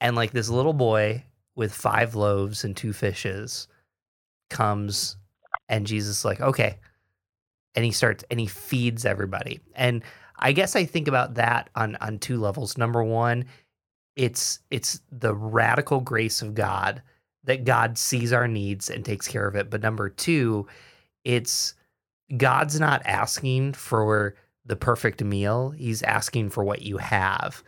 And 0.00 0.16
like 0.16 0.32
this 0.32 0.48
little 0.48 0.72
boy 0.72 1.22
with 1.54 1.72
five 1.72 2.16
loaves 2.16 2.64
and 2.64 2.76
two 2.76 2.92
fishes 2.92 3.68
comes 4.50 5.16
and 5.68 5.86
Jesus 5.86 6.18
is 6.18 6.24
like, 6.24 6.40
okay. 6.40 6.80
And 7.76 7.84
he 7.84 7.92
starts 7.92 8.24
and 8.28 8.40
he 8.40 8.46
feeds 8.46 9.06
everybody. 9.06 9.60
And 9.76 10.02
I 10.36 10.50
guess 10.50 10.74
I 10.74 10.84
think 10.84 11.06
about 11.06 11.34
that 11.34 11.70
on 11.76 11.94
on 12.00 12.18
two 12.18 12.40
levels. 12.40 12.76
Number 12.76 13.04
one, 13.04 13.44
it's 14.16 14.58
it's 14.72 15.00
the 15.12 15.32
radical 15.32 16.00
grace 16.00 16.42
of 16.42 16.54
God 16.54 17.02
that 17.44 17.62
God 17.62 17.98
sees 17.98 18.32
our 18.32 18.48
needs 18.48 18.90
and 18.90 19.04
takes 19.04 19.28
care 19.28 19.46
of 19.46 19.54
it. 19.54 19.70
But 19.70 19.80
number 19.80 20.08
two, 20.08 20.66
it's 21.22 21.74
God's 22.36 22.80
not 22.80 23.06
asking 23.06 23.74
for 23.74 24.34
the 24.66 24.76
perfect 24.76 25.22
meal. 25.22 25.70
He's 25.70 26.02
asking 26.02 26.50
for 26.50 26.64
what 26.64 26.82
you 26.82 26.98
have. 26.98 27.62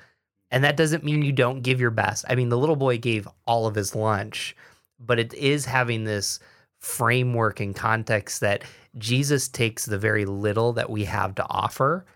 And 0.50 0.64
that 0.64 0.76
doesn't 0.76 1.04
mean 1.04 1.22
you 1.22 1.32
don't 1.32 1.62
give 1.62 1.80
your 1.80 1.90
best. 1.90 2.24
I 2.28 2.35
mean, 2.35 2.48
the 2.48 2.59
little 2.59 2.76
boy 2.76 2.98
gave 2.98 3.28
all 3.46 3.66
of 3.66 3.74
his 3.74 3.94
lunch, 3.94 4.56
but 4.98 5.18
it 5.18 5.35
is 5.35 5.64
having 5.64 6.04
this 6.04 6.38
framework 6.78 7.61
and 7.61 7.74
context 7.74 8.40
that 8.40 8.62
Jesus 8.96 9.48
takes 9.48 9.85
the 9.85 9.98
very 9.98 10.24
little 10.24 10.72
that 10.74 10.90
we 10.90 11.04
have 11.04 11.35
to 11.35 11.46
offer 11.48 12.06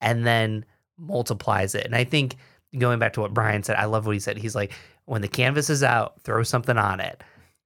and 0.00 0.26
then 0.26 0.64
multiplies 0.98 1.74
it. 1.74 1.84
And 1.84 1.94
I 1.94 2.04
think 2.04 2.36
going 2.78 2.98
back 2.98 3.14
to 3.14 3.20
what 3.20 3.34
Brian 3.34 3.62
said, 3.62 3.76
I 3.76 3.86
love 3.86 4.06
what 4.06 4.14
he 4.14 4.20
said. 4.20 4.38
He's 4.38 4.54
like, 4.54 4.72
when 5.06 5.22
the 5.22 5.28
canvas 5.28 5.70
is 5.70 5.82
out, 5.82 6.20
throw 6.22 6.42
something 6.42 6.78
on 6.78 7.00
it. 7.00 7.22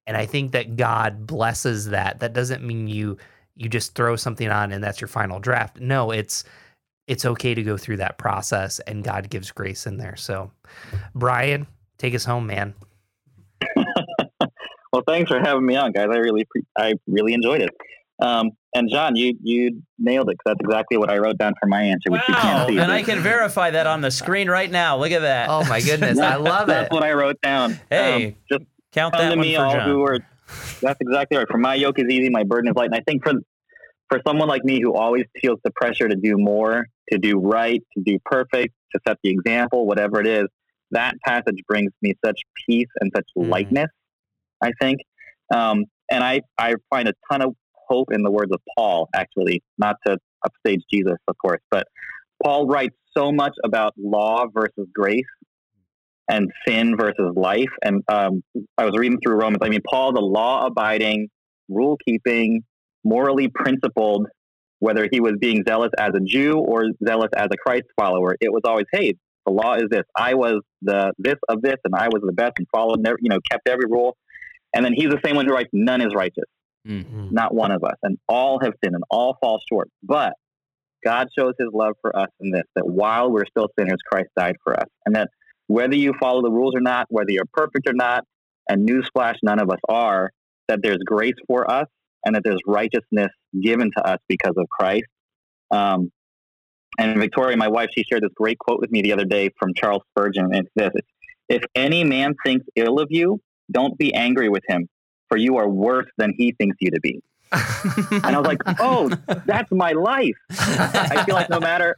And 0.06 0.16
I 0.16 0.26
think 0.26 0.52
that 0.52 0.76
God 0.76 1.26
blesses 1.26 1.90
that. 1.90 2.20
That 2.20 2.32
doesn't 2.32 2.64
mean 2.64 2.88
you 2.88 3.18
you 3.60 3.68
just 3.68 3.94
throw 3.94 4.16
something 4.16 4.48
on 4.48 4.72
and 4.72 4.82
that's 4.82 5.02
your 5.02 5.08
final 5.08 5.38
draft. 5.38 5.78
No, 5.78 6.10
it's 6.10 6.44
it's 7.06 7.26
okay 7.26 7.54
to 7.54 7.62
go 7.62 7.76
through 7.76 7.98
that 7.98 8.16
process 8.16 8.78
and 8.80 9.04
God 9.04 9.28
gives 9.28 9.50
grace 9.50 9.86
in 9.86 9.98
there. 9.98 10.16
So, 10.16 10.50
Brian, 11.14 11.66
take 11.98 12.14
us 12.14 12.24
home, 12.24 12.46
man. 12.46 12.72
well, 14.92 15.02
thanks 15.06 15.30
for 15.30 15.38
having 15.40 15.66
me 15.66 15.76
on, 15.76 15.92
guys. 15.92 16.08
I 16.10 16.16
really 16.16 16.46
I 16.78 16.94
really 17.06 17.34
enjoyed 17.34 17.60
it. 17.60 17.70
Um, 18.22 18.52
and 18.74 18.88
John, 18.88 19.14
you 19.14 19.36
you 19.42 19.82
nailed 19.98 20.30
it. 20.30 20.38
Cause 20.38 20.54
that's 20.54 20.60
exactly 20.60 20.96
what 20.96 21.10
I 21.10 21.18
wrote 21.18 21.36
down 21.36 21.52
for 21.60 21.66
my 21.66 21.82
answer, 21.82 22.10
which 22.10 22.22
wow. 22.22 22.26
you 22.28 22.34
can't 22.36 22.68
see. 22.70 22.78
And 22.78 22.90
I 22.90 23.02
can 23.02 23.20
verify 23.20 23.70
that 23.72 23.86
on 23.86 24.00
the 24.00 24.10
screen 24.10 24.48
right 24.48 24.70
now. 24.70 24.96
Look 24.96 25.10
at 25.10 25.20
that. 25.20 25.50
Oh 25.50 25.64
my 25.66 25.80
goodness, 25.82 26.18
I 26.18 26.36
love 26.36 26.70
it. 26.70 26.72
That's 26.72 26.92
what 26.92 27.02
I 27.02 27.12
wrote 27.12 27.38
down. 27.42 27.78
Hey, 27.90 28.28
um, 28.28 28.34
just 28.50 28.64
count 28.92 29.12
that 29.12 29.24
to 29.24 29.36
one 29.36 29.40
me, 29.40 29.54
for 29.54 29.66
all 29.66 29.72
John. 29.74 29.88
Who 29.90 30.02
are, 30.04 30.18
that's 30.80 31.00
exactly 31.00 31.36
right. 31.36 31.46
For 31.50 31.58
my 31.58 31.74
yoke 31.74 31.98
is 31.98 32.06
easy, 32.08 32.30
my 32.30 32.44
burden 32.44 32.70
is 32.70 32.76
light. 32.76 32.86
And 32.86 32.94
I 32.94 33.02
think 33.06 33.22
for 33.22 33.34
for 34.10 34.20
someone 34.26 34.48
like 34.48 34.64
me 34.64 34.80
who 34.82 34.94
always 34.94 35.24
feels 35.40 35.58
the 35.64 35.70
pressure 35.70 36.08
to 36.08 36.16
do 36.16 36.36
more, 36.36 36.86
to 37.12 37.18
do 37.18 37.38
right, 37.38 37.80
to 37.96 38.02
do 38.02 38.18
perfect, 38.24 38.74
to 38.92 39.00
set 39.06 39.18
the 39.22 39.30
example, 39.30 39.86
whatever 39.86 40.20
it 40.20 40.26
is, 40.26 40.46
that 40.90 41.14
passage 41.24 41.60
brings 41.68 41.92
me 42.02 42.14
such 42.24 42.40
peace 42.66 42.88
and 43.00 43.12
such 43.14 43.26
mm. 43.38 43.48
lightness, 43.48 43.88
I 44.60 44.72
think. 44.80 45.00
Um, 45.54 45.84
and 46.10 46.24
I, 46.24 46.40
I 46.58 46.74
find 46.90 47.08
a 47.08 47.14
ton 47.30 47.42
of 47.42 47.54
hope 47.88 48.08
in 48.12 48.22
the 48.22 48.30
words 48.30 48.50
of 48.52 48.60
Paul, 48.76 49.08
actually, 49.14 49.62
not 49.78 49.96
to 50.06 50.18
upstage 50.44 50.82
Jesus, 50.92 51.16
of 51.28 51.36
course, 51.38 51.60
but 51.70 51.86
Paul 52.42 52.66
writes 52.66 52.96
so 53.16 53.30
much 53.30 53.54
about 53.64 53.92
law 53.96 54.46
versus 54.52 54.88
grace 54.94 55.22
and 56.28 56.50
sin 56.66 56.96
versus 56.96 57.34
life. 57.36 57.70
And 57.82 58.02
um, 58.08 58.42
I 58.78 58.84
was 58.84 58.96
reading 58.96 59.18
through 59.22 59.34
Romans. 59.34 59.58
I 59.62 59.68
mean, 59.68 59.82
Paul, 59.88 60.12
the 60.12 60.20
law 60.20 60.66
abiding, 60.66 61.28
rule 61.68 61.98
keeping, 62.04 62.62
morally 63.04 63.48
principled, 63.48 64.26
whether 64.78 65.08
he 65.10 65.20
was 65.20 65.34
being 65.40 65.62
zealous 65.66 65.90
as 65.98 66.10
a 66.14 66.20
Jew 66.20 66.58
or 66.58 66.84
zealous 67.06 67.30
as 67.36 67.48
a 67.52 67.56
Christ 67.56 67.84
follower. 67.98 68.36
It 68.40 68.52
was 68.52 68.62
always, 68.64 68.86
hey, 68.92 69.14
the 69.46 69.52
law 69.52 69.74
is 69.74 69.84
this. 69.90 70.04
I 70.16 70.34
was 70.34 70.60
the 70.82 71.12
this 71.18 71.36
of 71.48 71.62
this, 71.62 71.76
and 71.84 71.94
I 71.94 72.08
was 72.08 72.22
the 72.24 72.32
best 72.32 72.52
and 72.58 72.66
followed, 72.72 73.00
never, 73.00 73.16
you 73.20 73.30
know, 73.30 73.38
kept 73.50 73.68
every 73.68 73.86
rule. 73.88 74.16
And 74.74 74.84
then 74.84 74.92
he's 74.94 75.08
the 75.08 75.20
same 75.24 75.36
one 75.36 75.46
who 75.46 75.52
writes, 75.52 75.70
none 75.72 76.00
is 76.00 76.14
righteous, 76.14 76.44
mm-hmm. 76.86 77.28
not 77.30 77.54
one 77.54 77.72
of 77.72 77.82
us, 77.84 77.96
and 78.02 78.18
all 78.28 78.60
have 78.62 78.74
sinned 78.84 78.94
and 78.94 79.04
all 79.10 79.36
fall 79.40 79.60
short. 79.68 79.88
But 80.02 80.34
God 81.04 81.28
shows 81.36 81.54
His 81.58 81.68
love 81.72 81.94
for 82.02 82.14
us 82.16 82.28
in 82.40 82.50
this: 82.50 82.64
that 82.76 82.86
while 82.86 83.30
we're 83.30 83.46
still 83.46 83.68
sinners, 83.78 83.98
Christ 84.10 84.28
died 84.36 84.56
for 84.62 84.78
us, 84.78 84.86
and 85.06 85.16
that 85.16 85.28
whether 85.66 85.96
you 85.96 86.12
follow 86.20 86.42
the 86.42 86.50
rules 86.50 86.74
or 86.76 86.80
not, 86.80 87.06
whether 87.08 87.30
you're 87.30 87.44
perfect 87.52 87.88
or 87.88 87.94
not, 87.94 88.24
and 88.68 88.88
newsflash, 88.88 89.36
none 89.42 89.60
of 89.60 89.70
us 89.70 89.80
are, 89.88 90.30
that 90.68 90.80
there's 90.82 90.98
grace 91.04 91.34
for 91.46 91.70
us 91.70 91.86
and 92.24 92.34
that 92.34 92.42
there's 92.44 92.60
righteousness 92.66 93.30
given 93.60 93.90
to 93.96 94.06
us 94.06 94.18
because 94.28 94.54
of 94.56 94.68
Christ. 94.68 95.06
Um, 95.70 96.10
and 96.98 97.18
Victoria, 97.18 97.56
my 97.56 97.68
wife, 97.68 97.90
she 97.94 98.04
shared 98.04 98.22
this 98.22 98.32
great 98.34 98.58
quote 98.58 98.80
with 98.80 98.90
me 98.90 99.02
the 99.02 99.12
other 99.12 99.24
day 99.24 99.50
from 99.58 99.72
Charles 99.74 100.02
Spurgeon. 100.10 100.46
And 100.52 100.66
it's 100.66 100.70
this 100.74 101.02
If 101.48 101.62
any 101.74 102.04
man 102.04 102.34
thinks 102.44 102.66
ill 102.76 102.98
of 102.98 103.08
you, 103.10 103.40
don't 103.70 103.96
be 103.96 104.12
angry 104.14 104.48
with 104.48 104.62
him, 104.68 104.88
for 105.28 105.36
you 105.36 105.56
are 105.56 105.68
worse 105.68 106.08
than 106.18 106.34
he 106.36 106.52
thinks 106.52 106.76
you 106.80 106.90
to 106.90 107.00
be. 107.00 107.20
and 107.52 108.26
I 108.26 108.38
was 108.38 108.46
like, 108.46 108.60
oh, 108.80 109.10
that's 109.46 109.70
my 109.72 109.92
life. 109.92 110.36
I 110.50 111.24
feel 111.24 111.34
like 111.34 111.50
no 111.50 111.58
matter, 111.58 111.96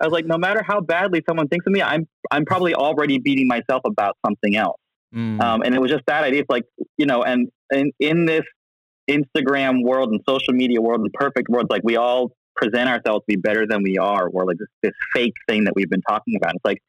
I 0.00 0.06
was 0.06 0.12
like, 0.12 0.26
no 0.26 0.38
matter 0.38 0.62
how 0.66 0.80
badly 0.80 1.22
someone 1.28 1.48
thinks 1.48 1.66
of 1.66 1.72
me, 1.72 1.82
I'm, 1.82 2.06
I'm 2.30 2.44
probably 2.44 2.74
already 2.74 3.18
beating 3.18 3.46
myself 3.46 3.82
about 3.84 4.16
something 4.24 4.56
else. 4.56 4.80
Mm. 5.14 5.40
Um, 5.40 5.62
and 5.62 5.74
it 5.74 5.80
was 5.80 5.90
just 5.90 6.04
that 6.06 6.24
idea. 6.24 6.40
It's 6.40 6.50
like, 6.50 6.64
you 6.96 7.04
know, 7.04 7.22
and, 7.24 7.48
and 7.70 7.92
in 7.98 8.24
this 8.26 8.44
Instagram 9.10 9.82
world 9.82 10.10
and 10.10 10.20
social 10.28 10.54
media 10.54 10.80
world, 10.80 11.04
the 11.04 11.10
perfect 11.10 11.48
world, 11.48 11.66
like 11.70 11.82
we 11.84 11.96
all 11.96 12.32
present 12.56 12.88
ourselves 12.88 13.24
to 13.28 13.36
be 13.36 13.36
better 13.36 13.66
than 13.66 13.82
we 13.82 13.98
are, 13.98 14.28
or 14.28 14.44
like 14.44 14.58
this, 14.58 14.68
this 14.82 14.92
fake 15.12 15.34
thing 15.48 15.64
that 15.64 15.74
we've 15.74 15.90
been 15.90 16.02
talking 16.02 16.36
about. 16.36 16.54
It's 16.54 16.64
like, 16.64 16.82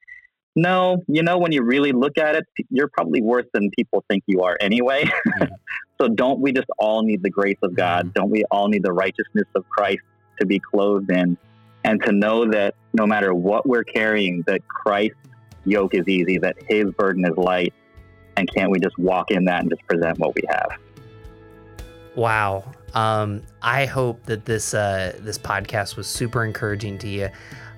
no, 0.55 1.01
you 1.07 1.24
know, 1.24 1.38
when 1.38 1.51
you 1.51 1.63
really 1.63 1.93
look 1.93 2.17
at 2.17 2.36
it, 2.36 2.45
you're 2.69 2.89
probably 2.89 3.22
worse 3.22 3.45
than 3.53 3.69
people 3.78 4.03
think 4.09 4.24
you 4.28 4.41
are 4.41 4.57
anyway. 4.59 5.05
So 5.99 6.07
don't 6.07 6.39
we 6.39 6.51
just 6.51 6.65
all 6.80 7.03
need 7.03 7.22
the 7.22 7.30
grace 7.30 7.59
of 7.61 7.76
God? 7.76 8.05
Mm-hmm. 8.05 8.13
Don't 8.13 8.32
we 8.32 8.43
all 8.49 8.69
need 8.69 8.82
the 8.82 8.91
righteousness 8.91 9.45
of 9.53 9.69
Christ 9.69 10.01
to 10.39 10.47
be 10.47 10.57
clothed 10.57 11.11
in? 11.11 11.38
and 11.84 12.01
to 12.03 12.11
know 12.11 12.49
that 12.49 12.76
no 12.93 13.05
matter 13.05 13.34
what 13.34 13.67
we're 13.67 13.84
carrying, 13.84 14.43
that 14.47 14.67
Christ's 14.67 15.15
yoke 15.65 15.93
is 15.93 16.07
easy, 16.07 16.38
that 16.39 16.55
his 16.67 16.91
burden 16.91 17.26
is 17.26 17.36
light. 17.38 17.74
And 18.38 18.51
can't 18.53 18.72
we 18.72 18.80
just 18.80 18.97
walk 18.97 19.32
in 19.32 19.45
that 19.45 19.61
and 19.61 19.69
just 19.69 19.86
present 19.88 20.19
what 20.19 20.36
we 20.36 20.41
have? 20.49 20.69
Wow. 22.16 22.72
Um, 22.93 23.43
I 23.62 23.86
hope 23.86 24.26
that 24.26 24.45
this 24.45 24.74
uh, 24.74 25.18
this 25.20 25.38
podcast 25.38 25.95
was 25.95 26.07
super 26.07 26.43
encouraging 26.43 26.97
to 26.99 27.07
you. 27.07 27.30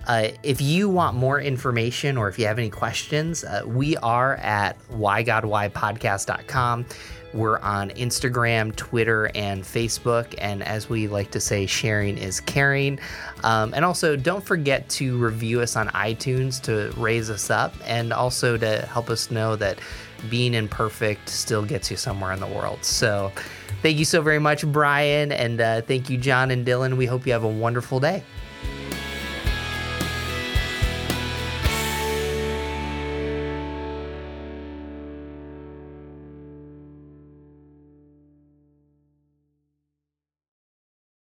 Uh, 0.08 0.30
if 0.42 0.60
you 0.60 0.90
want 0.90 1.16
more 1.16 1.40
information 1.40 2.18
or 2.18 2.28
if 2.28 2.38
you 2.38 2.46
have 2.46 2.60
any 2.60 2.70
questions, 2.70 3.44
uh, 3.44 3.64
we 3.66 3.96
are 3.98 4.36
at 4.38 4.78
whygodwhypodcast.com. 4.90 6.86
We're 7.34 7.60
on 7.60 7.90
Instagram, 7.92 8.76
Twitter, 8.76 9.32
and 9.34 9.64
Facebook. 9.64 10.36
And 10.38 10.62
as 10.62 10.90
we 10.90 11.08
like 11.08 11.32
to 11.32 11.40
say, 11.40 11.66
sharing 11.66 12.18
is 12.18 12.40
caring. 12.40 13.00
Um, 13.44 13.74
and 13.74 13.84
also, 13.84 14.16
don't 14.16 14.44
forget 14.44 14.88
to 14.90 15.18
review 15.18 15.62
us 15.62 15.76
on 15.76 15.88
iTunes 15.90 16.62
to 16.64 16.94
raise 17.00 17.30
us 17.30 17.50
up 17.50 17.74
and 17.86 18.14
also 18.14 18.58
to 18.58 18.82
help 18.86 19.10
us 19.10 19.32
know 19.32 19.56
that 19.56 19.80
being 20.30 20.54
imperfect 20.54 21.28
still 21.30 21.64
gets 21.64 21.90
you 21.90 21.98
somewhere 21.98 22.34
in 22.34 22.40
the 22.40 22.48
world. 22.48 22.84
So, 22.84 23.32
Thank 23.84 24.00
you 24.00 24.06
so 24.06 24.22
very 24.22 24.40
much, 24.40 24.66
Brian. 24.66 25.34
And 25.34 25.60
uh, 25.60 25.82
thank 25.82 26.10
you, 26.10 26.18
John 26.18 26.52
and 26.52 26.66
Dylan. 26.66 26.96
We 26.96 27.06
hope 27.06 27.28
you 27.28 27.34
have 27.34 27.44
a 27.44 27.50
wonderful 27.50 28.00
day. 28.00 28.24